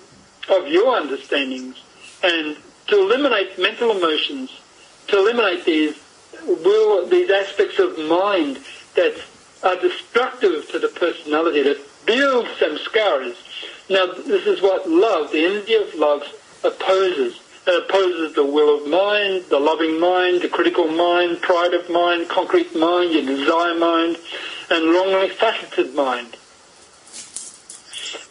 of 0.49 0.67
your 0.67 0.95
understandings. 0.95 1.75
And 2.23 2.57
to 2.87 2.95
eliminate 3.01 3.59
mental 3.59 3.91
emotions, 3.91 4.51
to 5.07 5.19
eliminate 5.19 5.65
these 5.65 5.95
will, 6.45 7.07
these 7.07 7.29
aspects 7.29 7.79
of 7.79 7.97
mind 7.99 8.59
that 8.95 9.21
are 9.63 9.75
destructive 9.75 10.69
to 10.71 10.79
the 10.79 10.89
personality, 10.89 11.63
that 11.63 11.79
build 12.05 12.45
samskaras. 12.59 13.35
Now, 13.89 14.05
this 14.05 14.45
is 14.45 14.61
what 14.61 14.89
love, 14.89 15.31
the 15.31 15.45
energy 15.45 15.75
of 15.75 15.93
love, 15.95 16.23
opposes. 16.63 17.39
It 17.65 17.83
opposes 17.83 18.33
the 18.33 18.45
will 18.45 18.81
of 18.81 18.87
mind, 18.87 19.45
the 19.49 19.59
loving 19.59 19.99
mind, 19.99 20.41
the 20.41 20.49
critical 20.49 20.87
mind, 20.87 21.41
pride 21.41 21.73
of 21.73 21.89
mind, 21.89 22.29
concrete 22.29 22.75
mind, 22.75 23.13
your 23.13 23.25
desire 23.25 23.75
mind, 23.75 24.17
and 24.69 24.89
wrongly 24.89 25.29
faceted 25.29 25.93
mind. 25.93 26.37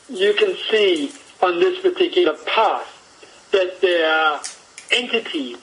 You 0.09 0.35
can 0.35 0.57
see 0.71 1.13
on 1.43 1.59
this 1.59 1.81
particular 1.81 2.35
path 2.47 3.49
that 3.53 3.81
there 3.81 4.11
are 4.11 4.41
entities 4.91 5.59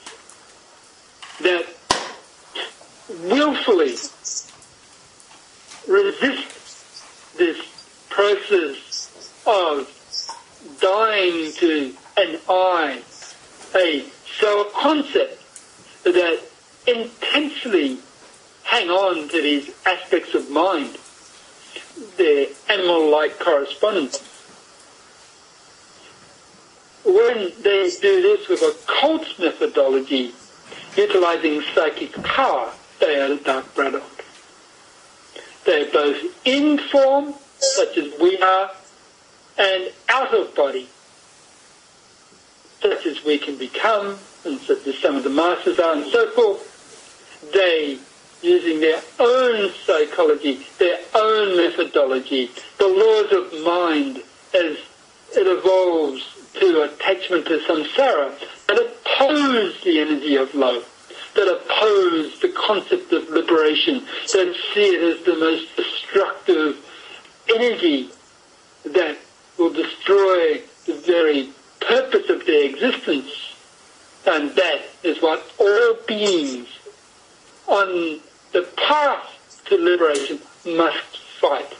that 1.41 1.65
willfully 3.23 3.95
resist 5.87 7.37
this 7.37 7.57
process 8.09 9.41
of 9.45 9.89
dying 10.79 11.51
to 11.53 11.93
an 12.17 12.39
I, 12.47 13.01
a 13.75 14.05
self-concept 14.39 15.39
that 16.03 16.39
intensely 16.87 17.97
hang 18.63 18.89
on 18.89 19.27
to 19.29 19.41
these 19.41 19.71
aspects 19.85 20.33
of 20.35 20.49
mind, 20.49 20.97
their 22.17 22.47
animal-like 22.69 23.39
correspondence. 23.39 24.21
When 27.03 27.51
they 27.61 27.89
do 28.01 28.21
this 28.21 28.47
with 28.47 28.61
a 28.61 28.75
cult 28.87 29.27
methodology, 29.39 30.33
utilizing 30.95 31.61
psychic 31.73 32.13
power, 32.23 32.71
they 32.99 33.19
are 33.19 33.29
the 33.29 33.43
dark 33.43 33.75
brotherhood. 33.75 34.12
They're 35.65 35.91
both 35.91 36.45
in 36.45 36.77
form, 36.77 37.33
such 37.57 37.97
as 37.97 38.19
we 38.19 38.37
are, 38.39 38.71
and 39.57 39.91
out 40.09 40.33
of 40.33 40.53
body, 40.55 40.89
such 42.81 43.05
as 43.05 43.23
we 43.23 43.37
can 43.37 43.57
become, 43.57 44.17
and 44.45 44.59
such 44.59 44.85
as 44.87 44.97
some 44.97 45.15
of 45.15 45.23
the 45.23 45.29
masters 45.29 45.79
are, 45.79 45.93
and 45.93 46.05
so 46.11 46.29
forth. 46.31 47.51
They, 47.53 47.97
using 48.41 48.81
their 48.81 49.01
own 49.19 49.71
psychology, 49.85 50.65
their 50.79 50.99
own 51.15 51.55
methodology, 51.55 52.51
the 52.77 52.87
laws 52.87 53.31
of 53.31 53.63
mind 53.63 54.17
as 54.53 54.77
it 55.35 55.47
evolves 55.47 56.23
to 56.55 56.83
attachment 56.83 57.45
to 57.47 57.59
samsara, 57.59 58.37
that 58.67 58.77
oppose 58.77 59.81
the 59.83 59.99
energy 59.99 60.35
of 60.35 60.53
love 60.53 60.87
that 61.35 61.47
oppose 61.47 62.39
the 62.39 62.49
concept 62.49 63.11
of 63.11 63.29
liberation, 63.29 64.05
that 64.33 64.55
see 64.73 64.85
it 64.85 65.17
as 65.17 65.25
the 65.25 65.35
most 65.35 65.75
destructive 65.75 66.77
energy 67.53 68.09
that 68.85 69.17
will 69.57 69.71
destroy 69.71 70.61
the 70.85 70.93
very 71.05 71.49
purpose 71.79 72.29
of 72.29 72.45
their 72.45 72.65
existence. 72.65 73.55
And 74.25 74.51
that 74.55 74.81
is 75.03 75.21
what 75.21 75.43
all 75.59 75.97
beings 76.07 76.67
on 77.67 78.19
the 78.51 78.67
path 78.77 79.61
to 79.65 79.77
liberation 79.77 80.39
must 80.65 81.17
fight. 81.39 81.75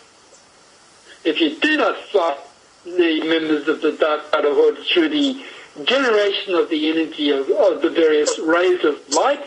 If 1.24 1.40
you 1.40 1.58
do 1.60 1.78
not 1.78 1.98
fight 2.06 2.38
the 2.86 3.22
members 3.22 3.68
of 3.68 3.82
the 3.82 3.94
Dark 3.94 4.30
Brotherhood 4.32 4.80
through 4.92 5.10
the 5.10 5.42
generation 5.84 6.54
of 6.56 6.70
the 6.70 6.90
energy 6.90 7.30
of, 7.32 7.50
of 7.50 7.82
the 7.82 7.90
various 7.90 8.38
rays 8.40 8.84
of 8.86 9.08
light, 9.10 9.44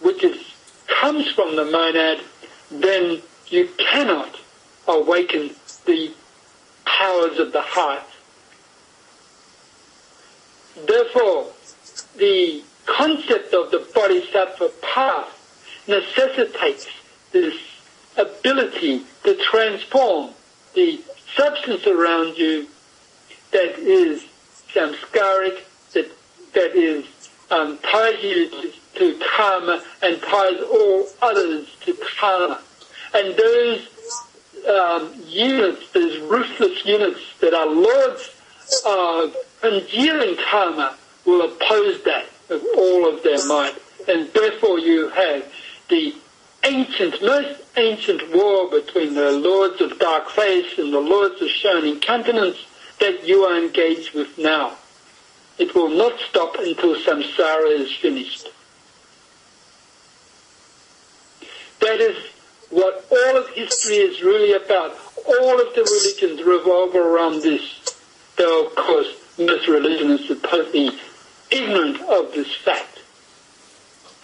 which 0.00 0.24
is, 0.24 0.54
comes 0.88 1.30
from 1.32 1.56
the 1.56 1.64
monad, 1.64 2.20
then 2.70 3.22
you 3.48 3.68
cannot 3.78 4.38
awaken 4.88 5.50
the 5.86 6.12
powers 6.84 7.38
of 7.38 7.52
the 7.52 7.60
heart. 7.60 8.02
Therefore, 10.86 11.46
the 12.16 12.62
concept 12.86 13.54
of 13.54 13.70
the 13.70 13.86
bodhisattva 13.94 14.70
path 14.82 15.84
necessitates 15.86 16.88
this 17.32 17.54
ability 18.16 19.02
to 19.24 19.34
transform 19.36 20.30
the 20.74 21.00
substance 21.36 21.86
around 21.86 22.36
you 22.36 22.66
that 23.52 23.78
is 23.78 24.24
samskaric, 24.74 25.60
that, 25.92 26.10
that 26.54 26.76
is 26.76 27.04
um, 27.50 27.78
ties 27.78 28.22
you 28.22 28.48
to, 28.50 28.72
to 28.94 29.20
karma 29.36 29.82
and 30.02 30.20
ties 30.22 30.60
all 30.60 31.06
others 31.22 31.76
to 31.84 31.96
karma. 32.18 32.60
And 33.14 33.36
those 33.36 33.88
um, 34.68 35.12
units, 35.26 35.90
those 35.92 36.18
ruthless 36.20 36.84
units 36.84 37.20
that 37.40 37.54
are 37.54 37.66
lords 37.66 38.36
of 38.86 39.36
congealing 39.60 40.36
karma 40.48 40.96
will 41.24 41.42
oppose 41.42 42.02
that 42.04 42.26
with 42.48 42.64
all 42.76 43.12
of 43.12 43.22
their 43.22 43.44
might. 43.46 43.74
And 44.08 44.28
therefore 44.32 44.78
you 44.78 45.08
have 45.08 45.52
the 45.88 46.14
ancient, 46.64 47.22
most 47.22 47.60
ancient 47.76 48.34
war 48.34 48.70
between 48.70 49.14
the 49.14 49.32
lords 49.32 49.80
of 49.80 49.98
dark 49.98 50.28
face 50.30 50.78
and 50.78 50.92
the 50.92 51.00
lords 51.00 51.40
of 51.40 51.48
shining 51.48 52.00
countenance 52.00 52.58
that 53.00 53.26
you 53.26 53.42
are 53.44 53.58
engaged 53.58 54.14
with 54.14 54.38
now. 54.38 54.76
It 55.58 55.74
will 55.74 55.90
not 55.90 56.18
stop 56.20 56.56
until 56.58 56.94
samsara 56.96 57.80
is 57.80 57.92
finished. 57.96 58.48
That 61.80 62.00
is 62.00 62.16
what 62.70 63.04
all 63.10 63.36
of 63.36 63.48
history 63.50 63.96
is 63.96 64.22
really 64.22 64.52
about. 64.52 64.96
All 65.26 65.60
of 65.60 65.74
the 65.74 65.82
religions 65.82 66.42
revolve 66.46 66.94
around 66.94 67.42
this. 67.42 67.96
Though, 68.36 68.66
of 68.66 68.74
course, 68.74 69.08
most 69.38 69.66
religions 69.66 70.22
are 70.22 70.34
supposedly 70.34 70.90
ignorant 71.50 72.00
of 72.02 72.32
this 72.32 72.54
fact. 72.54 73.00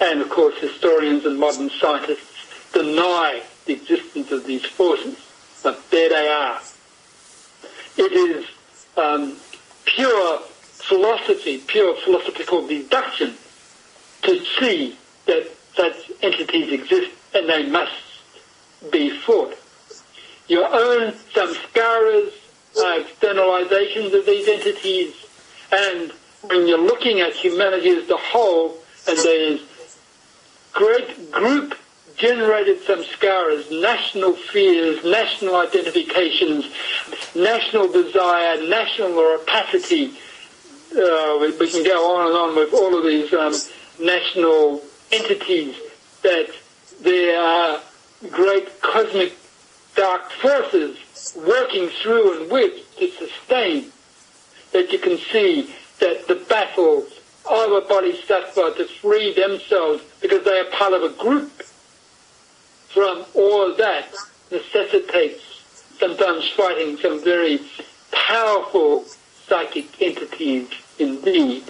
And, 0.00 0.20
of 0.20 0.28
course, 0.28 0.58
historians 0.58 1.24
and 1.24 1.38
modern 1.38 1.70
scientists 1.70 2.72
deny 2.72 3.42
the 3.64 3.72
existence 3.72 4.30
of 4.30 4.46
these 4.46 4.64
forces. 4.64 5.16
But 5.62 5.90
there 5.90 6.10
they 6.10 6.28
are. 6.28 6.60
It 7.96 8.12
is 8.12 8.46
um, 8.96 9.36
pure 9.84 10.38
philosophy, 10.40 11.58
pure 11.58 11.94
philosophical 11.96 12.66
deduction 12.66 13.34
to 14.22 14.44
see 14.58 14.96
that 15.26 15.50
such 15.74 16.10
entities 16.22 16.72
exist 16.72 17.12
and 17.34 17.48
they 17.48 17.68
must 17.68 17.92
be 18.90 19.10
fought. 19.10 19.54
Your 20.48 20.66
own 20.66 21.12
samskaras 21.34 22.32
are 22.78 23.00
externalizations 23.00 24.14
of 24.14 24.26
these 24.26 24.48
entities 24.48 25.14
and 25.72 26.12
when 26.42 26.68
you're 26.68 26.78
looking 26.78 27.20
at 27.20 27.32
humanity 27.32 27.90
as 27.90 28.08
a 28.10 28.16
whole 28.16 28.76
and 29.08 29.18
there's 29.18 29.60
great 30.72 31.32
group 31.32 31.74
generated 32.16 32.80
samskaras, 32.82 33.70
national 33.80 34.32
fears, 34.34 35.04
national 35.04 35.56
identifications, 35.56 36.66
national 37.34 37.92
desire, 37.92 38.66
national 38.68 39.12
rapacity. 39.22 40.12
Uh, 40.92 41.38
we, 41.40 41.56
we, 41.58 41.70
can 41.70 41.84
go 41.84 42.16
on 42.16 42.26
and 42.28 42.36
on 42.36 42.56
with 42.56 42.72
all 42.72 42.96
of 42.96 43.04
these 43.04 43.32
um, 43.34 43.52
national 44.04 44.82
entities 45.12 45.76
that 46.22 46.48
there 47.02 47.38
are 47.38 47.80
great 48.30 48.80
cosmic 48.80 49.34
dark 49.94 50.30
forces 50.32 50.98
working 51.46 51.88
through 51.88 52.40
and 52.40 52.50
with 52.50 52.96
to 52.98 53.10
sustain 53.10 53.90
that 54.72 54.90
you 54.92 54.98
can 54.98 55.18
see 55.18 55.74
that 56.00 56.26
the 56.28 56.34
battle 56.48 57.06
of 57.48 57.72
a 57.72 57.80
bodhisattva 57.88 58.74
to 58.76 58.84
free 59.00 59.34
themselves 59.34 60.02
because 60.20 60.44
they 60.44 60.58
are 60.58 60.70
part 60.72 60.92
of 60.92 61.02
a 61.02 61.14
group 61.16 61.62
from 62.96 63.26
all 63.34 63.74
that 63.74 64.08
necessitates 64.50 65.42
sometimes 66.00 66.48
fighting 66.48 66.96
some 66.96 67.22
very 67.22 67.60
powerful 68.10 69.04
psychic 69.46 70.00
entities 70.00 70.66
indeed. 70.98 71.62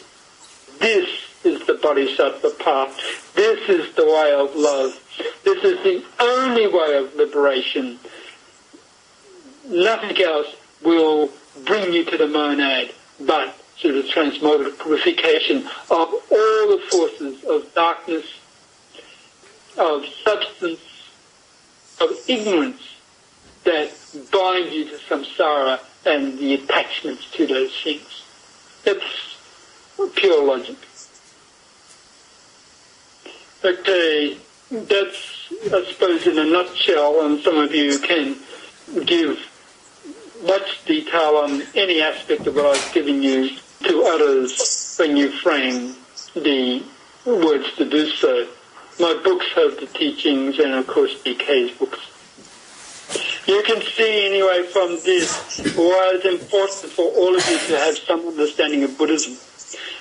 This 0.79 1.09
is 1.43 1.67
the 1.67 1.75
bodhisattva 1.75 2.51
path. 2.63 3.35
This 3.35 3.69
is 3.69 3.93
the 3.97 4.07
way 4.07 4.35
of 4.39 4.55
love. 4.55 4.93
This 5.43 5.65
is 5.65 5.83
the 5.83 6.05
only 6.21 6.69
way 6.69 6.97
of 6.97 7.13
liberation. 7.17 7.99
nothing 9.69 10.23
else 10.23 10.55
will 10.85 11.29
bring 11.65 11.93
you 11.93 12.05
to 12.05 12.17
the 12.17 12.29
monad 12.29 12.93
but 13.27 13.53
sort 13.79 13.97
of 13.97 14.05
transmogrification 14.05 15.65
of 15.91 16.09
all 16.31 16.63
the 16.71 16.81
forces 16.89 17.43
of 17.47 17.75
darkness, 17.75 18.27
of 19.77 20.07
substance, 20.23 20.79
of 22.01 22.11
ignorance 22.29 22.83
that 23.65 23.91
bind 24.33 24.73
you 24.73 24.85
to 24.89 24.97
samsara 25.09 25.81
and 26.05 26.39
the 26.39 26.55
attachments 26.55 27.31
to 27.33 27.47
those 27.47 27.73
things. 27.83 28.23
It's 28.85 29.37
pure 30.15 30.45
logic. 30.45 30.77
Okay, 33.65 34.39
that's, 34.71 35.49
I 35.73 35.85
suppose, 35.91 36.27
in 36.27 36.39
a 36.39 36.45
nutshell, 36.45 37.27
and 37.27 37.41
some 37.41 37.59
of 37.59 37.75
you 37.75 37.99
can 37.99 38.37
give 39.05 39.39
much 40.45 40.85
detail 40.85 41.37
on 41.43 41.63
any 41.75 42.01
aspect 42.01 42.47
of 42.47 42.55
what 42.55 42.67
I've 42.67 42.93
given 42.93 43.23
you 43.23 43.57
to 43.85 44.03
others 44.05 44.97
when 44.99 45.17
you 45.17 45.31
frame 45.31 45.97
the 46.35 46.83
words 47.25 47.75
to 47.77 47.89
do 47.89 48.09
so. 48.11 48.47
My 48.99 49.15
books 49.23 49.47
have 49.55 49.79
the 49.79 49.87
teachings 49.87 50.59
and 50.59 50.73
of 50.73 50.87
course 50.87 51.15
DK's 51.23 51.77
books. 51.79 52.01
You 53.47 53.63
can 53.63 53.83
see 53.83 54.27
anyway 54.27 54.67
from 54.73 54.97
this 55.05 55.61
why 55.77 56.13
it's 56.15 56.25
important 56.25 56.93
for 56.93 57.05
all 57.05 57.37
of 57.37 57.49
you 57.49 57.59
to 57.59 57.79
have 57.79 57.97
some 57.99 58.27
understanding 58.27 58.85
of 58.85 58.97
Buddhism. 58.97 59.35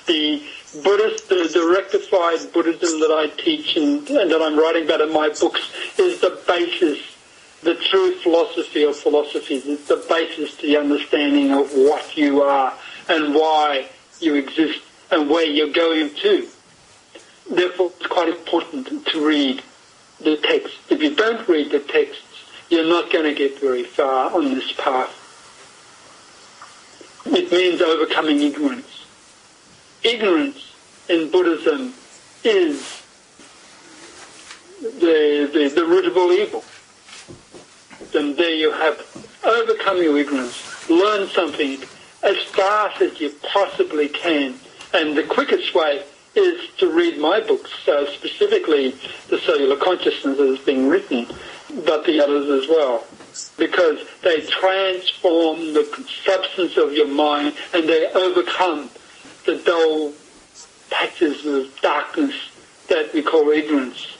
The 0.06 0.42
Buddhist, 0.82 1.28
the, 1.28 1.48
the 1.52 1.68
rectified 1.74 2.52
Buddhism 2.52 3.00
that 3.00 3.12
I 3.12 3.28
teach 3.40 3.76
and, 3.76 4.08
and 4.08 4.30
that 4.30 4.42
I'm 4.42 4.58
writing 4.58 4.84
about 4.84 5.00
in 5.02 5.12
my 5.12 5.28
books 5.28 5.70
is 5.98 6.20
the 6.20 6.40
basis 6.46 6.98
the 7.62 7.74
true 7.74 8.14
philosophy 8.16 8.84
of 8.84 8.96
philosophies. 8.96 9.66
It's 9.66 9.88
the 9.88 10.04
basis 10.08 10.56
to 10.58 10.66
the 10.66 10.76
understanding 10.76 11.52
of 11.52 11.70
what 11.72 12.16
you 12.16 12.42
are 12.42 12.72
and 13.08 13.34
why 13.34 13.88
you 14.20 14.34
exist 14.34 14.80
and 15.10 15.28
where 15.28 15.44
you're 15.44 15.72
going 15.72 16.14
to. 16.14 16.48
Therefore, 17.50 17.92
it's 17.98 18.06
quite 18.06 18.28
important 18.28 19.06
to 19.06 19.26
read 19.26 19.62
the 20.20 20.36
text. 20.38 20.74
If 20.90 21.02
you 21.02 21.14
don't 21.14 21.46
read 21.48 21.70
the 21.70 21.80
texts, 21.80 22.22
you're 22.68 22.88
not 22.88 23.12
going 23.12 23.24
to 23.24 23.34
get 23.34 23.60
very 23.60 23.84
far 23.84 24.34
on 24.34 24.54
this 24.54 24.72
path. 24.72 25.22
It 27.26 27.50
means 27.50 27.80
overcoming 27.80 28.40
ignorance. 28.40 29.04
Ignorance 30.02 30.74
in 31.08 31.30
Buddhism 31.30 31.94
is 32.42 33.02
the, 34.80 35.50
the, 35.52 35.72
the 35.74 35.84
root 35.84 36.06
of 36.06 36.16
all 36.16 36.32
evil. 36.32 36.64
And 38.14 38.36
there 38.36 38.54
you 38.54 38.72
have 38.72 38.98
overcome 39.44 40.02
your 40.02 40.18
ignorance, 40.18 40.88
learn 40.88 41.28
something 41.28 41.78
as 42.22 42.36
fast 42.44 43.00
as 43.02 43.20
you 43.20 43.32
possibly 43.52 44.08
can. 44.08 44.54
And 44.94 45.16
the 45.16 45.22
quickest 45.22 45.74
way 45.74 46.04
is 46.36 46.70
to 46.78 46.90
read 46.90 47.18
my 47.18 47.40
books, 47.40 47.72
so 47.84 48.06
specifically 48.06 48.94
the 49.28 49.38
Cellular 49.38 49.76
Consciousness 49.76 50.36
that 50.36 50.44
is 50.44 50.58
being 50.60 50.88
written, 50.88 51.26
but 51.84 52.04
the 52.04 52.20
others 52.22 52.62
as 52.62 52.68
well. 52.68 53.04
Because 53.56 53.98
they 54.22 54.40
transform 54.42 55.72
the 55.72 55.84
substance 56.24 56.76
of 56.76 56.92
your 56.92 57.08
mind 57.08 57.54
and 57.74 57.88
they 57.88 58.06
overcome 58.12 58.90
the 59.44 59.56
dull 59.64 60.12
patches 60.90 61.44
of 61.46 61.80
darkness 61.80 62.34
that 62.88 63.12
we 63.12 63.22
call 63.22 63.48
ignorance. 63.50 64.16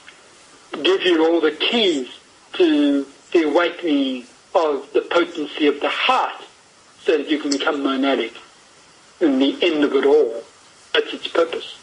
Give 0.71 1.01
you 1.03 1.25
all 1.25 1.41
the 1.41 1.51
keys 1.51 2.09
to 2.53 3.05
the 3.31 3.43
awakening 3.43 4.25
of 4.53 4.91
the 4.93 5.01
potency 5.01 5.67
of 5.67 5.79
the 5.79 5.89
heart 5.89 6.43
so 7.01 7.17
that 7.17 7.29
you 7.29 7.39
can 7.39 7.51
become 7.51 7.81
monadic 7.81 8.35
in 9.19 9.39
the 9.39 9.57
end 9.61 9.83
of 9.83 9.93
it 9.93 10.05
all. 10.05 10.43
That's 10.93 11.13
its 11.13 11.27
purpose. 11.27 11.77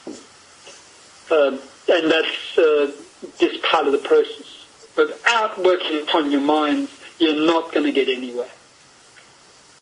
Uh, 1.31 1.59
and 1.89 2.11
that's 2.11 2.59
uh, 2.59 2.91
just 3.39 3.63
part 3.63 3.87
of 3.87 3.93
the 3.93 3.99
process. 3.99 4.67
Without 4.97 5.59
working 5.63 6.03
upon 6.03 6.31
your 6.31 6.41
mind, 6.41 6.89
you're 7.19 7.47
not 7.47 7.73
going 7.73 7.87
to 7.87 7.93
get 7.93 8.09
anywhere. 8.09 8.51